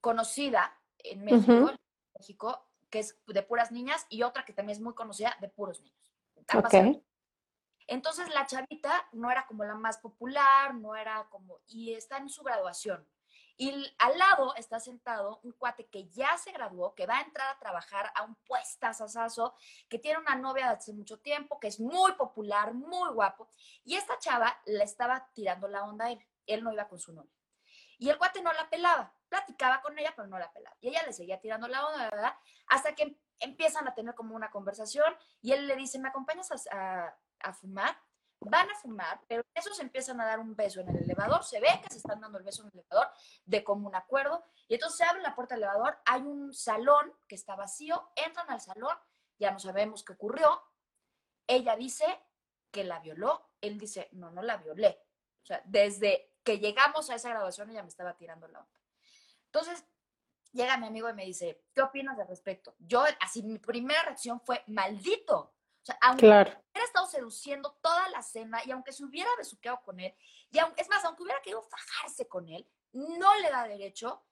conocida 0.00 0.78
en 0.98 1.24
México, 1.24 1.72
México, 2.18 2.70
que 2.90 3.00
es 3.00 3.18
de 3.26 3.42
puras 3.42 3.72
niñas, 3.72 4.06
y 4.08 4.22
otra 4.22 4.44
que 4.44 4.52
también 4.52 4.76
es 4.76 4.82
muy 4.82 4.94
conocida 4.94 5.36
de 5.40 5.48
puros 5.48 5.80
niños. 5.80 6.12
Entonces 7.86 8.32
la 8.32 8.46
chavita 8.46 9.08
no 9.12 9.30
era 9.30 9.46
como 9.46 9.64
la 9.64 9.74
más 9.74 9.98
popular, 9.98 10.74
no 10.74 10.94
era 10.94 11.28
como, 11.28 11.58
y 11.66 11.92
está 11.94 12.18
en 12.18 12.28
su 12.28 12.42
graduación. 12.42 13.06
Y 13.60 13.94
al 13.98 14.16
lado 14.16 14.54
está 14.56 14.80
sentado 14.80 15.38
un 15.42 15.52
cuate 15.52 15.86
que 15.90 16.08
ya 16.08 16.38
se 16.38 16.50
graduó, 16.50 16.94
que 16.94 17.04
va 17.04 17.18
a 17.18 17.20
entrar 17.20 17.46
a 17.46 17.58
trabajar 17.58 18.10
a 18.14 18.22
un 18.22 18.34
puestazazazo, 18.36 19.54
que 19.86 19.98
tiene 19.98 20.18
una 20.18 20.34
novia 20.34 20.68
de 20.68 20.76
hace 20.76 20.94
mucho 20.94 21.20
tiempo, 21.20 21.60
que 21.60 21.68
es 21.68 21.78
muy 21.78 22.12
popular, 22.12 22.72
muy 22.72 23.10
guapo. 23.10 23.50
Y 23.84 23.96
esta 23.96 24.18
chava 24.18 24.58
le 24.64 24.82
estaba 24.82 25.28
tirando 25.34 25.68
la 25.68 25.84
onda 25.84 26.06
a 26.06 26.12
él. 26.12 26.26
Él 26.46 26.64
no 26.64 26.72
iba 26.72 26.88
con 26.88 26.98
su 26.98 27.12
novia. 27.12 27.36
Y 27.98 28.08
el 28.08 28.16
cuate 28.16 28.40
no 28.40 28.50
la 28.50 28.70
pelaba. 28.70 29.12
Platicaba 29.28 29.82
con 29.82 29.98
ella, 29.98 30.14
pero 30.16 30.26
no 30.26 30.38
la 30.38 30.50
pelaba. 30.50 30.74
Y 30.80 30.88
ella 30.88 31.02
le 31.02 31.12
seguía 31.12 31.38
tirando 31.38 31.68
la 31.68 31.86
onda, 31.86 32.08
¿verdad? 32.08 32.32
Hasta 32.68 32.94
que 32.94 33.20
empiezan 33.40 33.86
a 33.86 33.94
tener 33.94 34.14
como 34.14 34.34
una 34.34 34.50
conversación 34.50 35.14
y 35.42 35.52
él 35.52 35.66
le 35.66 35.76
dice, 35.76 35.98
¿me 35.98 36.08
acompañas 36.08 36.50
a, 36.72 37.14
a 37.40 37.52
fumar? 37.52 37.94
Van 38.40 38.70
a 38.70 38.74
fumar, 38.74 39.20
pero 39.28 39.42
esos 39.54 39.78
empiezan 39.80 40.20
a 40.20 40.26
dar 40.26 40.40
un 40.40 40.56
beso 40.56 40.80
en 40.80 40.88
el 40.88 41.02
elevador, 41.04 41.44
se 41.44 41.60
ve 41.60 41.68
que 41.82 41.90
se 41.90 41.98
están 41.98 42.20
dando 42.20 42.38
el 42.38 42.44
beso 42.44 42.62
en 42.62 42.68
el 42.68 42.80
elevador 42.80 43.08
de 43.44 43.62
común 43.62 43.94
acuerdo, 43.94 44.44
y 44.66 44.74
entonces 44.74 44.98
se 44.98 45.04
abre 45.04 45.22
la 45.22 45.34
puerta 45.34 45.54
del 45.54 45.64
elevador, 45.64 45.98
hay 46.06 46.22
un 46.22 46.52
salón 46.54 47.14
que 47.28 47.34
está 47.34 47.54
vacío, 47.54 48.10
entran 48.16 48.50
al 48.50 48.60
salón, 48.60 48.96
ya 49.38 49.50
no 49.50 49.58
sabemos 49.58 50.04
qué 50.04 50.14
ocurrió, 50.14 50.62
ella 51.46 51.76
dice 51.76 52.04
que 52.70 52.84
la 52.84 53.00
violó, 53.00 53.50
él 53.60 53.78
dice, 53.78 54.08
no, 54.12 54.30
no 54.30 54.42
la 54.42 54.56
violé. 54.56 55.02
O 55.42 55.46
sea, 55.46 55.62
desde 55.64 56.32
que 56.44 56.58
llegamos 56.58 57.10
a 57.10 57.16
esa 57.16 57.30
graduación 57.30 57.70
ella 57.70 57.82
me 57.82 57.88
estaba 57.88 58.16
tirando 58.16 58.46
la 58.48 58.60
onda. 58.60 58.80
Entonces, 59.46 59.84
llega 60.52 60.76
mi 60.76 60.86
amigo 60.86 61.08
y 61.08 61.14
me 61.14 61.24
dice, 61.24 61.64
¿qué 61.74 61.82
opinas 61.82 62.18
al 62.18 62.28
respecto? 62.28 62.76
Yo, 62.78 63.04
así, 63.20 63.42
mi 63.42 63.58
primera 63.58 64.02
reacción 64.02 64.40
fue, 64.40 64.62
maldito, 64.68 65.54
o 65.82 65.84
sea, 65.84 65.98
aunque 66.02 66.26
hubiera 66.26 66.62
estado 66.84 67.06
seduciendo 67.06 67.78
toda 67.80 68.08
la 68.10 68.22
cena 68.22 68.60
y 68.64 68.70
aunque 68.70 68.92
se 68.92 69.04
hubiera 69.04 69.30
besuqueado 69.38 69.80
con 69.82 69.98
él, 70.00 70.14
y 70.50 70.58
es 70.76 70.88
más, 70.88 71.04
aunque 71.04 71.22
hubiera 71.22 71.40
querido 71.42 71.62
fajarse 71.62 72.28
con 72.28 72.48
él, 72.48 72.68
no 72.92 73.34
le 73.40 73.50
da 73.50 73.66
derecho 73.66 74.24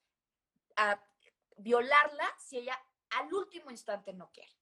a 0.77 1.01
violarla 1.57 2.29
si 2.39 2.59
ella 2.59 2.79
al 3.11 3.33
último 3.33 3.71
instante 3.71 4.13
no 4.13 4.31
quiere. 4.31 4.53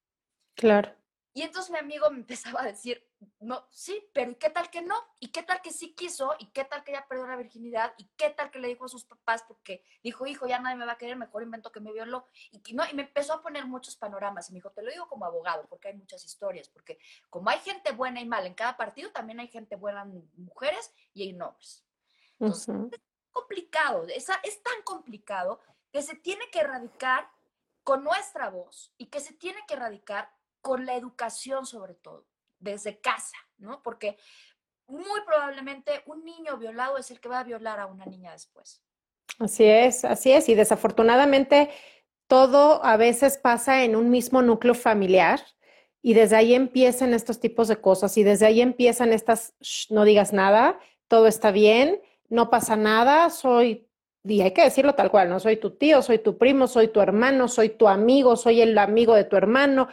Claro. 0.54 0.94
Y 1.36 1.42
entonces 1.42 1.70
mi 1.70 1.76
amigo 1.76 2.08
me 2.08 2.16
empezaba 2.16 2.62
a 2.62 2.64
decir, 2.64 3.06
no, 3.40 3.66
sí, 3.70 4.08
pero 4.14 4.30
¿y 4.30 4.36
qué 4.36 4.48
tal 4.48 4.70
que 4.70 4.80
no? 4.80 4.94
¿Y 5.20 5.28
qué 5.28 5.42
tal 5.42 5.60
que 5.60 5.70
sí 5.70 5.94
quiso? 5.94 6.34
¿Y 6.38 6.46
qué 6.46 6.64
tal 6.64 6.82
que 6.82 6.92
ella 6.92 7.04
perdió 7.06 7.26
la 7.26 7.36
virginidad? 7.36 7.92
¿Y 7.98 8.06
qué 8.16 8.30
tal 8.30 8.50
que 8.50 8.58
le 8.58 8.68
dijo 8.68 8.86
a 8.86 8.88
sus 8.88 9.04
papás 9.04 9.44
porque 9.46 9.84
dijo, 10.02 10.24
hijo, 10.24 10.46
ya 10.46 10.58
nadie 10.60 10.78
me 10.78 10.86
va 10.86 10.92
a 10.92 10.96
querer, 10.96 11.14
mejor 11.14 11.42
invento 11.42 11.70
que 11.70 11.80
me 11.80 11.92
violó? 11.92 12.24
Y, 12.52 12.72
no, 12.72 12.84
y 12.90 12.94
me 12.94 13.02
empezó 13.02 13.34
a 13.34 13.42
poner 13.42 13.66
muchos 13.66 13.96
panoramas. 13.96 14.48
Y 14.48 14.54
me 14.54 14.60
dijo, 14.60 14.70
te 14.70 14.80
lo 14.80 14.90
digo 14.90 15.08
como 15.08 15.26
abogado, 15.26 15.66
porque 15.68 15.88
hay 15.88 15.94
muchas 15.94 16.24
historias, 16.24 16.70
porque 16.70 16.98
como 17.28 17.50
hay 17.50 17.58
gente 17.58 17.92
buena 17.92 18.22
y 18.22 18.24
mala 18.24 18.46
en 18.46 18.54
cada 18.54 18.78
partido, 18.78 19.12
también 19.12 19.38
hay 19.38 19.48
gente 19.48 19.76
buena 19.76 20.04
en 20.04 20.26
mujeres 20.36 20.90
y 21.12 21.28
en 21.28 21.42
hombres. 21.42 21.84
Entonces, 22.40 22.74
es 22.92 23.00
complicado, 23.30 24.06
es, 24.06 24.26
es 24.42 24.62
tan 24.62 24.82
complicado 24.84 25.60
que 25.92 26.00
se 26.00 26.14
tiene 26.14 26.48
que 26.50 26.60
erradicar 26.60 27.30
con 27.84 28.02
nuestra 28.02 28.48
voz 28.48 28.90
y 28.96 29.06
que 29.06 29.20
se 29.20 29.34
tiene 29.34 29.60
que 29.68 29.74
erradicar 29.74 30.34
con 30.66 30.84
la 30.84 30.96
educación 30.96 31.64
sobre 31.64 31.94
todo, 31.94 32.26
desde 32.58 32.98
casa, 32.98 33.36
¿no? 33.58 33.84
Porque 33.84 34.16
muy 34.88 35.20
probablemente 35.24 36.02
un 36.06 36.24
niño 36.24 36.56
violado 36.56 36.98
es 36.98 37.08
el 37.12 37.20
que 37.20 37.28
va 37.28 37.38
a 37.38 37.44
violar 37.44 37.78
a 37.78 37.86
una 37.86 38.04
niña 38.04 38.32
después. 38.32 38.82
Así 39.38 39.62
es, 39.62 40.04
así 40.04 40.32
es. 40.32 40.48
Y 40.48 40.56
desafortunadamente 40.56 41.70
todo 42.26 42.84
a 42.84 42.96
veces 42.96 43.38
pasa 43.38 43.84
en 43.84 43.94
un 43.94 44.10
mismo 44.10 44.42
núcleo 44.42 44.74
familiar 44.74 45.40
y 46.02 46.14
desde 46.14 46.34
ahí 46.34 46.52
empiezan 46.52 47.14
estos 47.14 47.38
tipos 47.38 47.68
de 47.68 47.80
cosas 47.80 48.16
y 48.16 48.24
desde 48.24 48.46
ahí 48.46 48.60
empiezan 48.60 49.12
estas, 49.12 49.54
no 49.88 50.04
digas 50.04 50.32
nada, 50.32 50.80
todo 51.06 51.28
está 51.28 51.52
bien, 51.52 52.00
no 52.28 52.50
pasa 52.50 52.74
nada, 52.74 53.30
soy, 53.30 53.88
y 54.24 54.40
hay 54.40 54.50
que 54.50 54.64
decirlo 54.64 54.96
tal 54.96 55.12
cual, 55.12 55.28
no 55.28 55.38
soy 55.38 55.58
tu 55.58 55.76
tío, 55.76 56.02
soy 56.02 56.18
tu 56.18 56.38
primo, 56.38 56.66
soy 56.66 56.88
tu 56.88 57.00
hermano, 57.00 57.46
soy 57.46 57.68
tu 57.68 57.86
amigo, 57.86 58.34
soy 58.34 58.62
el 58.62 58.76
amigo 58.78 59.14
de 59.14 59.22
tu 59.22 59.36
hermano 59.36 59.86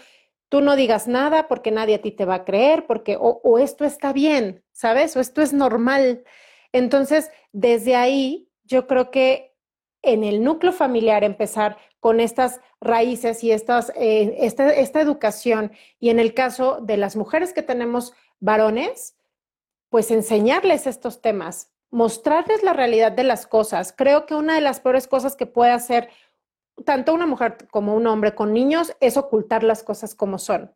tú 0.53 0.61
no 0.61 0.75
digas 0.75 1.07
nada 1.07 1.47
porque 1.47 1.71
nadie 1.71 1.95
a 1.95 2.01
ti 2.03 2.11
te 2.11 2.25
va 2.25 2.35
a 2.35 2.45
creer, 2.45 2.85
porque 2.85 3.17
o, 3.19 3.57
esto 3.57 3.85
está 3.85 4.13
bien, 4.13 4.63
¿sabes? 4.71 5.17
O 5.17 5.19
esto 5.19 5.41
es 5.41 5.51
normal. 5.51 6.25
Entonces, 6.71 7.31
desde 7.53 7.95
ahí, 7.95 8.51
yo 8.63 8.85
creo 8.85 9.09
que 9.09 9.55
en 10.03 10.23
el 10.23 10.43
núcleo 10.43 10.71
familiar 10.71 11.23
empezar 11.23 11.77
con 11.99 12.19
estas 12.19 12.61
raíces 12.79 13.43
y 13.43 13.51
estas, 13.51 13.91
eh, 13.95 14.35
esta, 14.41 14.71
esta 14.71 15.01
educación, 15.01 15.71
y 15.99 16.11
en 16.11 16.19
el 16.19 16.35
caso 16.35 16.77
de 16.83 16.97
las 16.97 17.15
mujeres 17.15 17.51
que 17.51 17.63
tenemos 17.63 18.13
varones, 18.39 19.15
pues 19.89 20.11
enseñarles 20.11 20.85
estos 20.85 21.19
temas, 21.19 21.71
mostrarles 21.89 22.61
la 22.61 22.73
realidad 22.73 23.11
de 23.11 23.23
las 23.23 23.47
cosas. 23.47 23.91
Creo 23.91 24.27
que 24.27 24.35
una 24.35 24.53
de 24.53 24.61
las 24.61 24.79
peores 24.79 25.07
cosas 25.07 25.35
que 25.35 25.47
puede 25.47 25.71
hacer 25.71 26.09
tanto 26.86 27.13
una 27.13 27.26
mujer 27.26 27.67
como 27.71 27.95
un 27.95 28.07
hombre 28.07 28.36
con 28.36 28.53
niños 28.53 28.95
es 28.99 29.17
ocultar 29.17 29.63
las 29.63 29.84
cosas 29.84 30.15
como 30.15 30.38
son. 30.38 30.74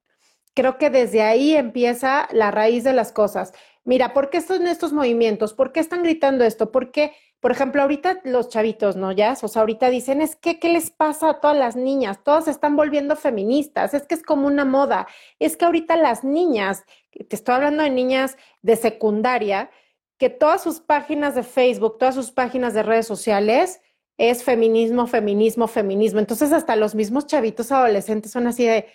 Creo 0.53 0.77
que 0.77 0.89
desde 0.89 1.21
ahí 1.21 1.55
empieza 1.55 2.27
la 2.31 2.49
raíz 2.49 2.83
de 2.83 2.93
las 2.93 3.11
cosas. 3.11 3.53
Mira, 3.83 4.13
¿por 4.13 4.29
qué 4.29 4.37
están 4.37 4.65
estos 4.67 4.91
movimientos? 4.91 5.53
¿Por 5.53 5.71
qué 5.71 5.79
están 5.79 6.03
gritando 6.03 6.43
esto? 6.43 6.71
¿Por 6.71 6.91
qué, 6.91 7.13
por 7.39 7.51
ejemplo, 7.51 7.81
ahorita 7.81 8.21
los 8.23 8.49
chavitos, 8.49 8.95
¿no? 8.95 9.11
Ya, 9.11 9.37
o 9.41 9.47
sea, 9.47 9.61
ahorita 9.61 9.89
dicen, 9.89 10.19
es 10.19 10.35
que, 10.35 10.59
¿qué 10.59 10.69
les 10.69 10.89
pasa 10.89 11.29
a 11.29 11.39
todas 11.39 11.55
las 11.55 11.75
niñas? 11.75 12.23
Todas 12.23 12.45
se 12.45 12.51
están 12.51 12.75
volviendo 12.75 13.15
feministas, 13.15 13.93
es 13.93 14.07
que 14.07 14.15
es 14.15 14.23
como 14.23 14.47
una 14.47 14.65
moda. 14.65 15.07
Es 15.39 15.57
que 15.57 15.65
ahorita 15.65 15.95
las 15.95 16.23
niñas, 16.23 16.85
te 17.11 17.35
estoy 17.35 17.55
hablando 17.55 17.83
de 17.83 17.91
niñas 17.91 18.35
de 18.61 18.75
secundaria, 18.75 19.69
que 20.17 20.29
todas 20.29 20.63
sus 20.63 20.79
páginas 20.79 21.35
de 21.35 21.43
Facebook, 21.43 21.97
todas 21.99 22.15
sus 22.15 22.31
páginas 22.31 22.73
de 22.73 22.83
redes 22.83 23.05
sociales, 23.05 23.81
es 24.17 24.43
feminismo, 24.43 25.07
feminismo, 25.07 25.67
feminismo. 25.67 26.19
Entonces 26.19 26.51
hasta 26.51 26.75
los 26.75 26.95
mismos 26.95 27.27
chavitos 27.27 27.71
adolescentes 27.71 28.31
son 28.31 28.47
así 28.47 28.65
de, 28.65 28.87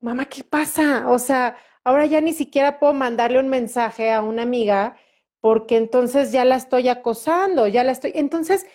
mamá, 0.00 0.26
¿qué 0.26 0.44
pasa? 0.44 1.08
O 1.08 1.18
sea, 1.18 1.56
ahora 1.82 2.06
ya 2.06 2.20
ni 2.20 2.32
siquiera 2.32 2.78
puedo 2.78 2.94
mandarle 2.94 3.40
un 3.40 3.48
mensaje 3.48 4.12
a 4.12 4.22
una 4.22 4.42
amiga 4.42 4.96
porque 5.40 5.76
entonces 5.76 6.32
ya 6.32 6.44
la 6.44 6.56
estoy 6.56 6.88
acosando, 6.88 7.66
ya 7.66 7.84
la 7.84 7.92
estoy. 7.92 8.12
Entonces, 8.14 8.66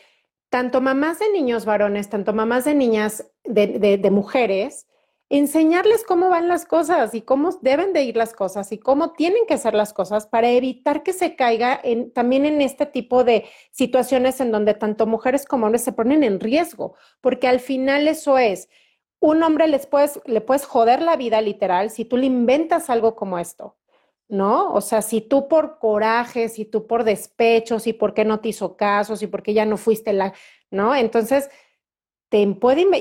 tanto 0.49 0.81
mamás 0.81 1.19
de 1.19 1.31
niños 1.31 1.65
varones, 1.65 2.09
tanto 2.09 2.33
mamás 2.33 2.65
de 2.65 2.75
niñas, 2.75 3.31
de, 3.43 3.97
de, 3.97 4.11
mujeres, 4.11 4.85
enseñarles 5.29 6.03
cómo 6.03 6.29
van 6.29 6.47
las 6.47 6.65
cosas 6.65 7.13
y 7.13 7.21
cómo 7.21 7.51
deben 7.61 7.93
de 7.93 8.03
ir 8.03 8.17
las 8.17 8.33
cosas 8.33 8.71
y 8.71 8.79
cómo 8.79 9.13
tienen 9.13 9.45
que 9.47 9.59
ser 9.59 9.75
las 9.75 9.93
cosas 9.93 10.25
para 10.25 10.49
evitar 10.49 11.03
que 11.03 11.13
se 11.13 11.35
caiga 11.35 11.79
en, 11.83 12.11
también 12.11 12.45
en 12.45 12.61
este 12.61 12.87
tipo 12.87 13.23
de 13.23 13.45
situaciones 13.71 14.41
en 14.41 14.51
donde 14.51 14.73
tanto 14.73 15.05
mujeres 15.05 15.45
como 15.45 15.67
hombres 15.67 15.83
se 15.83 15.91
ponen 15.91 16.23
en 16.23 16.39
riesgo, 16.39 16.95
porque 17.21 17.47
al 17.47 17.59
final 17.59 18.07
eso 18.07 18.39
es, 18.39 18.69
un 19.19 19.43
hombre 19.43 19.67
les 19.67 19.85
puedes, 19.85 20.19
le 20.25 20.41
puedes 20.41 20.65
joder 20.65 21.01
la 21.01 21.15
vida 21.15 21.41
literal 21.41 21.89
si 21.89 22.05
tú 22.05 22.17
le 22.17 22.25
inventas 22.25 22.89
algo 22.89 23.15
como 23.15 23.37
esto. 23.37 23.75
¿No? 24.31 24.73
O 24.75 24.81
sea, 24.81 25.01
si 25.01 25.21
tú 25.21 25.47
por 25.47 25.79
coraje, 25.79 26.49
si 26.49 26.63
tú 26.63 26.85
por 26.85 27.03
despecho, 27.03 27.79
si 27.79 27.93
por 27.93 28.13
qué 28.13 28.25
no 28.25 28.39
te 28.39 28.49
hizo 28.49 28.77
caso, 28.77 29.15
si 29.15 29.25
porque 29.25 29.55
ya 29.55 29.65
no 29.65 29.75
fuiste 29.75 30.13
la, 30.13 30.33
¿no? 30.69 30.93
Entonces, 30.93 31.49
te 32.29 32.47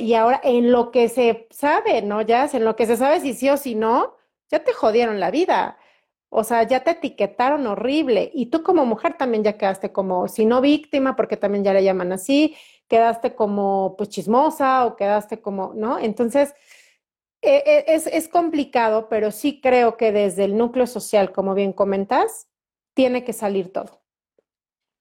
y 0.01 0.15
ahora 0.15 0.41
en 0.43 0.73
lo 0.73 0.91
que 0.91 1.09
se 1.09 1.47
sabe, 1.51 2.03
¿no? 2.03 2.23
Ya, 2.23 2.49
en 2.53 2.65
lo 2.65 2.77
que 2.77 2.87
se 2.87 2.97
sabe 2.97 3.21
si 3.21 3.35
sí 3.35 3.49
o 3.51 3.57
si 3.57 3.75
no, 3.75 4.17
ya 4.51 4.65
te 4.65 4.73
jodieron 4.73 5.21
la 5.21 5.31
vida. 5.31 5.79
O 6.31 6.45
sea, 6.45 6.63
ya 6.65 6.83
te 6.85 6.93
etiquetaron 6.93 7.67
horrible. 7.67 8.31
Y 8.35 8.47
tú 8.47 8.63
como 8.63 8.85
mujer 8.87 9.17
también 9.17 9.45
ya 9.45 9.59
quedaste 9.59 9.93
como, 9.93 10.29
si 10.29 10.47
no 10.47 10.61
víctima, 10.61 11.17
porque 11.17 11.37
también 11.37 11.65
ya 11.65 11.73
le 11.75 11.85
llaman 11.85 12.13
así, 12.13 12.57
quedaste 12.89 13.35
como 13.35 13.95
pues 13.97 14.09
chismosa 14.11 14.87
o 14.87 14.97
quedaste 14.97 15.41
como, 15.41 15.73
¿no? 15.75 15.99
Entonces, 15.99 16.55
e, 17.43 17.63
e, 17.67 17.95
es, 17.95 18.07
es 18.07 18.29
complicado, 18.29 19.09
pero 19.09 19.31
sí 19.31 19.61
creo 19.61 19.97
que 19.97 20.13
desde 20.13 20.45
el 20.45 20.57
núcleo 20.57 20.87
social, 20.87 21.33
como 21.33 21.55
bien 21.55 21.73
comentas, 21.73 22.49
tiene 22.95 23.25
que 23.25 23.33
salir 23.33 23.73
todo. 23.73 24.03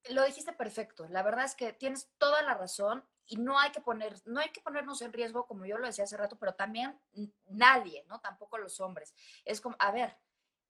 Lo 0.10 0.26
dijiste 0.26 0.54
perfecto. 0.54 1.08
La 1.10 1.24
verdad 1.24 1.46
es 1.46 1.56
que 1.56 1.74
tienes 1.74 2.10
toda 2.18 2.42
la 2.44 2.54
razón 2.54 3.04
y 3.28 3.36
no 3.38 3.60
hay 3.60 3.72
que 3.72 3.82
poner, 3.82 4.16
no 4.26 4.40
hay 4.40 4.50
que 4.50 4.62
ponernos 4.62 5.02
en 5.02 5.14
riesgo, 5.14 5.46
como 5.46 5.66
yo 5.66 5.78
lo 5.78 5.86
decía 5.86 6.06
hace 6.06 6.18
rato, 6.18 6.38
pero 6.40 6.56
también 6.56 7.00
nadie, 7.46 8.06
¿no? 8.08 8.20
Tampoco 8.22 8.58
los 8.58 8.80
hombres. 8.80 9.14
Es 9.44 9.60
como, 9.60 9.76
a 9.80 9.92
ver, 9.92 10.18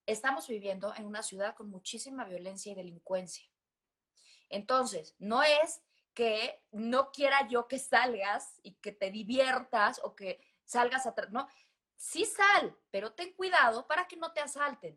estamos 0.06 0.48
viviendo 0.48 0.92
en 0.96 1.06
una 1.06 1.22
ciudad 1.22 1.54
con 1.54 1.70
muchísima 1.70 2.24
violencia 2.24 2.72
y 2.72 2.74
delincuencia. 2.74 3.48
Entonces, 4.48 5.14
no 5.18 5.42
es 5.42 5.82
que 6.14 6.64
no 6.72 7.12
quiera 7.12 7.46
yo 7.46 7.68
que 7.68 7.78
salgas 7.78 8.58
y 8.62 8.74
que 8.74 8.90
te 8.90 9.10
diviertas 9.10 10.00
o 10.02 10.16
que 10.16 10.40
salgas 10.64 11.06
atrás, 11.06 11.30
no. 11.30 11.46
Sí 11.96 12.24
sal, 12.24 12.76
pero 12.90 13.12
ten 13.12 13.32
cuidado 13.34 13.86
para 13.86 14.08
que 14.08 14.16
no 14.16 14.32
te 14.32 14.40
asalten. 14.40 14.96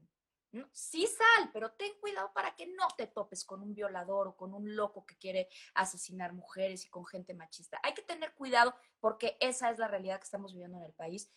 Sí 0.74 1.08
sal, 1.08 1.49
pero 1.54 1.72
ten 1.72 1.93
cuidado 1.99 2.32
para 2.34 2.56
que 2.56 2.68
no 2.68 2.88
te 2.97 3.08
topes 3.08 3.45
con 3.45 3.62
un 3.62 3.74
violador 3.74 4.28
o 4.28 4.36
con 4.36 4.54
un 4.54 4.76
loco 4.76 5.06
que 5.06 5.18
quiere 5.18 5.47
asesinar 5.76 6.34
mujeres 6.34 6.86
y 6.86 6.89
con 6.89 7.06
gente 7.06 7.34
machista. 7.34 7.80
Hay 7.84 7.93
que 7.93 8.02
tener 8.02 8.34
cuidado 8.34 8.76
porque 8.99 9.38
esa 9.39 9.70
es 9.70 9.80
la 9.80 9.88
realidad 9.88 10.20
que 10.20 10.26
estamos 10.26 10.54
viviendo 10.54 10.78
en 10.78 10.84
el 10.84 10.93
país. 10.93 11.32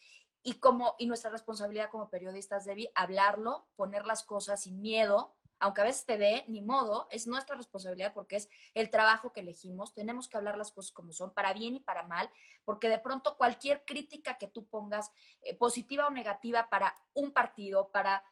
y, 0.47 0.61
como, 0.61 0.95
y 0.99 1.07
nuestra 1.07 1.31
responsabilidad 1.31 1.91
como 1.91 2.11
periodistas, 2.11 2.67
Debbie, 2.67 2.93
hablarlo, 2.95 3.67
poner 3.77 4.05
las 4.05 4.23
cosas 4.25 4.63
sin 4.63 4.81
miedo, 4.83 5.35
aunque 5.59 5.81
a 5.81 5.85
veces 5.85 6.05
te 6.05 6.19
dé, 6.19 6.45
ni 6.49 6.61
modo, 6.61 7.09
es 7.11 7.27
nuestra 7.27 7.57
responsabilidad 7.57 8.13
porque 8.13 8.37
es 8.37 8.51
el 8.75 8.91
trabajo 8.91 9.33
que 9.33 9.41
elegimos, 9.41 9.95
tenemos 9.95 10.29
que 10.29 10.37
hablar 10.37 10.59
las 10.59 10.73
cosas 10.73 10.93
como 10.93 11.13
son, 11.13 11.33
para 11.33 11.55
bien 11.55 11.77
y 11.77 11.81
para 11.81 12.03
mal, 12.03 12.29
porque 12.67 12.91
de 12.91 12.99
pronto 12.99 13.39
cualquier 13.39 13.83
crítica 13.87 14.37
que 14.37 14.49
tú 14.49 14.67
pongas, 14.67 15.11
eh, 15.41 15.57
positiva 15.57 16.07
o 16.07 16.11
negativa, 16.11 16.69
para 16.69 16.95
un 17.15 17.33
partido, 17.33 17.91
para 17.91 18.23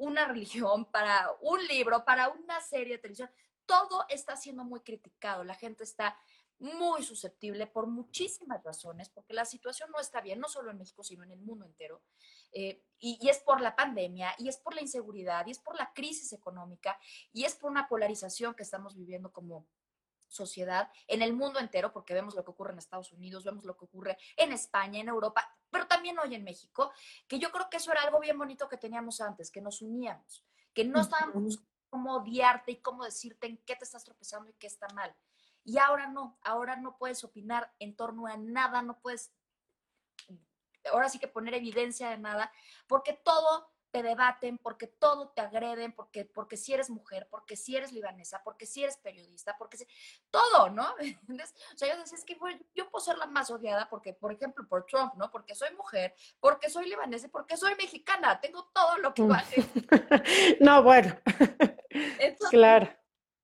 una 0.00 0.26
religión, 0.26 0.86
para 0.86 1.30
un 1.42 1.64
libro, 1.66 2.04
para 2.04 2.28
una 2.30 2.60
serie 2.60 2.94
de 2.94 2.98
televisión, 2.98 3.30
todo 3.66 4.04
está 4.08 4.36
siendo 4.36 4.64
muy 4.64 4.80
criticado, 4.80 5.44
la 5.44 5.54
gente 5.54 5.84
está 5.84 6.18
muy 6.58 7.02
susceptible 7.02 7.66
por 7.66 7.86
muchísimas 7.86 8.62
razones, 8.62 9.08
porque 9.08 9.32
la 9.32 9.44
situación 9.44 9.90
no 9.90 10.00
está 10.00 10.20
bien, 10.20 10.40
no 10.40 10.48
solo 10.48 10.70
en 10.70 10.78
México, 10.78 11.02
sino 11.02 11.24
en 11.24 11.32
el 11.32 11.40
mundo 11.40 11.64
entero. 11.64 12.02
Eh, 12.52 12.82
y, 12.98 13.28
es 13.28 13.38
por 13.38 13.60
la 13.60 13.76
pandemia, 13.76 14.34
y 14.38 14.48
es 14.48 14.58
por 14.58 14.74
la 14.74 14.82
inseguridad, 14.82 15.46
y 15.46 15.52
es 15.52 15.58
por 15.58 15.76
la 15.76 15.92
crisis 15.94 16.32
económica, 16.32 16.98
y 17.32 17.44
es 17.44 17.54
por 17.54 17.70
una 17.70 17.88
polarización 17.88 18.54
que 18.54 18.62
estamos 18.62 18.94
viviendo 18.96 19.32
como 19.32 19.66
sociedad 20.28 20.90
en 21.06 21.22
el 21.22 21.32
mundo 21.32 21.60
entero, 21.60 21.92
porque 21.92 22.14
vemos 22.14 22.34
lo 22.34 22.44
que 22.44 22.50
ocurre 22.50 22.72
en 22.72 22.78
Estados 22.78 23.12
Unidos, 23.12 23.44
vemos 23.44 23.64
lo 23.64 23.76
que 23.76 23.84
ocurre 23.84 24.18
en 24.36 24.52
España, 24.52 25.00
en 25.00 25.08
Europa, 25.08 25.56
pero 25.70 25.86
también 25.86 26.18
hoy 26.18 26.34
en 26.34 26.44
México, 26.44 26.92
que 27.26 27.38
yo 27.38 27.50
creo 27.50 27.68
que 27.70 27.78
eso 27.78 27.92
era 27.92 28.02
algo 28.02 28.20
bien 28.20 28.38
bonito 28.38 28.68
que 28.68 28.76
teníamos 28.76 29.20
antes, 29.20 29.50
que 29.50 29.60
nos 29.60 29.82
uníamos, 29.82 30.44
que 30.74 30.84
no 30.84 31.00
estábamos 31.00 31.42
buscando 31.42 31.70
cómo 31.90 32.14
odiarte 32.14 32.72
y 32.72 32.76
cómo 32.76 33.04
decirte 33.04 33.48
en 33.48 33.58
qué 33.58 33.76
te 33.76 33.84
estás 33.84 34.04
tropezando 34.04 34.48
y 34.48 34.54
qué 34.54 34.68
está 34.68 34.86
mal. 34.94 35.14
Y 35.64 35.78
ahora 35.78 36.06
no, 36.06 36.38
ahora 36.42 36.76
no 36.76 36.96
puedes 36.96 37.22
opinar 37.24 37.74
en 37.78 37.94
torno 37.94 38.26
a 38.26 38.36
nada, 38.36 38.80
no 38.80 38.98
puedes, 39.00 39.32
ahora 40.90 41.08
sí 41.08 41.18
que 41.18 41.28
poner 41.28 41.54
evidencia 41.54 42.08
de 42.10 42.18
nada, 42.18 42.50
porque 42.86 43.12
todo 43.12 43.70
te 43.90 44.02
debaten, 44.02 44.58
porque 44.58 44.86
todo 44.86 45.30
te 45.30 45.40
agreden, 45.40 45.92
porque, 45.92 46.24
porque 46.24 46.56
si 46.56 46.72
eres 46.72 46.90
mujer, 46.90 47.28
porque 47.30 47.56
si 47.56 47.76
eres 47.76 47.92
libanesa, 47.92 48.42
porque 48.44 48.66
si 48.66 48.82
eres 48.82 48.96
periodista, 48.96 49.56
porque 49.58 49.76
si, 49.76 49.86
todo, 50.30 50.70
¿no? 50.70 50.94
O 51.74 51.78
sea, 51.78 51.88
yo 51.88 52.00
decía, 52.00 52.18
es 52.18 52.24
que 52.24 52.36
yo 52.74 52.90
puedo 52.90 53.04
ser 53.04 53.16
la 53.18 53.26
más 53.26 53.50
odiada 53.50 53.88
porque, 53.88 54.12
por 54.12 54.32
ejemplo, 54.32 54.66
por 54.68 54.86
Trump, 54.86 55.14
¿no? 55.14 55.30
Porque 55.30 55.54
soy 55.54 55.74
mujer, 55.74 56.14
porque 56.40 56.68
soy 56.68 56.88
libanesa, 56.88 57.28
porque 57.28 57.56
soy 57.56 57.74
mexicana, 57.76 58.40
tengo 58.40 58.70
todo 58.74 58.98
lo 58.98 59.14
que 59.14 59.22
vale. 59.22 59.56
no, 60.60 60.82
bueno. 60.82 61.16
claro 62.50 63.00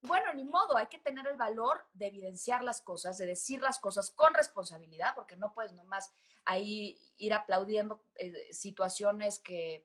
bueno, 0.06 0.32
ni 0.34 0.44
modo, 0.44 0.76
hay 0.76 0.86
que 0.86 0.98
tener 0.98 1.26
el 1.26 1.36
valor 1.36 1.84
de 1.92 2.06
evidenciar 2.06 2.62
las 2.62 2.80
cosas, 2.80 3.18
de 3.18 3.26
decir 3.26 3.60
las 3.60 3.78
cosas 3.78 4.10
con 4.10 4.32
responsabilidad, 4.34 5.14
porque 5.14 5.36
no 5.36 5.52
puedes 5.52 5.72
nomás 5.72 6.12
ahí 6.44 6.98
ir 7.16 7.34
aplaudiendo 7.34 8.02
eh, 8.14 8.52
situaciones 8.52 9.38
que, 9.40 9.84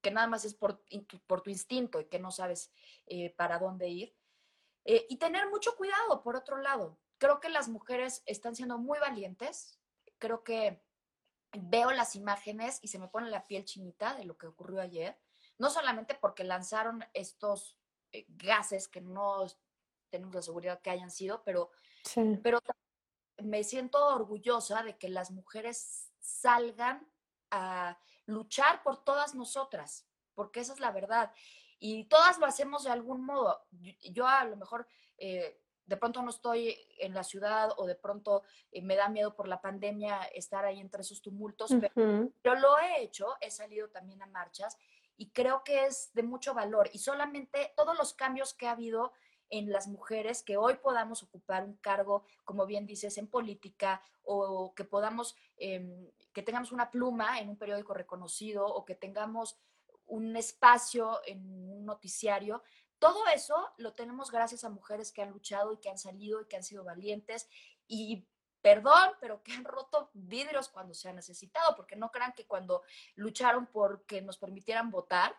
que, 0.00 0.10
nada 0.10 0.26
más 0.26 0.44
es 0.44 0.54
por, 0.54 0.82
por, 1.26 1.42
tu 1.42 1.50
instinto 1.50 2.00
y 2.00 2.06
que 2.06 2.18
no 2.18 2.30
sabes 2.30 2.70
eh, 3.06 3.34
para 3.36 3.58
dónde 3.58 3.88
ir. 3.88 4.16
Eh, 4.84 5.06
y 5.08 5.16
tener 5.16 5.48
mucho 5.50 5.76
cuidado, 5.76 6.22
por 6.22 6.36
otro 6.36 6.58
lado. 6.58 6.98
Creo 7.18 7.40
que 7.40 7.48
las 7.48 7.68
mujeres 7.68 8.22
están 8.26 8.54
siendo 8.54 8.78
muy 8.78 8.98
valientes. 8.98 9.80
Creo 10.18 10.44
que 10.44 10.82
veo 11.52 11.90
las 11.90 12.14
imágenes 12.14 12.78
y 12.82 12.88
se 12.88 12.98
me 12.98 13.08
pone 13.08 13.30
la 13.30 13.46
piel 13.46 13.64
chinita 13.64 14.14
de 14.14 14.24
lo 14.24 14.36
que 14.36 14.46
ocurrió 14.46 14.80
ayer. 14.80 15.18
No 15.58 15.70
solamente 15.70 16.14
porque 16.14 16.44
lanzaron 16.44 17.04
estos 17.14 17.76
eh, 18.12 18.26
gases 18.28 18.88
que 18.88 19.00
no 19.00 19.46
tenemos 20.10 20.34
la 20.34 20.42
seguridad 20.42 20.80
que 20.80 20.90
hayan 20.90 21.10
sido, 21.10 21.42
pero, 21.44 21.70
pero 22.42 22.60
me 23.42 23.62
siento 23.64 24.06
orgullosa 24.06 24.82
de 24.82 24.96
que 24.96 25.08
las 25.08 25.30
mujeres 25.30 26.12
salgan 26.18 27.06
a 27.50 27.98
luchar 28.28 28.82
por 28.82 29.02
todas 29.04 29.34
nosotras, 29.34 30.06
porque 30.34 30.60
esa 30.60 30.74
es 30.74 30.80
la 30.80 30.92
verdad. 30.92 31.32
Y 31.78 32.04
todas 32.04 32.38
lo 32.38 32.46
hacemos 32.46 32.84
de 32.84 32.90
algún 32.90 33.24
modo. 33.24 33.66
Yo, 34.12 34.26
a 34.26 34.44
lo 34.44 34.56
mejor 34.56 34.86
eh, 35.16 35.60
de 35.86 35.96
pronto 35.96 36.22
no 36.22 36.30
estoy 36.30 36.76
en 36.98 37.14
la 37.14 37.24
ciudad 37.24 37.70
o 37.78 37.86
de 37.86 37.94
pronto 37.94 38.42
eh, 38.70 38.82
me 38.82 38.96
da 38.96 39.08
miedo 39.08 39.34
por 39.34 39.48
la 39.48 39.62
pandemia 39.62 40.22
estar 40.34 40.64
ahí 40.64 40.78
entre 40.80 41.00
esos 41.00 41.22
tumultos, 41.22 41.70
pero 41.80 42.30
yo 42.44 42.54
lo 42.54 42.78
he 42.78 43.02
hecho, 43.02 43.34
he 43.40 43.50
salido 43.50 43.88
también 43.88 44.20
a 44.22 44.26
marchas 44.26 44.76
y 45.16 45.30
creo 45.30 45.64
que 45.64 45.86
es 45.86 46.12
de 46.12 46.22
mucho 46.22 46.52
valor. 46.52 46.90
Y 46.92 46.98
solamente 46.98 47.72
todos 47.76 47.96
los 47.96 48.12
cambios 48.12 48.52
que 48.52 48.66
ha 48.66 48.72
habido 48.72 49.12
en 49.50 49.72
las 49.72 49.88
mujeres, 49.88 50.42
que 50.42 50.58
hoy 50.58 50.74
podamos 50.74 51.22
ocupar 51.22 51.64
un 51.64 51.76
cargo, 51.76 52.24
como 52.44 52.66
bien 52.66 52.86
dices, 52.86 53.16
en 53.16 53.26
política 53.26 54.02
o 54.22 54.74
que 54.74 54.84
podamos, 54.84 55.36
em, 55.56 56.10
que 56.38 56.44
tengamos 56.44 56.70
una 56.70 56.92
pluma 56.92 57.40
en 57.40 57.48
un 57.48 57.56
periódico 57.56 57.94
reconocido 57.94 58.64
o 58.64 58.84
que 58.84 58.94
tengamos 58.94 59.58
un 60.06 60.36
espacio 60.36 61.20
en 61.26 61.40
un 61.68 61.84
noticiario. 61.84 62.62
Todo 63.00 63.26
eso 63.34 63.72
lo 63.76 63.94
tenemos 63.94 64.30
gracias 64.30 64.62
a 64.62 64.70
mujeres 64.70 65.10
que 65.10 65.20
han 65.20 65.30
luchado 65.30 65.72
y 65.72 65.78
que 65.78 65.90
han 65.90 65.98
salido 65.98 66.40
y 66.40 66.46
que 66.46 66.54
han 66.54 66.62
sido 66.62 66.84
valientes 66.84 67.48
y 67.88 68.24
perdón, 68.62 69.10
pero 69.20 69.42
que 69.42 69.50
han 69.50 69.64
roto 69.64 70.10
vidrios 70.14 70.68
cuando 70.68 70.94
se 70.94 71.08
ha 71.08 71.12
necesitado, 71.12 71.74
porque 71.74 71.96
no 71.96 72.12
crean 72.12 72.32
que 72.32 72.46
cuando 72.46 72.82
lucharon 73.16 73.66
por 73.66 74.06
que 74.06 74.22
nos 74.22 74.38
permitieran 74.38 74.92
votar, 74.92 75.34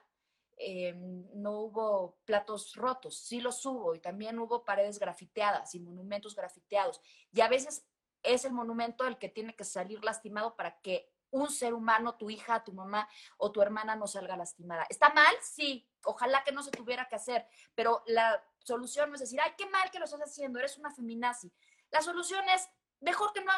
eh, 0.58 0.94
no 1.34 1.62
hubo 1.62 2.18
platos 2.26 2.76
rotos, 2.76 3.18
sí 3.18 3.40
los 3.40 3.66
hubo 3.66 3.96
y 3.96 4.00
también 4.00 4.38
hubo 4.38 4.66
paredes 4.66 5.00
grafiteadas 5.00 5.76
y 5.76 5.80
monumentos 5.80 6.36
grafiteados. 6.36 7.00
Y 7.32 7.40
a 7.40 7.48
veces 7.48 7.86
es 8.24 8.46
el 8.46 8.54
monumento 8.54 9.06
el 9.06 9.18
que 9.18 9.30
tiene 9.30 9.56
que 9.56 9.64
salir 9.64 10.04
lastimado 10.04 10.56
para 10.56 10.80
que 10.82 11.12
un 11.32 11.50
ser 11.50 11.74
humano, 11.74 12.16
tu 12.16 12.30
hija, 12.30 12.64
tu 12.64 12.74
mamá 12.74 13.08
o 13.38 13.52
tu 13.52 13.62
hermana 13.62 13.96
no 13.96 14.08
salga 14.08 14.36
lastimada. 14.36 14.86
¿Está 14.90 15.14
mal? 15.14 15.34
Sí, 15.42 15.88
ojalá 16.04 16.44
que 16.44 16.52
no 16.52 16.64
se 16.64 16.72
tuviera 16.72 17.08
que 17.08 17.16
hacer, 17.16 17.48
pero 17.76 18.04
la 18.08 18.44
solución 18.60 19.10
no 19.10 19.16
es 19.16 19.22
decir, 19.22 19.40
ay, 19.42 19.54
qué 19.58 19.68
mal 19.68 19.92
que 19.92 20.00
lo 20.00 20.06
estás 20.06 20.22
haciendo, 20.22 20.60
eres 20.60 20.78
una 20.78 20.92
feminazi. 20.92 21.52
La 21.92 22.02
solución 22.02 22.48
es 22.50 22.68
mejor 23.00 23.32
que 23.34 23.44
no 23.44 23.52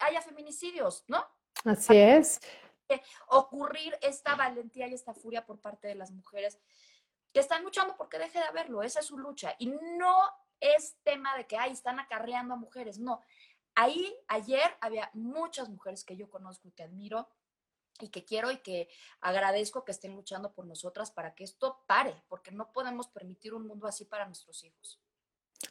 haya 0.00 0.22
feminicidios, 0.22 1.04
¿no? 1.08 1.24
Así 1.64 1.96
es. 1.96 2.40
Ocurrir 3.28 3.98
esta 4.00 4.34
valentía 4.34 4.88
y 4.88 4.94
esta 4.94 5.14
furia 5.14 5.44
por 5.44 5.60
parte 5.60 5.88
de 5.88 5.94
las 5.94 6.10
mujeres 6.10 6.58
que 7.32 7.40
están 7.40 7.62
luchando 7.62 7.96
porque 7.96 8.18
deje 8.18 8.38
de 8.38 8.46
haberlo, 8.46 8.82
esa 8.82 9.00
es 9.00 9.06
su 9.06 9.18
lucha. 9.18 9.54
Y 9.58 9.66
no 9.66 10.18
es 10.60 10.96
tema 11.02 11.36
de 11.36 11.46
que, 11.46 11.56
ay, 11.56 11.72
están 11.72 12.00
acarreando 12.00 12.54
a 12.54 12.56
mujeres, 12.56 12.98
no. 12.98 13.22
Ahí, 13.80 14.12
ayer, 14.26 14.76
había 14.80 15.08
muchas 15.14 15.68
mujeres 15.68 16.02
que 16.02 16.16
yo 16.16 16.28
conozco 16.28 16.66
y 16.66 16.72
que 16.72 16.82
admiro 16.82 17.28
y 18.00 18.08
que 18.08 18.24
quiero 18.24 18.50
y 18.50 18.56
que 18.56 18.88
agradezco 19.20 19.84
que 19.84 19.92
estén 19.92 20.16
luchando 20.16 20.52
por 20.52 20.66
nosotras 20.66 21.12
para 21.12 21.36
que 21.36 21.44
esto 21.44 21.84
pare, 21.86 22.12
porque 22.26 22.50
no 22.50 22.72
podemos 22.72 23.06
permitir 23.06 23.54
un 23.54 23.68
mundo 23.68 23.86
así 23.86 24.04
para 24.04 24.26
nuestros 24.26 24.64
hijos. 24.64 25.00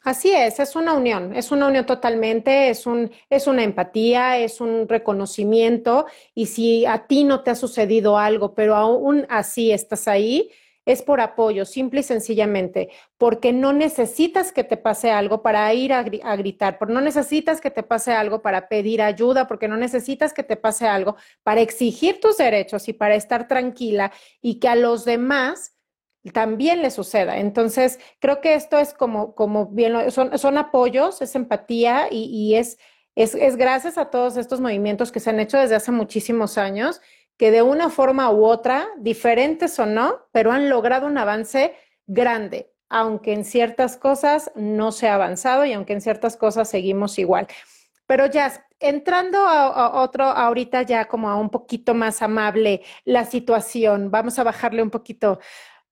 Así 0.04 0.30
es, 0.30 0.58
es 0.58 0.74
una 0.74 0.94
unión, 0.94 1.36
es 1.36 1.50
una 1.50 1.66
unión 1.66 1.84
totalmente, 1.84 2.70
es, 2.70 2.86
un, 2.86 3.10
es 3.28 3.46
una 3.46 3.62
empatía, 3.62 4.38
es 4.38 4.62
un 4.62 4.88
reconocimiento 4.88 6.06
y 6.34 6.46
si 6.46 6.86
a 6.86 7.06
ti 7.06 7.24
no 7.24 7.42
te 7.42 7.50
ha 7.50 7.54
sucedido 7.54 8.16
algo, 8.16 8.54
pero 8.54 8.74
aún 8.74 9.26
así 9.28 9.70
estás 9.70 10.08
ahí, 10.08 10.50
es 10.88 11.02
por 11.02 11.20
apoyo, 11.20 11.66
simple 11.66 12.00
y 12.00 12.02
sencillamente, 12.02 12.88
porque 13.18 13.52
no 13.52 13.74
necesitas 13.74 14.52
que 14.52 14.64
te 14.64 14.78
pase 14.78 15.10
algo 15.10 15.42
para 15.42 15.72
ir 15.74 15.92
a, 15.92 16.02
gritar, 16.02 16.78
porque 16.78 16.94
no 16.94 17.02
necesitas 17.02 17.60
que 17.60 17.70
te 17.70 17.82
pase 17.82 18.12
algo 18.12 18.40
para 18.40 18.70
pedir 18.70 19.02
ayuda, 19.02 19.46
porque 19.46 19.68
no 19.68 19.76
necesitas 19.76 20.32
que 20.32 20.42
te 20.42 20.56
pase 20.56 20.86
algo 20.86 21.16
para 21.42 21.60
exigir 21.60 22.20
tus 22.20 22.38
derechos 22.38 22.88
y 22.88 22.94
para 22.94 23.16
estar 23.16 23.46
tranquila 23.46 24.12
y 24.40 24.60
que 24.60 24.68
a 24.68 24.76
los 24.76 25.04
demás 25.04 25.76
también 26.32 26.80
le 26.80 26.90
suceda. 26.90 27.36
Entonces, 27.36 27.98
creo 28.18 28.40
que 28.40 28.54
esto 28.54 28.78
es 28.78 28.94
como, 28.94 29.34
como 29.34 29.66
bien, 29.66 30.10
son, 30.10 30.38
son 30.38 30.56
apoyos, 30.56 31.20
es 31.20 31.34
empatía 31.34 32.08
y, 32.10 32.54
es, 32.54 32.78
es, 33.14 33.56
gracias 33.56 33.98
a 33.98 34.06
todos 34.06 34.38
estos 34.38 34.58
movimientos 34.62 35.12
que 35.12 35.20
se 35.20 35.28
han 35.28 35.38
hecho 35.38 35.58
desde 35.58 35.74
hace 35.74 35.92
muchísimos 35.92 36.56
años, 36.56 37.02
que 37.38 37.50
de 37.50 37.62
una 37.62 37.88
forma 37.88 38.30
u 38.30 38.44
otra, 38.44 38.88
diferentes 38.98 39.78
o 39.78 39.86
no, 39.86 40.26
pero 40.32 40.52
han 40.52 40.68
logrado 40.68 41.06
un 41.06 41.16
avance 41.16 41.74
grande, 42.06 42.72
aunque 42.90 43.32
en 43.32 43.44
ciertas 43.44 43.96
cosas 43.96 44.50
no 44.56 44.92
se 44.92 45.08
ha 45.08 45.14
avanzado 45.14 45.64
y 45.64 45.72
aunque 45.72 45.92
en 45.94 46.00
ciertas 46.00 46.36
cosas 46.36 46.68
seguimos 46.68 47.18
igual. 47.18 47.46
Pero 48.06 48.26
ya, 48.26 48.66
entrando 48.80 49.38
a, 49.46 49.66
a, 49.68 50.02
otro, 50.02 50.24
ahorita 50.24 50.82
ya 50.82 51.06
como 51.06 51.30
a 51.30 51.36
un 51.36 51.48
poquito 51.48 51.94
más 51.94 52.22
amable 52.22 52.82
la 53.04 53.24
situación, 53.24 54.10
vamos 54.10 54.38
a 54.38 54.44
bajarle 54.44 54.82
un 54.82 54.90
poquito 54.90 55.38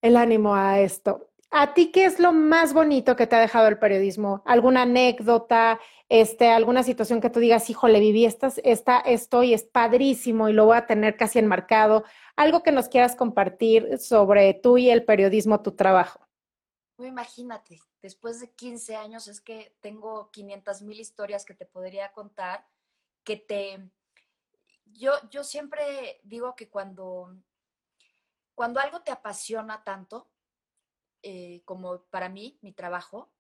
el 0.03 0.17
ánimo 0.17 0.55
a 0.55 0.81
esto. 0.81 1.31
¿A 1.51 1.75
ti 1.75 1.93
qué 1.93 2.05
es 2.05 2.19
lo 2.19 2.33
más 2.33 2.75
bonito 2.75 3.15
que 3.15 3.27
te 3.27 3.37
ha 3.37 3.41
dejado 3.41 3.69
el 3.69 3.79
periodismo? 3.79 4.43
¿Alguna 4.45 4.83
anécdota, 4.83 5.81
este, 6.09 6.51
alguna 6.51 6.83
situación 6.83 7.21
que 7.21 7.31
tú 7.31 7.41
digas, 7.41 7.71
híjole, 7.71 8.01
viví 8.01 8.25
esta, 8.25 8.53
esta, 8.65 8.99
esto 9.01 9.43
y 9.43 9.55
es 9.55 9.63
padrísimo 9.63 10.49
y 10.49 10.53
lo 10.53 10.67
voy 10.67 10.77
a 10.77 10.87
tener 10.87 11.17
casi 11.17 11.39
enmarcado? 11.39 12.05
Algo 12.35 12.63
que 12.63 12.73
nos 12.73 12.89
quieras 12.89 13.15
compartir 13.15 13.99
sobre 13.99 14.55
tú 14.55 14.77
y 14.77 14.91
el 14.91 15.05
periodismo, 15.05 15.63
tu 15.63 15.73
trabajo. 15.73 16.21
Imagínate, 16.99 17.81
después 18.03 18.41
de 18.41 18.51
15 18.53 18.97
años 18.97 19.29
es 19.29 19.41
que 19.41 19.77
tengo 19.81 20.31
500 20.31 20.83
mil 20.83 20.99
historias 20.99 21.45
que 21.45 21.55
te 21.55 21.67
podría 21.67 22.11
contar, 22.13 22.67
que 23.23 23.37
te, 23.37 23.91
yo, 24.87 25.13
yo 25.31 25.45
siempre 25.45 26.21
digo 26.25 26.57
que 26.57 26.69
cuando, 26.71 27.37
cuando 28.55 28.81
algo 28.81 29.03
te 29.03 29.13
apasiona 29.13 29.85
tanto, 29.85 30.31
eh, 31.29 31.63
como 31.65 32.03
para 32.03 32.29
mí, 32.29 32.57
mi 32.63 32.73
trabajo, 32.73 33.33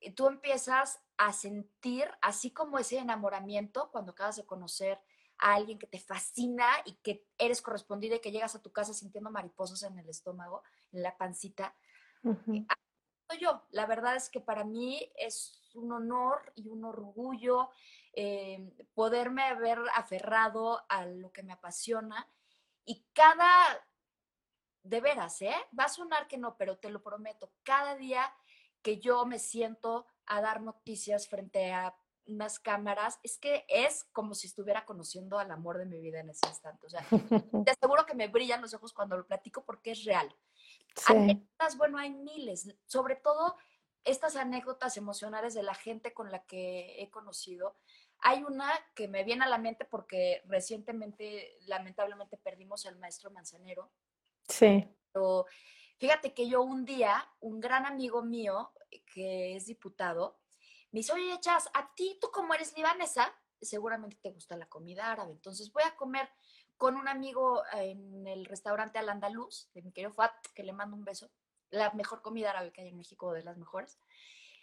eh, 0.00 0.12
tú 0.12 0.26
empiezas 0.26 1.00
a 1.16 1.32
sentir, 1.32 2.06
así 2.20 2.50
como 2.50 2.78
ese 2.78 2.98
enamoramiento 2.98 3.90
cuando 3.90 4.12
acabas 4.12 4.36
de 4.36 4.44
conocer 4.44 5.00
a 5.38 5.54
alguien 5.54 5.78
que 5.78 5.86
te 5.86 5.98
fascina 5.98 6.66
y 6.84 6.96
que 6.96 7.26
eres 7.38 7.62
correspondida 7.62 8.16
y 8.16 8.20
que 8.20 8.30
llegas 8.30 8.54
a 8.54 8.60
tu 8.60 8.72
casa 8.72 8.92
sintiendo 8.92 9.30
mariposas 9.30 9.84
en 9.84 9.98
el 9.98 10.06
estómago, 10.06 10.64
en 10.92 11.02
la 11.02 11.16
pancita. 11.16 11.74
Uh 12.22 12.66
Yo, 13.40 13.62
la 13.70 13.86
verdad 13.86 14.16
es 14.16 14.28
que 14.28 14.40
para 14.40 14.64
mí 14.64 15.10
es 15.16 15.72
un 15.72 15.92
honor 15.92 16.52
y 16.54 16.68
un 16.68 16.84
orgullo 16.84 17.70
eh, 18.12 18.70
poderme 18.92 19.44
haber 19.44 19.78
aferrado 19.94 20.84
a 20.90 21.06
lo 21.06 21.32
que 21.32 21.42
me 21.42 21.54
apasiona 21.54 22.28
y 22.84 23.06
cada, 23.14 23.48
de 24.84 25.00
veras, 25.00 25.42
¿eh? 25.42 25.54
Va 25.78 25.84
a 25.84 25.88
sonar 25.88 26.28
que 26.28 26.38
no, 26.38 26.56
pero 26.56 26.76
te 26.76 26.90
lo 26.90 27.02
prometo, 27.02 27.50
cada 27.64 27.96
día 27.96 28.32
que 28.82 28.98
yo 28.98 29.24
me 29.24 29.38
siento 29.38 30.06
a 30.26 30.40
dar 30.40 30.60
noticias 30.60 31.26
frente 31.26 31.72
a 31.72 31.96
unas 32.26 32.58
cámaras, 32.58 33.18
es 33.22 33.38
que 33.38 33.64
es 33.68 34.04
como 34.12 34.34
si 34.34 34.46
estuviera 34.46 34.84
conociendo 34.84 35.38
al 35.38 35.50
amor 35.50 35.78
de 35.78 35.86
mi 35.86 36.00
vida 36.00 36.20
en 36.20 36.30
ese 36.30 36.46
instante. 36.46 36.86
O 36.86 36.90
sea, 36.90 37.04
te 37.64 37.70
aseguro 37.70 38.06
que 38.06 38.14
me 38.14 38.28
brillan 38.28 38.62
los 38.62 38.74
ojos 38.74 38.92
cuando 38.92 39.16
lo 39.16 39.26
platico 39.26 39.64
porque 39.64 39.90
es 39.90 40.04
real. 40.04 40.34
Anécdotas, 41.06 41.76
bueno, 41.76 41.98
hay 41.98 42.10
miles, 42.10 42.68
sobre 42.86 43.16
todo 43.16 43.56
estas 44.04 44.36
anécdotas 44.36 44.96
emocionales 44.96 45.54
de 45.54 45.62
la 45.62 45.74
gente 45.74 46.12
con 46.12 46.30
la 46.30 46.44
que 46.44 47.02
he 47.02 47.10
conocido. 47.10 47.76
Hay 48.18 48.42
una 48.44 48.70
que 48.94 49.08
me 49.08 49.24
viene 49.24 49.44
a 49.44 49.48
la 49.48 49.58
mente 49.58 49.84
porque 49.84 50.42
recientemente, 50.46 51.58
lamentablemente, 51.66 52.36
perdimos 52.36 52.86
al 52.86 52.96
maestro 52.98 53.30
Manzanero. 53.30 53.90
Sí. 54.48 54.88
Pero 55.12 55.46
fíjate 55.98 56.34
que 56.34 56.48
yo 56.48 56.62
un 56.62 56.84
día, 56.84 57.28
un 57.40 57.60
gran 57.60 57.86
amigo 57.86 58.22
mío, 58.22 58.72
que 59.12 59.56
es 59.56 59.66
diputado, 59.66 60.40
me 60.90 61.00
dice, 61.00 61.12
oye, 61.12 61.38
Chas, 61.40 61.68
a 61.74 61.92
ti, 61.94 62.18
tú 62.20 62.30
como 62.30 62.54
eres 62.54 62.76
libanesa, 62.76 63.34
seguramente 63.60 64.18
te 64.22 64.30
gusta 64.30 64.56
la 64.56 64.66
comida 64.66 65.10
árabe, 65.10 65.32
entonces 65.32 65.72
voy 65.72 65.82
a 65.84 65.96
comer 65.96 66.28
con 66.76 66.96
un 66.96 67.08
amigo 67.08 67.62
en 67.72 68.26
el 68.26 68.44
restaurante 68.44 68.98
Al 68.98 69.08
Andaluz, 69.08 69.70
de 69.72 69.82
mi 69.82 69.92
querido 69.92 70.12
Fat, 70.12 70.34
que 70.54 70.64
le 70.64 70.72
mando 70.72 70.96
un 70.96 71.04
beso, 71.04 71.30
la 71.70 71.92
mejor 71.92 72.22
comida 72.22 72.50
árabe 72.50 72.72
que 72.72 72.82
hay 72.82 72.88
en 72.88 72.96
México, 72.96 73.32
de 73.32 73.42
las 73.42 73.56
mejores. 73.56 73.98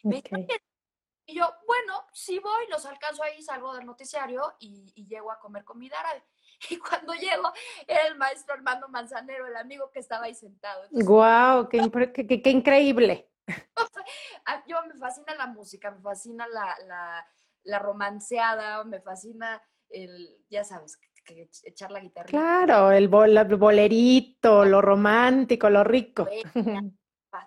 y 0.04 1.34
yo, 1.34 1.54
bueno, 1.66 2.06
sí 2.14 2.40
voy, 2.40 2.68
los 2.70 2.86
alcanzo 2.86 3.24
ahí, 3.24 3.42
salgo 3.42 3.74
del 3.74 3.86
noticiario 3.86 4.56
y, 4.60 4.94
llego 5.08 5.32
a 5.32 5.40
comer 5.40 5.64
comida 5.64 6.00
árabe. 6.00 6.24
Y 6.70 6.78
cuando 6.78 7.14
llego, 7.14 7.52
era 7.88 8.08
el 8.08 8.18
maestro 8.18 8.54
Armando 8.54 8.88
Manzanero, 8.90 9.48
el 9.48 9.56
amigo 9.56 9.90
que 9.92 10.00
estaba 10.00 10.26
ahí 10.26 10.36
sentado. 10.36 10.84
¡Guau! 10.92 11.64
Wow, 11.64 11.70
qué, 11.70 12.42
qué 12.42 12.50
increíble! 12.50 13.30
Ah, 14.46 14.64
yo 14.68 14.78
me 14.88 14.96
fascina 14.96 15.36
la 15.36 15.48
música, 15.48 15.92
me 15.92 16.02
fascina 16.02 16.48
la, 16.48 17.24
la, 17.64 17.80
romanceada, 17.80 18.84
me 18.84 19.00
fascina 19.02 19.62
el, 19.90 20.44
ya 20.50 20.64
sabes, 20.64 20.98
que, 21.24 21.50
echar 21.64 21.92
la 21.92 22.00
guitarra. 22.00 22.28
Claro, 22.28 22.92
el, 22.92 23.08
bolerito, 23.08 24.66
lo 24.66 24.82
romántico, 24.82 25.70
lo 25.70 25.84
rico. 25.84 26.28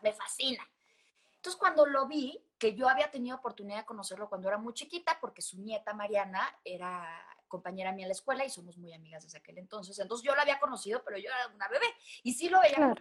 Me 0.02 0.12
fascina. 0.12 0.62
Entonces 1.36 1.58
cuando 1.58 1.84
lo 1.84 2.06
vi, 2.06 2.42
que 2.58 2.74
yo 2.74 2.88
había 2.88 3.10
tenido 3.10 3.36
oportunidad 3.36 3.78
de 3.78 3.84
conocerlo 3.84 4.28
cuando 4.28 4.48
era 4.48 4.56
muy 4.56 4.72
chiquita, 4.72 5.18
porque 5.20 5.42
su 5.42 5.60
nieta 5.60 5.92
Mariana 5.92 6.48
era 6.64 7.04
compañera 7.48 7.92
mía 7.92 8.04
en 8.04 8.08
la 8.08 8.14
escuela 8.14 8.44
y 8.44 8.50
somos 8.50 8.78
muy 8.78 8.92
amigas 8.92 9.24
desde 9.24 9.38
aquel 9.38 9.58
entonces. 9.58 9.98
Entonces 9.98 10.24
yo 10.24 10.34
la 10.34 10.42
había 10.42 10.58
conocido, 10.58 11.02
pero 11.04 11.18
yo 11.18 11.28
era 11.28 11.48
una 11.54 11.68
bebé 11.68 11.86
y 12.22 12.32
sí 12.34 12.48
lo 12.48 12.60
veía 12.60 12.94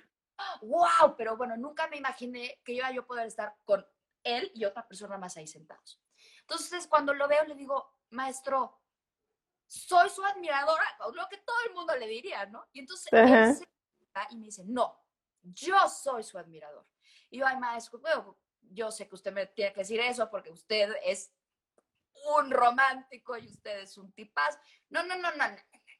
wow, 0.61 1.15
pero 1.17 1.37
bueno, 1.37 1.57
nunca 1.57 1.87
me 1.87 1.97
imaginé 1.97 2.59
que 2.63 2.73
iba 2.73 2.91
yo 2.91 3.05
poder 3.05 3.27
estar 3.27 3.55
con 3.65 3.85
él 4.23 4.51
y 4.55 4.65
otra 4.65 4.87
persona 4.87 5.17
más 5.17 5.37
ahí 5.37 5.47
sentados. 5.47 6.01
Entonces, 6.41 6.87
cuando 6.87 7.13
lo 7.13 7.27
veo, 7.27 7.43
le 7.45 7.55
digo, 7.55 7.99
maestro, 8.09 8.81
soy 9.67 10.09
su 10.09 10.23
admiradora, 10.23 10.83
lo 11.13 11.27
que 11.29 11.37
todo 11.37 11.55
el 11.67 11.73
mundo 11.73 11.95
le 11.95 12.07
diría, 12.07 12.45
¿no? 12.45 12.65
Y 12.73 12.79
entonces 12.79 13.07
él 13.11 13.55
se 13.55 13.67
y 14.29 14.37
me 14.37 14.45
dice, 14.45 14.63
no, 14.65 15.03
yo 15.41 15.89
soy 15.89 16.23
su 16.23 16.37
admirador. 16.37 16.85
Y 17.29 17.39
yo, 17.39 17.47
ay, 17.47 17.57
maestro, 17.57 17.99
yo 18.61 18.91
sé 18.91 19.07
que 19.07 19.15
usted 19.15 19.33
me 19.33 19.47
tiene 19.47 19.73
que 19.73 19.81
decir 19.81 19.99
eso 19.99 20.29
porque 20.29 20.51
usted 20.51 20.95
es 21.03 21.33
un 22.37 22.51
romántico 22.51 23.37
y 23.37 23.47
usted 23.47 23.79
es 23.79 23.97
un 23.97 24.11
tipaz. 24.13 24.57
No, 24.89 25.03
no, 25.03 25.15
no, 25.15 25.31
no, 25.35 25.47
no, 25.49 25.55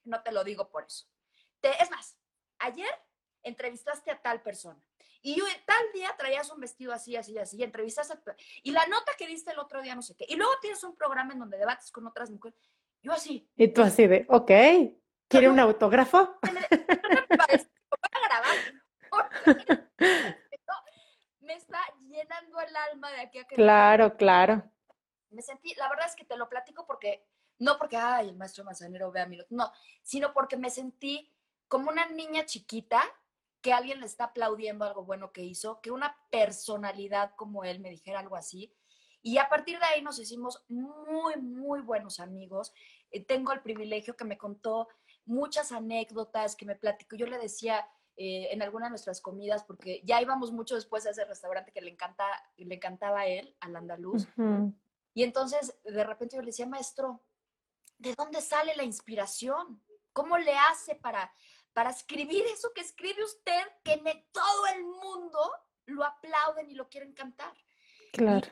no 0.05 0.23
te 0.23 0.31
lo 0.31 0.43
digo 0.43 0.69
por 0.69 0.85
eso. 0.85 1.05
Te, 1.59 1.81
es 1.81 1.89
más, 1.91 2.17
ayer 2.59 2.89
entrevistaste 3.43 4.11
a 4.11 4.21
tal 4.21 4.41
persona. 4.41 4.81
Y 5.21 5.35
yo, 5.35 5.45
tal 5.65 5.91
día 5.93 6.13
traías 6.17 6.49
un 6.51 6.59
vestido 6.59 6.91
así, 6.91 7.15
así, 7.15 7.37
así, 7.37 7.57
y 7.57 7.63
entrevistaste 7.63 8.13
a... 8.13 8.35
Y 8.61 8.71
la 8.71 8.85
nota 8.87 9.13
que 9.17 9.27
diste 9.27 9.51
el 9.51 9.59
otro 9.59 9.81
día, 9.81 9.95
no 9.95 10.01
sé 10.01 10.15
qué. 10.17 10.25
Y 10.27 10.35
luego 10.35 10.51
tienes 10.61 10.83
un 10.83 10.97
programa 10.97 11.31
en 11.33 11.39
donde 11.39 11.57
debates 11.57 11.91
con 11.91 12.05
otras 12.07 12.29
mujeres. 12.29 12.59
Yo 13.01 13.13
así. 13.13 13.49
Y 13.55 13.69
tú 13.69 13.81
así 13.81 14.07
de, 14.07 14.25
ok, 14.29 14.51
¿quiere 15.29 15.49
un 15.49 15.59
autógrafo? 15.59 16.37
Me 21.39 21.53
está 21.55 21.79
llenando 22.09 22.59
el 22.59 22.75
alma 22.75 23.11
de 23.11 23.21
aquí 23.21 23.39
a 23.39 23.45
que... 23.45 23.55
Claro, 23.55 24.17
claro. 24.17 24.72
Me 25.33 25.41
sentí, 25.41 25.73
la 25.75 25.89
verdad 25.89 26.07
es 26.07 26.15
que 26.15 26.25
te 26.25 26.37
lo 26.37 26.49
platico 26.49 26.85
porque, 26.85 27.25
no 27.59 27.77
porque, 27.77 27.97
ay, 27.97 28.29
el 28.29 28.35
maestro 28.35 28.63
Manzanero 28.63 29.11
vea 29.11 29.25
mi 29.25 29.37
no, 29.49 29.71
sino 30.01 30.33
porque 30.33 30.57
me 30.57 30.69
sentí 30.69 31.31
como 31.67 31.89
una 31.89 32.07
niña 32.07 32.45
chiquita 32.45 33.01
que 33.61 33.73
alguien 33.73 34.01
le 34.01 34.05
está 34.05 34.25
aplaudiendo 34.25 34.85
algo 34.85 35.05
bueno 35.05 35.31
que 35.31 35.41
hizo, 35.41 35.79
que 35.81 35.89
una 35.89 36.17
personalidad 36.29 37.33
como 37.35 37.63
él 37.63 37.79
me 37.79 37.89
dijera 37.89 38.19
algo 38.19 38.35
así. 38.35 38.75
Y 39.21 39.37
a 39.37 39.47
partir 39.47 39.79
de 39.79 39.85
ahí 39.85 40.01
nos 40.01 40.19
hicimos 40.19 40.65
muy, 40.67 41.37
muy 41.37 41.79
buenos 41.79 42.19
amigos. 42.19 42.73
Eh, 43.09 43.23
tengo 43.23 43.53
el 43.53 43.61
privilegio 43.61 44.17
que 44.17 44.25
me 44.25 44.37
contó 44.37 44.89
muchas 45.25 45.71
anécdotas, 45.71 46.57
que 46.57 46.65
me 46.65 46.75
platicó. 46.75 47.15
Yo 47.15 47.25
le 47.25 47.37
decía 47.37 47.87
eh, 48.17 48.49
en 48.51 48.61
alguna 48.61 48.87
de 48.87 48.91
nuestras 48.91 49.21
comidas, 49.21 49.63
porque 49.63 50.01
ya 50.03 50.21
íbamos 50.21 50.51
mucho 50.51 50.75
después 50.75 51.05
a 51.05 51.11
ese 51.11 51.23
restaurante 51.25 51.71
que 51.71 51.81
le, 51.81 51.89
encanta, 51.89 52.25
le 52.57 52.75
encantaba 52.75 53.21
a 53.21 53.27
él, 53.27 53.55
al 53.61 53.75
andaluz. 53.77 54.27
Y 55.13 55.23
entonces 55.23 55.75
de 55.83 56.03
repente 56.03 56.35
yo 56.35 56.41
le 56.41 56.47
decía, 56.47 56.65
maestro, 56.65 57.23
¿de 57.97 58.13
dónde 58.15 58.41
sale 58.41 58.75
la 58.75 58.83
inspiración? 58.83 59.83
¿Cómo 60.11 60.37
le 60.37 60.55
hace 60.55 60.95
para, 60.95 61.33
para 61.73 61.89
escribir 61.89 62.45
eso 62.45 62.71
que 62.73 62.81
escribe 62.81 63.23
usted, 63.23 63.61
que 63.83 63.93
en 63.93 64.03
todo 64.31 64.67
el 64.75 64.83
mundo 64.83 65.39
lo 65.85 66.03
aplauden 66.03 66.69
y 66.69 66.75
lo 66.75 66.89
quieren 66.89 67.13
cantar. 67.13 67.53
Claro. 68.11 68.47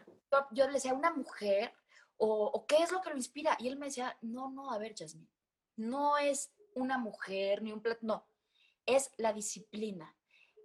Yo, 0.51 0.67
le 0.67 0.73
decía, 0.73 0.93
¿una 0.93 1.11
mujer? 1.11 1.73
O, 2.17 2.65
qué 2.67 2.77
es 2.83 2.91
lo 2.91 3.01
que 3.01 3.09
lo 3.09 3.17
inspira? 3.17 3.55
Y 3.59 3.67
él 3.67 3.77
me 3.77 3.87
decía, 3.87 4.17
no, 4.21 4.49
no, 4.49 4.71
a 4.71 4.77
ver, 4.77 4.93
Jasmine, 4.97 5.27
no 5.77 6.17
es 6.17 6.53
una 6.75 6.97
mujer 6.97 7.61
ni 7.61 7.71
un 7.71 7.81
plato, 7.81 7.99
no, 8.03 8.27
es 8.85 9.11
la 9.17 9.33
disciplina. 9.33 10.15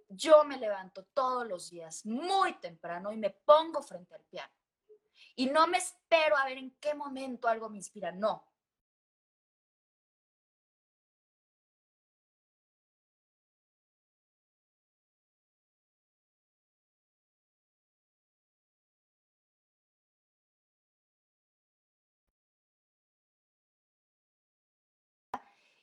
Yo 0.07 0.43
me 0.45 0.57
levanto 0.57 1.03
todos 1.13 1.45
los 1.47 1.69
días 1.69 2.05
muy 2.05 2.53
temprano 2.59 3.11
y 3.11 3.17
me 3.17 3.31
pongo 3.31 3.81
frente 3.81 4.15
al 4.15 4.23
piano. 4.23 4.53
Y 5.35 5.47
no 5.47 5.67
me 5.67 5.77
espero 5.77 6.37
a 6.37 6.45
ver 6.45 6.57
en 6.57 6.71
qué 6.79 6.93
momento 6.93 7.47
algo 7.47 7.69
me 7.69 7.77
inspira, 7.77 8.11
no. 8.11 8.47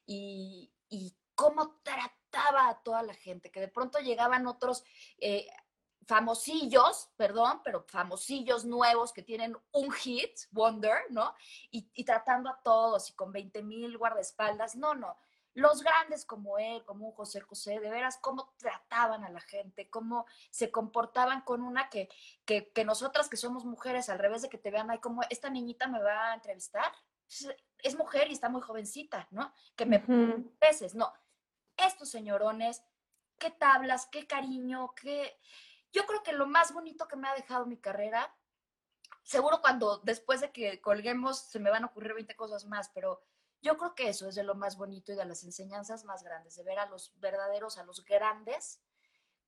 y, 0.06 1.16
cómo 1.34 1.80
trataba 1.82 2.68
a 2.68 2.82
toda 2.82 3.02
la 3.02 3.14
gente, 3.14 3.50
que 3.50 3.60
de 3.60 3.68
pronto 3.68 3.98
llegaban 3.98 4.46
otros 4.46 4.84
eh, 5.18 5.48
famosillos, 6.06 7.10
perdón, 7.16 7.60
pero 7.64 7.84
famosillos 7.88 8.64
nuevos 8.64 9.12
que 9.12 9.22
tienen 9.22 9.56
un 9.72 9.90
hit, 9.92 10.32
Wonder, 10.50 10.98
¿no? 11.10 11.34
Y, 11.70 12.04
tratando 12.04 12.50
a 12.50 12.60
todos 12.62 13.10
y 13.10 13.14
con 13.14 13.32
20 13.32 13.62
mil 13.62 13.96
guardaespaldas, 13.98 14.76
no, 14.76 14.94
no. 14.94 15.16
Los 15.54 15.82
grandes 15.82 16.24
como 16.24 16.58
él, 16.58 16.84
como 16.84 17.06
un 17.06 17.12
José 17.12 17.40
José, 17.40 17.78
de 17.78 17.88
veras, 17.88 18.18
cómo 18.20 18.52
trataban 18.58 19.24
a 19.24 19.30
la 19.30 19.40
gente, 19.40 19.88
cómo 19.88 20.26
se 20.50 20.70
comportaban 20.70 21.42
con 21.42 21.62
una 21.62 21.88
que, 21.88 22.08
que, 22.44 22.72
que 22.72 22.84
nosotras 22.84 23.28
que 23.28 23.36
somos 23.36 23.64
mujeres, 23.64 24.08
al 24.08 24.18
revés 24.18 24.42
de 24.42 24.48
que 24.48 24.58
te 24.58 24.72
vean 24.72 24.90
ahí 24.90 24.98
como, 24.98 25.22
esta 25.30 25.50
niñita 25.50 25.86
me 25.86 26.02
va 26.02 26.32
a 26.32 26.34
entrevistar, 26.34 26.92
es 27.82 27.96
mujer 27.96 28.28
y 28.28 28.32
está 28.32 28.48
muy 28.48 28.62
jovencita, 28.62 29.28
¿no? 29.30 29.52
Que 29.76 29.86
me 29.86 30.00
peces, 30.58 30.94
no. 30.94 31.12
Estos 31.76 32.10
señorones, 32.10 32.82
qué 33.38 33.50
tablas, 33.50 34.06
qué 34.06 34.26
cariño, 34.26 34.92
qué... 34.94 35.38
Yo 35.94 36.04
creo 36.06 36.22
que 36.22 36.32
lo 36.32 36.46
más 36.46 36.74
bonito 36.74 37.08
que 37.08 37.16
me 37.16 37.28
ha 37.28 37.34
dejado 37.34 37.64
mi 37.66 37.78
carrera, 37.78 38.36
seguro 39.22 39.62
cuando 39.62 39.98
después 39.98 40.40
de 40.40 40.50
que 40.50 40.80
colguemos 40.80 41.38
se 41.38 41.60
me 41.60 41.70
van 41.70 41.84
a 41.84 41.86
ocurrir 41.86 42.14
20 42.14 42.36
cosas 42.36 42.66
más, 42.66 42.90
pero 42.90 43.22
Yo 43.64 43.78
creo 43.78 43.94
que 43.94 44.10
eso 44.10 44.28
es 44.28 44.34
de 44.34 44.42
lo 44.42 44.54
más 44.54 44.76
bonito 44.76 45.10
y 45.10 45.16
de 45.16 45.24
las 45.24 45.42
enseñanzas 45.42 46.04
más 46.04 46.22
grandes, 46.22 46.54
de 46.54 46.62
ver 46.64 46.78
a 46.78 46.84
los 46.84 47.18
verdaderos, 47.18 47.78
a 47.78 47.84
los 47.84 48.04
grandes, 48.04 48.82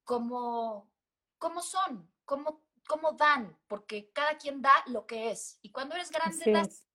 como, 0.05 0.91
como 1.37 1.61
son, 1.61 2.11
como, 2.25 2.65
como 2.89 3.13
dan, 3.13 3.59
porque 3.69 4.11
cada 4.13 4.39
quien 4.39 4.63
da 4.63 4.73
lo 4.87 5.07
que 5.07 5.31
es. 5.31 5.59
Y 5.61 5.71
cuando 5.71 5.97
eres 5.97 6.11
grande, 6.11 6.51
das 6.51 6.86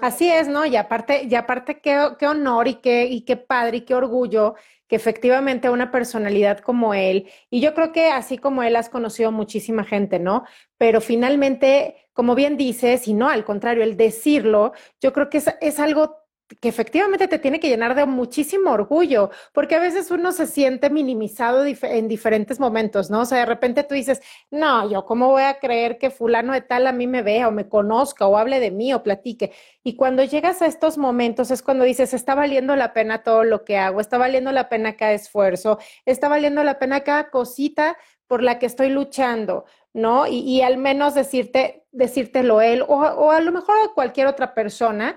Así 0.00 0.28
es, 0.30 0.48
¿no? 0.48 0.66
Y 0.66 0.76
aparte, 0.76 1.26
y 1.28 1.34
aparte 1.34 1.80
qué, 1.80 2.10
qué 2.18 2.26
honor 2.26 2.68
y 2.68 2.74
qué, 2.76 3.06
y 3.06 3.22
qué 3.22 3.36
padre 3.36 3.78
y 3.78 3.80
qué 3.82 3.94
orgullo 3.94 4.54
que 4.88 4.96
efectivamente 4.96 5.70
una 5.70 5.92
personalidad 5.92 6.58
como 6.58 6.94
él, 6.94 7.30
y 7.48 7.60
yo 7.60 7.74
creo 7.74 7.92
que 7.92 8.08
así 8.10 8.38
como 8.38 8.64
él 8.64 8.74
has 8.74 8.88
conocido 8.88 9.30
muchísima 9.30 9.84
gente, 9.84 10.18
¿no? 10.18 10.44
Pero 10.78 11.00
finalmente, 11.00 12.08
como 12.12 12.34
bien 12.34 12.56
dices, 12.56 13.06
y 13.06 13.14
no 13.14 13.28
al 13.28 13.44
contrario, 13.44 13.84
el 13.84 13.96
decirlo, 13.96 14.72
yo 15.00 15.12
creo 15.12 15.30
que 15.30 15.38
es, 15.38 15.46
es 15.60 15.78
algo 15.78 16.19
que 16.58 16.68
efectivamente 16.68 17.28
te 17.28 17.38
tiene 17.38 17.60
que 17.60 17.68
llenar 17.68 17.94
de 17.94 18.06
muchísimo 18.06 18.72
orgullo, 18.72 19.30
porque 19.52 19.76
a 19.76 19.80
veces 19.80 20.10
uno 20.10 20.32
se 20.32 20.46
siente 20.46 20.90
minimizado 20.90 21.64
en 21.64 22.08
diferentes 22.08 22.58
momentos, 22.58 23.10
¿no? 23.10 23.20
O 23.20 23.24
sea, 23.24 23.38
de 23.38 23.46
repente 23.46 23.84
tú 23.84 23.94
dices, 23.94 24.20
no, 24.50 24.90
yo 24.90 25.04
cómo 25.04 25.28
voy 25.28 25.42
a 25.42 25.58
creer 25.58 25.98
que 25.98 26.10
fulano 26.10 26.52
de 26.52 26.62
tal 26.62 26.86
a 26.86 26.92
mí 26.92 27.06
me 27.06 27.22
vea 27.22 27.48
o 27.48 27.52
me 27.52 27.68
conozca 27.68 28.26
o 28.26 28.36
hable 28.36 28.58
de 28.58 28.70
mí 28.70 28.92
o 28.92 29.02
platique. 29.02 29.52
Y 29.84 29.94
cuando 29.94 30.24
llegas 30.24 30.60
a 30.62 30.66
estos 30.66 30.98
momentos 30.98 31.50
es 31.50 31.62
cuando 31.62 31.84
dices, 31.84 32.14
está 32.14 32.34
valiendo 32.34 32.74
la 32.74 32.92
pena 32.92 33.22
todo 33.22 33.44
lo 33.44 33.64
que 33.64 33.76
hago, 33.76 34.00
está 34.00 34.18
valiendo 34.18 34.50
la 34.50 34.68
pena 34.68 34.96
cada 34.96 35.12
esfuerzo, 35.12 35.78
está 36.04 36.28
valiendo 36.28 36.64
la 36.64 36.78
pena 36.78 37.00
cada 37.00 37.30
cosita 37.30 37.96
por 38.26 38.42
la 38.42 38.58
que 38.58 38.66
estoy 38.66 38.90
luchando, 38.90 39.64
¿no? 39.92 40.26
Y, 40.26 40.62
al 40.62 40.76
menos 40.78 41.14
decirte, 41.14 41.84
decírtelo 41.90 42.60
él 42.60 42.82
o, 42.82 42.94
o 42.94 43.30
a 43.32 43.40
lo 43.40 43.50
mejor 43.50 43.76
a 43.84 43.92
cualquier 43.92 44.28
otra 44.28 44.54
persona 44.54 45.16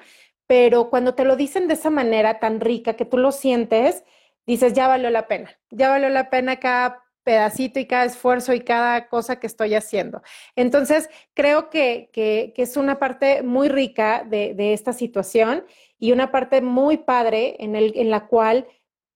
pero 0.53 0.91
cuando 0.91 1.15
te 1.15 1.25
lo 1.25 1.35
dicen 1.35 1.67
de 1.67 1.73
esa 1.73 1.89
manera 1.89 2.37
tan 2.37 2.59
rica 2.59 2.93
que 2.93 3.05
tú 3.05 3.17
lo 3.17 3.31
sientes, 3.31 4.03
dices, 4.45 4.73
ya 4.73 4.87
valió 4.87 5.09
la 5.09 5.27
pena, 5.27 5.49
ya 5.71 5.89
valió 5.89 6.09
la 6.09 6.29
pena 6.29 6.59
cada 6.59 7.03
pedacito 7.23 7.79
y 7.79 7.87
cada 7.87 8.05
esfuerzo 8.05 8.53
y 8.53 8.59
cada 8.59 9.09
cosa 9.09 9.39
que 9.39 9.47
estoy 9.47 9.73
haciendo. 9.73 10.21
Entonces, 10.55 11.09
creo 11.33 11.71
que, 11.71 12.11
que, 12.13 12.53
es 12.55 12.77
una 12.77 12.99
parte 12.99 13.41
muy 13.41 13.67
rica 13.67 14.23
de, 14.29 14.53
de, 14.53 14.73
esta 14.73 14.93
situación 14.93 15.65
y 15.97 16.11
una 16.11 16.31
parte 16.31 16.61
muy 16.61 16.97
padre 16.97 17.55
en, 17.57 17.75
el, 17.75 17.91
en 17.95 18.11
la 18.11 18.27
cual, 18.27 18.67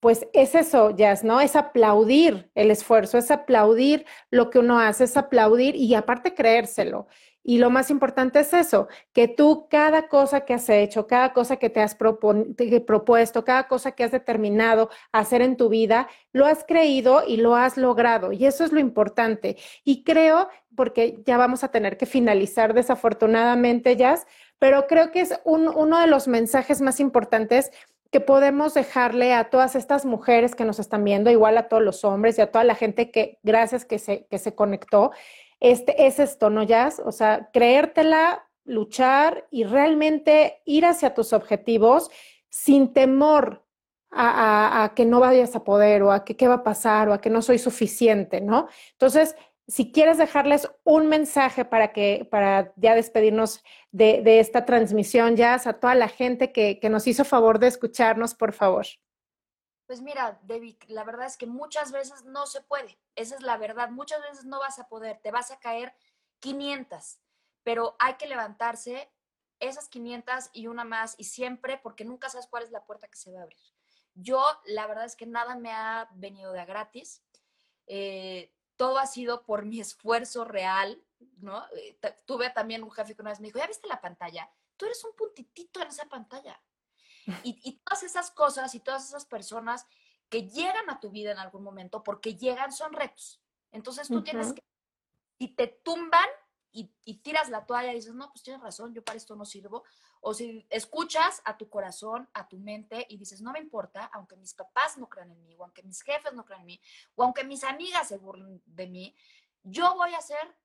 pues 0.08 0.26
es 0.32 0.56
eso, 0.56 0.92
Jazz, 0.92 1.26
¿no? 1.26 1.42
Es 1.42 1.58
aplaudir 1.58 2.50
el 2.56 2.72
esfuerzo, 2.72 3.18
es 3.18 3.30
aplaudir 3.30 4.06
lo 4.32 4.50
que 4.50 4.60
uno 4.60 4.80
hace, 4.80 5.04
es 5.04 5.18
aplaudir 5.18 5.76
y 5.76 5.96
aparte 5.96 6.34
creérselo. 6.34 7.08
Y 7.44 7.58
lo 7.58 7.70
más 7.70 7.92
importante 7.92 8.40
es 8.40 8.54
eso, 8.54 8.88
que 9.12 9.28
tú 9.28 9.68
cada 9.70 10.08
cosa 10.08 10.46
que 10.46 10.54
has 10.54 10.70
hecho, 10.70 11.08
cada 11.08 11.34
cosa 11.34 11.58
que 11.58 11.70
te 11.70 11.82
has 11.82 11.94
propuesto, 11.96 13.44
cada 13.44 13.68
cosa 13.68 13.92
que 13.92 14.06
has 14.06 14.12
determinado 14.14 14.90
hacer 15.12 15.42
en 15.42 15.58
tu 15.58 15.68
vida, 15.68 16.08
lo 16.32 16.46
has 16.46 16.64
creído 16.64 17.26
y 17.28 17.36
lo 17.36 17.58
has 17.58 17.76
logrado. 17.76 18.32
Y 18.32 18.46
eso 18.46 18.64
es 18.64 18.72
lo 18.72 18.80
importante. 18.80 19.58
Y 19.84 20.06
creo, 20.06 20.48
porque 20.74 21.22
ya 21.26 21.36
vamos 21.36 21.66
a 21.66 21.72
tener 21.72 21.98
que 21.98 22.06
finalizar 22.06 22.74
desafortunadamente, 22.74 23.98
Jazz, 23.98 24.26
pero 24.58 24.88
creo 24.88 25.12
que 25.12 25.20
es 25.20 25.38
uno 25.44 26.00
de 26.00 26.08
los 26.08 26.30
mensajes 26.30 26.80
más 26.80 27.02
importantes 27.02 27.72
que 28.12 28.20
podemos 28.20 28.74
dejarle 28.74 29.34
a 29.34 29.50
todas 29.50 29.76
estas 29.76 30.06
mujeres 30.06 30.56
que 30.56 30.66
nos 30.66 30.80
están 30.80 31.04
viendo, 31.04 31.30
igual 31.30 31.58
a 31.58 31.68
todos 31.68 31.84
los 31.84 32.04
hombres 32.04 32.38
y 32.38 32.42
a 32.42 32.52
toda 32.52 32.64
la 32.64 32.76
gente 32.76 33.12
que, 33.12 33.40
gracias 33.44 33.86
que 33.86 34.00
se, 34.00 34.26
que 34.28 34.40
se 34.40 34.56
conectó, 34.56 35.12
este, 35.60 36.06
es 36.08 36.20
esto, 36.20 36.50
¿no, 36.50 36.64
Jazz? 36.64 37.02
O 37.04 37.12
sea, 37.12 37.50
creértela, 37.52 38.48
luchar 38.64 39.48
y 39.50 39.64
realmente 39.64 40.62
ir 40.66 40.86
hacia 40.86 41.14
tus 41.14 41.34
objetivos 41.34 42.12
sin 42.50 42.94
temor 42.94 43.64
a, 44.12 44.94
que 44.96 45.06
no 45.06 45.20
vayas 45.20 45.56
a 45.56 45.64
poder 45.64 46.02
o 46.04 46.12
a 46.12 46.24
que 46.24 46.36
qué 46.36 46.48
va 46.48 46.56
a 46.56 46.64
pasar 46.64 47.10
o 47.10 47.14
a 47.14 47.22
que 47.22 47.30
no 47.30 47.42
soy 47.42 47.60
suficiente, 47.60 48.42
¿no? 48.42 48.68
Entonces, 48.94 49.36
si 49.68 49.92
quieres 49.92 50.18
dejarles 50.18 50.70
un 50.84 51.08
mensaje 51.08 51.66
para 51.66 51.92
que, 51.92 52.28
para 52.32 52.74
ya 52.78 52.96
despedirnos 52.96 53.64
de, 53.92 54.22
de 54.22 54.40
esta 54.40 54.66
transmisión, 54.66 55.36
Jazz, 55.36 55.68
a 55.68 55.74
toda 55.74 55.94
la 55.96 56.08
gente 56.08 56.52
que, 56.54 56.80
que 56.80 56.90
nos 56.90 57.06
hizo 57.08 57.26
favor 57.26 57.60
de 57.60 57.68
escucharnos, 57.68 58.34
por 58.34 58.54
favor. 58.54 58.86
Pues 59.86 60.02
mira, 60.02 60.40
David, 60.44 60.76
la 60.88 61.04
verdad 61.04 61.26
es 61.28 61.38
que 61.38 61.48
muchas 61.48 61.92
veces 61.92 62.24
no 62.26 62.46
se 62.46 62.62
puede. 62.62 62.98
Esa 63.16 63.36
es 63.36 63.42
la 63.42 63.58
verdad. 63.58 63.90
Muchas 63.90 64.22
veces 64.22 64.46
no 64.46 64.60
vas 64.60 64.80
a 64.80 64.88
poder, 64.88 65.20
te 65.22 65.32
vas 65.32 65.52
a 65.52 65.60
caer 65.60 65.94
500, 66.40 67.20
pero 67.64 67.96
hay 68.00 68.16
que 68.16 68.28
levantarse 68.28 69.10
esas 69.60 69.90
500 69.90 70.50
y 70.54 70.68
una 70.68 70.84
más 70.84 71.16
y 71.18 71.24
siempre 71.24 71.78
porque 71.78 72.06
nunca 72.06 72.30
sabes 72.30 72.48
cuál 72.48 72.64
es 72.64 72.72
la 72.72 72.86
puerta 72.86 73.08
que 73.08 73.18
se 73.18 73.32
va 73.32 73.40
a 73.40 73.44
abrir. 73.44 73.60
Yo, 74.14 74.44
la 74.66 74.88
verdad 74.88 75.06
es 75.06 75.16
que 75.16 75.26
nada 75.26 75.56
me 75.56 75.72
ha 75.72 76.10
venido 76.14 76.52
de 76.52 76.66
gratis. 76.66 77.24
Eh, 77.88 78.54
todo 78.78 79.00
ha 79.00 79.08
sido 79.08 79.44
por 79.44 79.66
mi 79.66 79.82
esfuerzo 79.82 80.46
real, 80.46 81.04
¿no? 81.38 81.66
Eh, 81.76 82.00
tuve 82.26 82.50
también 82.52 82.84
un 82.84 82.92
jefe 82.92 83.16
que 83.16 83.22
una 83.22 83.32
vez 83.32 83.40
me 83.40 83.48
dijo, 83.48 83.60
¿ya 83.60 83.68
viste 83.68 83.88
la 83.88 84.00
pantalla? 84.00 84.50
Tú 84.78 84.86
eres 84.86 85.04
un 85.04 85.16
puntitito 85.16 85.82
en 85.82 85.88
esa 85.90 86.06
pantalla. 86.06 86.62
Y, 87.44 87.82
todas 87.84 88.04
esas 88.04 88.32
cosas 88.32 88.74
y 88.74 88.80
todas 88.80 89.06
esas 89.06 89.26
personas 89.26 89.86
que 90.30 90.48
llegan 90.48 90.90
a 90.90 91.02
tu 91.02 91.12
vida 91.12 91.32
en 91.32 91.40
algún 91.40 91.62
momento, 91.62 92.02
porque 92.02 92.36
llegan, 92.36 92.72
son 92.72 92.94
retos. 92.94 93.42
Entonces 93.72 94.08
tú 94.08 94.24
tienes 94.24 94.54
que, 94.54 94.64
si 95.38 95.50
te 95.50 95.68
tumban 95.68 96.28
y, 96.72 96.86
tiras 97.18 97.50
la 97.50 97.66
toalla 97.66 97.92
y 97.92 97.96
dices, 97.96 98.14
no, 98.14 98.30
pues 98.30 98.44
tienes 98.44 98.62
razón, 98.62 98.94
yo 98.94 99.04
para 99.04 99.18
esto 99.18 99.36
no 99.36 99.44
sirvo, 99.44 99.84
o 100.22 100.34
si 100.34 100.66
escuchas 100.70 101.42
a 101.46 101.58
tu 101.58 101.70
corazón, 101.70 102.30
a 102.34 102.48
tu 102.48 102.58
mente 102.58 103.06
y 103.10 103.18
dices, 103.18 103.42
no 103.42 103.52
me 103.52 103.60
importa, 103.60 104.10
aunque 104.14 104.36
mis 104.36 104.54
papás 104.54 104.98
no 104.98 105.08
crean 105.08 105.32
en 105.32 105.44
mí, 105.46 105.56
o 105.58 105.64
aunque 105.64 105.84
mis 105.84 106.02
jefes 106.02 106.34
no 106.34 106.46
crean 106.46 106.62
en 106.62 106.68
mí, 106.68 106.82
o 107.16 107.24
aunque 107.24 107.44
mis 107.44 107.64
amigas 107.64 108.08
se 108.08 108.18
burlen 108.18 108.62
de 108.66 108.88
mí, 108.88 109.16
yo 109.64 109.96
voy 109.96 110.14
a 110.14 110.18
hacer 110.18 110.56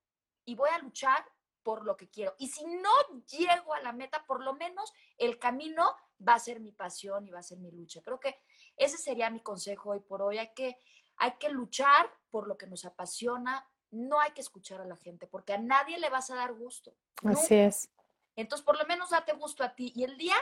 y 0.45 0.55
voy 0.55 0.69
a 0.69 0.79
luchar 0.79 1.25
por 1.63 1.85
lo 1.85 1.95
que 1.97 2.09
quiero. 2.09 2.35
Y 2.37 2.49
si 2.49 2.65
no 2.65 2.91
llego 3.27 3.73
a 3.73 3.81
la 3.81 3.93
meta, 3.93 4.25
por 4.25 4.43
lo 4.43 4.53
menos 4.53 4.93
el 5.17 5.39
camino 5.39 5.95
va 6.25 6.35
a 6.35 6.39
ser 6.39 6.59
mi 6.59 6.71
pasión 6.71 7.27
y 7.27 7.31
va 7.31 7.39
a 7.39 7.43
ser 7.43 7.57
mi 7.59 7.71
lucha. 7.71 8.01
Creo 8.01 8.19
que 8.19 8.35
ese 8.75 8.97
sería 8.97 9.29
mi 9.29 9.39
consejo 9.39 9.91
hoy 9.91 10.01
por 10.01 10.21
hoy. 10.21 10.37
Hay 10.37 10.53
que, 10.53 10.77
hay 11.17 11.33
que 11.39 11.49
luchar 11.49 12.11
por 12.29 12.47
lo 12.47 12.57
que 12.57 12.67
nos 12.67 12.85
apasiona. 12.85 13.65
No 13.91 14.19
hay 14.19 14.31
que 14.31 14.41
escuchar 14.41 14.81
a 14.81 14.85
la 14.85 14.97
gente 14.97 15.27
porque 15.27 15.53
a 15.53 15.57
nadie 15.57 15.97
le 15.97 16.09
vas 16.09 16.29
a 16.29 16.35
dar 16.35 16.53
gusto. 16.53 16.93
Así 17.23 17.55
es. 17.55 17.89
Entonces, 18.35 18.65
por 18.65 18.77
lo 18.77 18.85
menos 18.85 19.11
date 19.11 19.33
gusto 19.33 19.63
a 19.63 19.75
ti. 19.75 19.91
Y 19.95 20.03
el 20.03 20.17
día 20.17 20.35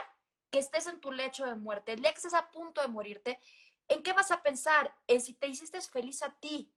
que 0.50 0.58
estés 0.58 0.86
en 0.86 1.00
tu 1.00 1.12
lecho 1.12 1.44
de 1.46 1.54
muerte, 1.54 1.92
el 1.92 2.00
día 2.00 2.10
que 2.10 2.18
estés 2.18 2.34
a 2.34 2.50
punto 2.50 2.80
de 2.80 2.88
morirte, 2.88 3.38
¿en 3.88 4.02
qué 4.02 4.12
vas 4.12 4.30
a 4.30 4.42
pensar? 4.42 4.94
En 5.06 5.20
si 5.20 5.34
te 5.34 5.46
hiciste 5.46 5.80
feliz 5.80 6.22
a 6.22 6.34
ti, 6.40 6.72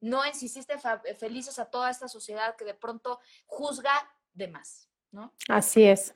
no 0.00 0.24
en 0.24 0.34
si 0.34 0.46
hiciste 0.46 0.76
felices 1.18 1.58
a 1.58 1.70
toda 1.70 1.90
esta 1.90 2.08
sociedad 2.08 2.56
que 2.56 2.64
de 2.64 2.74
pronto 2.74 3.20
juzga 3.46 3.92
de 4.32 4.48
más, 4.48 4.88
¿no? 5.10 5.34
Así 5.48 5.84
es. 5.84 6.14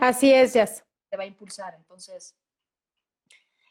Así 0.00 0.32
es, 0.32 0.54
Jazz 0.54 0.84
te 1.08 1.16
va 1.16 1.24
a 1.24 1.26
impulsar. 1.26 1.74
Entonces, 1.74 2.36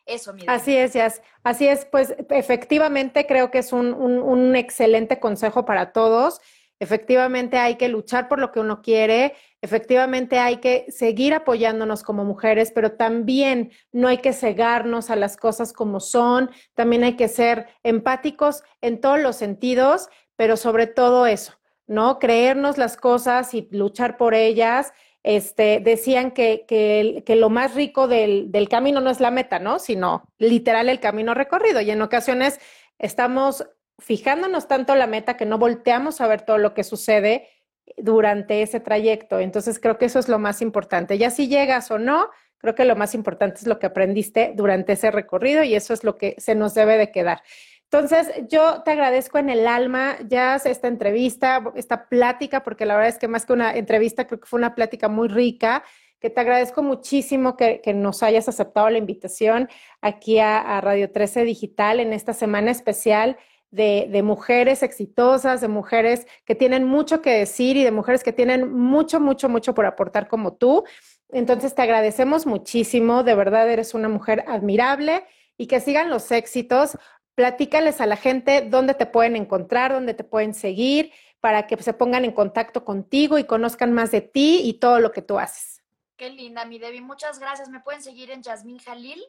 eso, 0.05 0.33
mira. 0.33 0.53
Así 0.53 0.75
es, 0.75 0.93
Jazz. 0.93 1.21
Así 1.43 1.67
es, 1.67 1.85
pues 1.85 2.15
efectivamente 2.29 3.27
creo 3.27 3.51
que 3.51 3.59
es 3.59 3.73
un, 3.73 3.93
un, 3.93 4.55
excelente 4.55 5.19
consejo 5.19 5.65
para 5.65 5.91
todos. 5.91 6.39
Efectivamente 6.79 7.57
hay 7.57 7.75
que 7.75 7.87
luchar 7.87 8.27
por 8.27 8.39
lo 8.39 8.51
que 8.51 8.59
uno 8.59 8.81
quiere, 8.83 9.33
efectivamente 9.61 10.37
hay 10.37 10.57
que 10.57 10.85
seguir 10.89 11.33
apoyándonos 11.33 12.03
como 12.03 12.23
mujeres, 12.23 12.71
pero 12.73 12.91
también 12.91 13.71
no 13.91 14.07
hay 14.07 14.19
que 14.19 14.31
cegarnos 14.31 15.09
a 15.09 15.15
las 15.15 15.37
cosas 15.37 15.73
como 15.73 15.99
son, 15.99 16.51
también 16.75 17.03
hay 17.03 17.15
que 17.15 17.27
ser 17.29 17.67
empáticos 17.81 18.63
en 18.81 19.01
todos 19.01 19.19
los 19.19 19.35
sentidos, 19.35 20.09
pero 20.35 20.55
sobre 20.55 20.85
todo 20.85 21.25
eso, 21.25 21.53
¿no? 21.87 22.19
Creernos 22.19 22.77
las 22.77 22.95
cosas 22.95 23.55
y 23.55 23.67
luchar 23.71 24.15
por 24.15 24.35
ellas 24.35 24.93
este, 25.23 25.81
decían 25.83 26.31
que, 26.31 26.65
que, 26.67 27.35
lo 27.35 27.49
más 27.49 27.73
rico 27.73 28.07
del, 28.07 28.51
del, 28.51 28.69
camino 28.69 29.01
no 29.01 29.09
es 29.09 29.19
la 29.19 29.31
meta, 29.31 29.59
¿no? 29.59 29.79
Sino 29.79 30.23
literal 30.37 30.87
el 30.87 31.01
camino 31.01 31.33
recorrido. 31.33 31.81
Y 31.81 31.91
en 31.91 32.01
ocasiones 32.01 32.61
estamos 32.97 33.67
fijándonos 33.99 34.67
tanto 34.67 34.95
la 34.95 35.07
meta 35.07 35.37
que 35.37 35.45
no 35.45 35.57
volteamos 35.57 36.21
a 36.21 36.27
ver 36.27 36.41
todo 36.41 36.57
lo 36.57 36.73
que 36.73 36.83
sucede 36.83 37.49
durante 37.97 38.61
ese 38.61 38.79
trayecto. 38.79 39.39
Entonces 39.39 39.79
creo 39.79 39.97
que 39.97 40.05
eso 40.05 40.19
es 40.19 40.27
lo 40.27 40.39
más 40.39 40.61
importante. 40.61 41.17
Ya 41.17 41.29
si 41.29 41.47
llegas 41.47 41.89
o 41.91 41.97
no, 41.97 42.29
creo 42.57 42.75
que 42.75 42.85
lo 42.85 42.95
más 42.95 43.15
importante 43.15 43.59
es 43.59 43.67
lo 43.67 43.79
que 43.79 43.87
aprendiste 43.87 44.53
durante 44.55 44.93
ese 44.93 45.11
recorrido 45.11 45.63
y 45.63 45.75
eso 45.75 45.93
es 45.93 46.03
lo 46.03 46.17
que 46.17 46.35
se 46.37 46.55
nos 46.55 46.73
debe 46.73 46.97
de 46.97 47.11
quedar. 47.11 47.41
Entonces, 47.89 48.29
yo 48.49 48.83
te 48.83 48.91
agradezco 48.91 49.37
en 49.37 49.49
el 49.49 49.65
alma, 49.65 50.17
ya 50.27 50.57
esta 50.57 50.89
entrevista, 50.89 51.63
esta 51.75 52.09
plática, 52.09 52.61
porque 52.61 52.85
la 52.85 52.95
verdad 52.95 53.09
es 53.09 53.17
que 53.17 53.29
más 53.29 53.45
que 53.45 53.53
una 53.53 53.73
entrevista, 53.77 54.27
creo 54.27 54.41
que 54.41 54.45
fue 54.45 54.57
una 54.57 54.75
plática 54.75 55.07
muy 55.07 55.29
rica, 55.29 55.83
que 56.19 56.29
te 56.29 56.41
agradezco 56.41 56.83
muchísimo 56.83 57.55
que, 57.55 57.81
nos 57.93 58.23
hayas 58.23 58.49
aceptado 58.49 58.89
la 58.89 58.97
invitación 58.97 59.69
aquí 60.01 60.39
a, 60.39 60.81
Radio 60.81 61.11
13 61.11 61.43
Digital 61.45 62.01
en 62.01 62.11
esta 62.11 62.33
semana 62.33 62.71
especial 62.71 63.37
de, 63.71 64.21
mujeres 64.23 64.83
exitosas, 64.83 65.61
de 65.61 65.67
mujeres 65.67 66.27
que 66.45 66.55
tienen 66.55 66.85
mucho 66.85 67.21
que 67.21 67.31
decir 67.31 67.77
y 67.77 67.83
de 67.83 67.91
mujeres 67.91 68.23
que 68.23 68.33
tienen 68.33 68.73
mucho, 68.73 69.19
mucho, 69.19 69.49
mucho 69.49 69.73
por 69.73 69.85
aportar 69.85 70.27
como 70.27 70.55
tú. 70.55 70.83
Entonces 71.29 71.75
te 71.75 71.81
agradecemos 71.81 72.45
muchísimo, 72.45 73.23
de 73.23 73.35
verdad 73.35 73.69
eres 73.69 73.93
una 73.93 74.07
mujer 74.09 74.45
admirable 74.47 75.25
y 75.57 75.67
que 75.67 75.79
sigan 75.79 76.09
los 76.09 76.31
éxitos. 76.31 76.97
Platícales 77.35 78.01
a 78.01 78.05
la 78.05 78.15
gente 78.15 78.61
dónde 78.61 78.93
te 78.93 79.05
pueden 79.05 79.35
encontrar, 79.35 79.91
dónde 79.93 80.13
te 80.13 80.23
pueden 80.23 80.53
seguir, 80.53 81.11
para 81.39 81.67
que 81.67 81.81
se 81.83 81.93
pongan 81.93 82.25
en 82.25 82.31
contacto 82.31 82.83
contigo 82.83 83.37
y 83.37 83.43
conozcan 83.43 83.93
más 83.93 84.11
de 84.11 84.21
ti 84.21 84.61
y 84.63 84.79
todo 84.79 84.99
lo 84.99 85.11
que 85.11 85.21
tú 85.21 85.37
haces. 85.37 85.83
Qué 86.15 86.31
linda, 86.31 86.65
mi 86.65 86.79
Debbie. 86.79 87.01
Muchas 87.01 87.37
gracias. 87.37 87.69
Me 87.69 87.79
pueden 87.79 88.01
seguir 88.01 88.31
en 88.31 88.41
Jasmine 88.41 88.79
Jalil. 88.79 89.23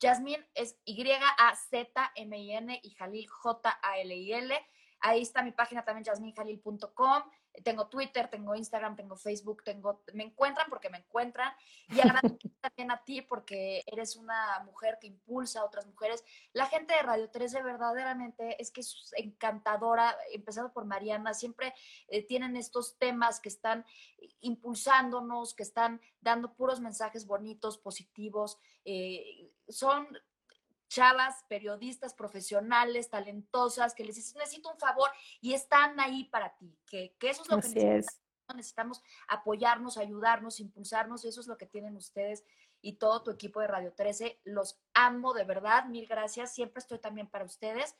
Jasmine 0.00 0.46
es 0.54 0.76
Y-A-Z-M-I-N 0.84 2.80
y 2.82 2.90
Jalil 2.90 3.28
J-A-L-I-L. 3.28 4.54
Ahí 5.00 5.22
está 5.22 5.42
mi 5.42 5.52
página 5.52 5.84
también, 5.84 6.04
jasminejalil.com 6.04 7.22
tengo 7.62 7.86
Twitter, 7.86 8.28
tengo 8.28 8.54
Instagram, 8.54 8.96
tengo 8.96 9.16
Facebook, 9.16 9.62
tengo, 9.62 10.02
me 10.12 10.24
encuentran 10.24 10.66
porque 10.68 10.90
me 10.90 10.98
encuentran. 10.98 11.52
Y 11.88 12.00
agradezco 12.00 12.38
también 12.60 12.90
a 12.90 13.04
ti 13.04 13.22
porque 13.22 13.84
eres 13.86 14.16
una 14.16 14.60
mujer 14.64 14.98
que 15.00 15.06
impulsa 15.06 15.60
a 15.60 15.64
otras 15.64 15.86
mujeres. 15.86 16.24
La 16.52 16.66
gente 16.66 16.94
de 16.94 17.02
Radio 17.02 17.30
13 17.30 17.62
verdaderamente 17.62 18.60
es 18.60 18.70
que 18.72 18.80
es 18.80 19.12
encantadora, 19.16 20.16
empezando 20.32 20.72
por 20.72 20.84
Mariana, 20.84 21.34
siempre 21.34 21.74
eh, 22.08 22.26
tienen 22.26 22.56
estos 22.56 22.98
temas 22.98 23.38
que 23.40 23.50
están 23.50 23.84
impulsándonos, 24.40 25.54
que 25.54 25.62
están 25.62 26.00
dando 26.20 26.54
puros 26.54 26.80
mensajes 26.80 27.26
bonitos, 27.26 27.78
positivos. 27.78 28.58
Eh, 28.84 29.52
son 29.68 30.06
chavas, 30.88 31.44
periodistas 31.48 32.14
profesionales, 32.14 33.10
talentosas, 33.10 33.94
que 33.94 34.04
les 34.04 34.16
dicen, 34.16 34.38
necesito 34.38 34.70
un 34.70 34.78
favor 34.78 35.10
y 35.40 35.54
están 35.54 35.98
ahí 35.98 36.24
para 36.24 36.56
ti, 36.56 36.78
que, 36.86 37.14
eso 37.20 37.42
es 37.42 37.48
lo 37.48 37.60
que 37.60 37.68
necesitamos. 37.68 38.20
Necesitamos 38.54 39.02
apoyarnos, 39.26 39.96
ayudarnos, 39.96 40.60
impulsarnos, 40.60 41.24
y 41.24 41.28
eso 41.28 41.40
es 41.40 41.46
lo 41.46 41.56
que 41.56 41.64
tienen 41.64 41.96
ustedes 41.96 42.44
y 42.82 42.96
todo 42.96 43.22
tu 43.22 43.30
equipo 43.30 43.60
de 43.60 43.66
Radio 43.66 43.94
13. 43.94 44.42
Los 44.44 44.78
amo 44.92 45.32
de 45.32 45.44
verdad, 45.44 45.86
mil 45.86 46.06
gracias, 46.06 46.54
siempre 46.54 46.80
estoy 46.80 46.98
también 46.98 47.26
para 47.26 47.46
ustedes. 47.46 47.96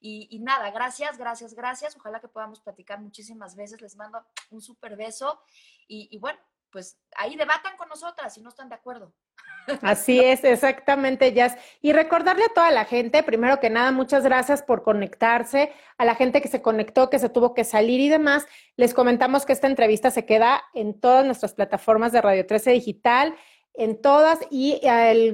Y, 0.00 0.38
nada, 0.38 0.70
gracias, 0.70 1.18
gracias, 1.18 1.54
gracias. 1.54 1.96
Ojalá 1.96 2.20
que 2.20 2.28
podamos 2.28 2.60
platicar 2.60 3.00
muchísimas 3.00 3.56
veces. 3.56 3.80
Les 3.80 3.96
mando 3.96 4.24
un 4.50 4.60
súper 4.60 4.94
beso 4.94 5.42
y, 5.88 6.08
y 6.12 6.18
bueno, 6.20 6.38
pues 6.70 7.00
ahí 7.16 7.34
debatan 7.34 7.76
con 7.76 7.88
nosotras 7.88 8.32
si 8.32 8.40
no 8.40 8.50
están 8.50 8.68
de 8.68 8.76
acuerdo. 8.76 9.12
Así 9.82 10.20
es, 10.20 10.44
exactamente, 10.44 11.32
Jazz. 11.32 11.56
Y 11.82 11.92
recordarle 11.92 12.44
a 12.44 12.54
toda 12.54 12.70
la 12.70 12.84
gente, 12.84 13.22
primero 13.22 13.60
que 13.60 13.70
nada, 13.70 13.92
muchas 13.92 14.24
gracias 14.24 14.62
por 14.62 14.82
conectarse, 14.82 15.72
a 15.98 16.04
la 16.04 16.14
gente 16.14 16.40
que 16.40 16.48
se 16.48 16.62
conectó, 16.62 17.10
que 17.10 17.18
se 17.18 17.28
tuvo 17.28 17.54
que 17.54 17.64
salir 17.64 18.00
y 18.00 18.08
demás. 18.08 18.46
Les 18.76 18.94
comentamos 18.94 19.44
que 19.44 19.52
esta 19.52 19.66
entrevista 19.66 20.10
se 20.10 20.24
queda 20.24 20.62
en 20.74 20.98
todas 20.98 21.24
nuestras 21.26 21.54
plataformas 21.54 22.12
de 22.12 22.22
Radio 22.22 22.46
13 22.46 22.70
Digital 22.72 23.34
en 23.78 24.02
todas 24.02 24.40
y 24.50 24.80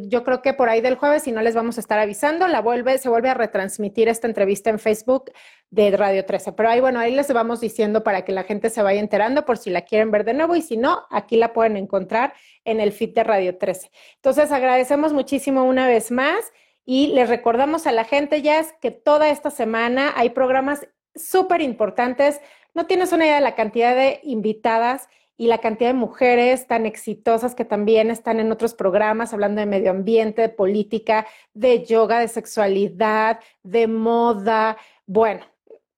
yo 0.08 0.22
creo 0.22 0.42
que 0.42 0.52
por 0.52 0.68
ahí 0.68 0.82
del 0.82 0.96
jueves, 0.96 1.22
si 1.22 1.32
no 1.32 1.40
les 1.40 1.54
vamos 1.54 1.78
a 1.78 1.80
estar 1.80 1.98
avisando, 1.98 2.46
la 2.46 2.60
vuelve, 2.60 2.98
se 2.98 3.08
vuelve 3.08 3.30
a 3.30 3.34
retransmitir 3.34 4.06
esta 4.06 4.26
entrevista 4.26 4.68
en 4.68 4.78
Facebook 4.78 5.32
de 5.70 5.90
Radio 5.96 6.26
13. 6.26 6.52
Pero 6.52 6.68
ahí, 6.68 6.78
bueno, 6.78 7.00
ahí 7.00 7.14
les 7.14 7.32
vamos 7.32 7.60
diciendo 7.60 8.04
para 8.04 8.22
que 8.22 8.32
la 8.32 8.44
gente 8.44 8.68
se 8.68 8.82
vaya 8.82 9.00
enterando 9.00 9.46
por 9.46 9.56
si 9.56 9.70
la 9.70 9.80
quieren 9.80 10.10
ver 10.10 10.24
de 10.24 10.34
nuevo 10.34 10.54
y 10.54 10.60
si 10.60 10.76
no, 10.76 11.06
aquí 11.10 11.38
la 11.38 11.54
pueden 11.54 11.78
encontrar 11.78 12.34
en 12.66 12.80
el 12.80 12.92
feed 12.92 13.14
de 13.14 13.24
Radio 13.24 13.56
13. 13.56 13.90
Entonces, 14.16 14.52
agradecemos 14.52 15.14
muchísimo 15.14 15.64
una 15.64 15.88
vez 15.88 16.10
más 16.10 16.52
y 16.84 17.08
les 17.08 17.30
recordamos 17.30 17.86
a 17.86 17.92
la 17.92 18.04
gente 18.04 18.42
ya 18.42 18.62
que 18.78 18.90
toda 18.90 19.30
esta 19.30 19.50
semana 19.50 20.12
hay 20.16 20.30
programas 20.30 20.86
súper 21.14 21.62
importantes. 21.62 22.42
No 22.74 22.84
tienes 22.84 23.10
una 23.12 23.24
idea 23.24 23.36
de 23.36 23.40
la 23.40 23.54
cantidad 23.54 23.96
de 23.96 24.20
invitadas 24.22 25.08
y 25.36 25.46
la 25.48 25.58
cantidad 25.58 25.90
de 25.90 25.94
mujeres 25.94 26.66
tan 26.66 26.86
exitosas 26.86 27.54
que 27.54 27.64
también 27.64 28.10
están 28.10 28.40
en 28.40 28.52
otros 28.52 28.74
programas 28.74 29.32
hablando 29.32 29.60
de 29.60 29.66
medio 29.66 29.90
ambiente, 29.90 30.42
de 30.42 30.48
política, 30.48 31.26
de 31.52 31.84
yoga, 31.84 32.20
de 32.20 32.28
sexualidad, 32.28 33.40
de 33.62 33.86
moda, 33.88 34.76
bueno, 35.06 35.44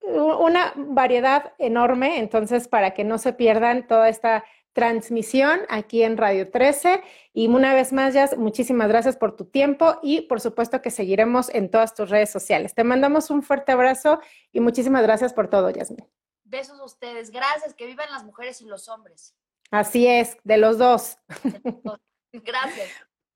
una 0.00 0.72
variedad 0.76 1.52
enorme, 1.58 2.18
entonces 2.18 2.68
para 2.68 2.92
que 2.92 3.04
no 3.04 3.18
se 3.18 3.32
pierdan 3.32 3.86
toda 3.86 4.08
esta 4.08 4.44
transmisión 4.72 5.60
aquí 5.70 6.02
en 6.02 6.18
Radio 6.18 6.50
13. 6.50 7.02
Y 7.32 7.48
una 7.48 7.72
vez 7.74 7.94
más, 7.94 8.12
Jazz, 8.12 8.36
muchísimas 8.36 8.88
gracias 8.88 9.16
por 9.16 9.34
tu 9.34 9.46
tiempo 9.46 9.98
y 10.02 10.22
por 10.22 10.40
supuesto 10.40 10.82
que 10.82 10.90
seguiremos 10.90 11.48
en 11.54 11.70
todas 11.70 11.94
tus 11.94 12.10
redes 12.10 12.30
sociales. 12.30 12.74
Te 12.74 12.84
mandamos 12.84 13.30
un 13.30 13.42
fuerte 13.42 13.72
abrazo 13.72 14.20
y 14.52 14.60
muchísimas 14.60 15.02
gracias 15.02 15.32
por 15.32 15.48
todo, 15.48 15.70
Yasmin. 15.70 16.06
Besos 16.46 16.80
a 16.80 16.84
ustedes. 16.84 17.30
Gracias. 17.30 17.74
Que 17.74 17.86
vivan 17.86 18.10
las 18.10 18.24
mujeres 18.24 18.60
y 18.60 18.66
los 18.66 18.88
hombres. 18.88 19.34
Así 19.70 20.06
es, 20.06 20.36
de 20.44 20.56
los 20.56 20.78
dos. 20.78 21.18
Gracias. 22.32 22.90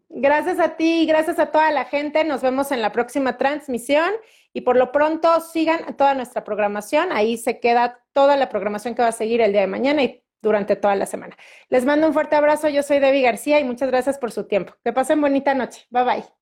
Gracias 0.08 0.58
a 0.58 0.76
ti 0.76 1.02
y 1.02 1.06
gracias 1.06 1.38
a 1.38 1.52
toda 1.52 1.70
la 1.70 1.84
gente. 1.84 2.24
Nos 2.24 2.42
vemos 2.42 2.72
en 2.72 2.82
la 2.82 2.90
próxima 2.90 3.38
transmisión 3.38 4.10
y 4.52 4.62
por 4.62 4.76
lo 4.76 4.90
pronto 4.90 5.40
sigan 5.40 5.96
toda 5.96 6.14
nuestra 6.14 6.42
programación. 6.42 7.12
Ahí 7.12 7.36
se 7.36 7.60
queda 7.60 8.02
toda 8.12 8.36
la 8.36 8.48
programación 8.48 8.94
que 8.94 9.02
va 9.02 9.08
a 9.08 9.12
seguir 9.12 9.40
el 9.40 9.52
día 9.52 9.60
de 9.60 9.66
mañana 9.68 10.02
y 10.02 10.24
durante 10.42 10.74
toda 10.74 10.96
la 10.96 11.06
semana. 11.06 11.36
Les 11.68 11.84
mando 11.84 12.08
un 12.08 12.12
fuerte 12.12 12.34
abrazo. 12.34 12.68
Yo 12.68 12.82
soy 12.82 12.98
Debbie 12.98 13.22
García 13.22 13.60
y 13.60 13.64
muchas 13.64 13.88
gracias 13.88 14.18
por 14.18 14.32
su 14.32 14.48
tiempo. 14.48 14.74
Que 14.82 14.92
pasen 14.92 15.20
bonita 15.20 15.54
noche. 15.54 15.86
Bye 15.90 16.04
bye. 16.04 16.39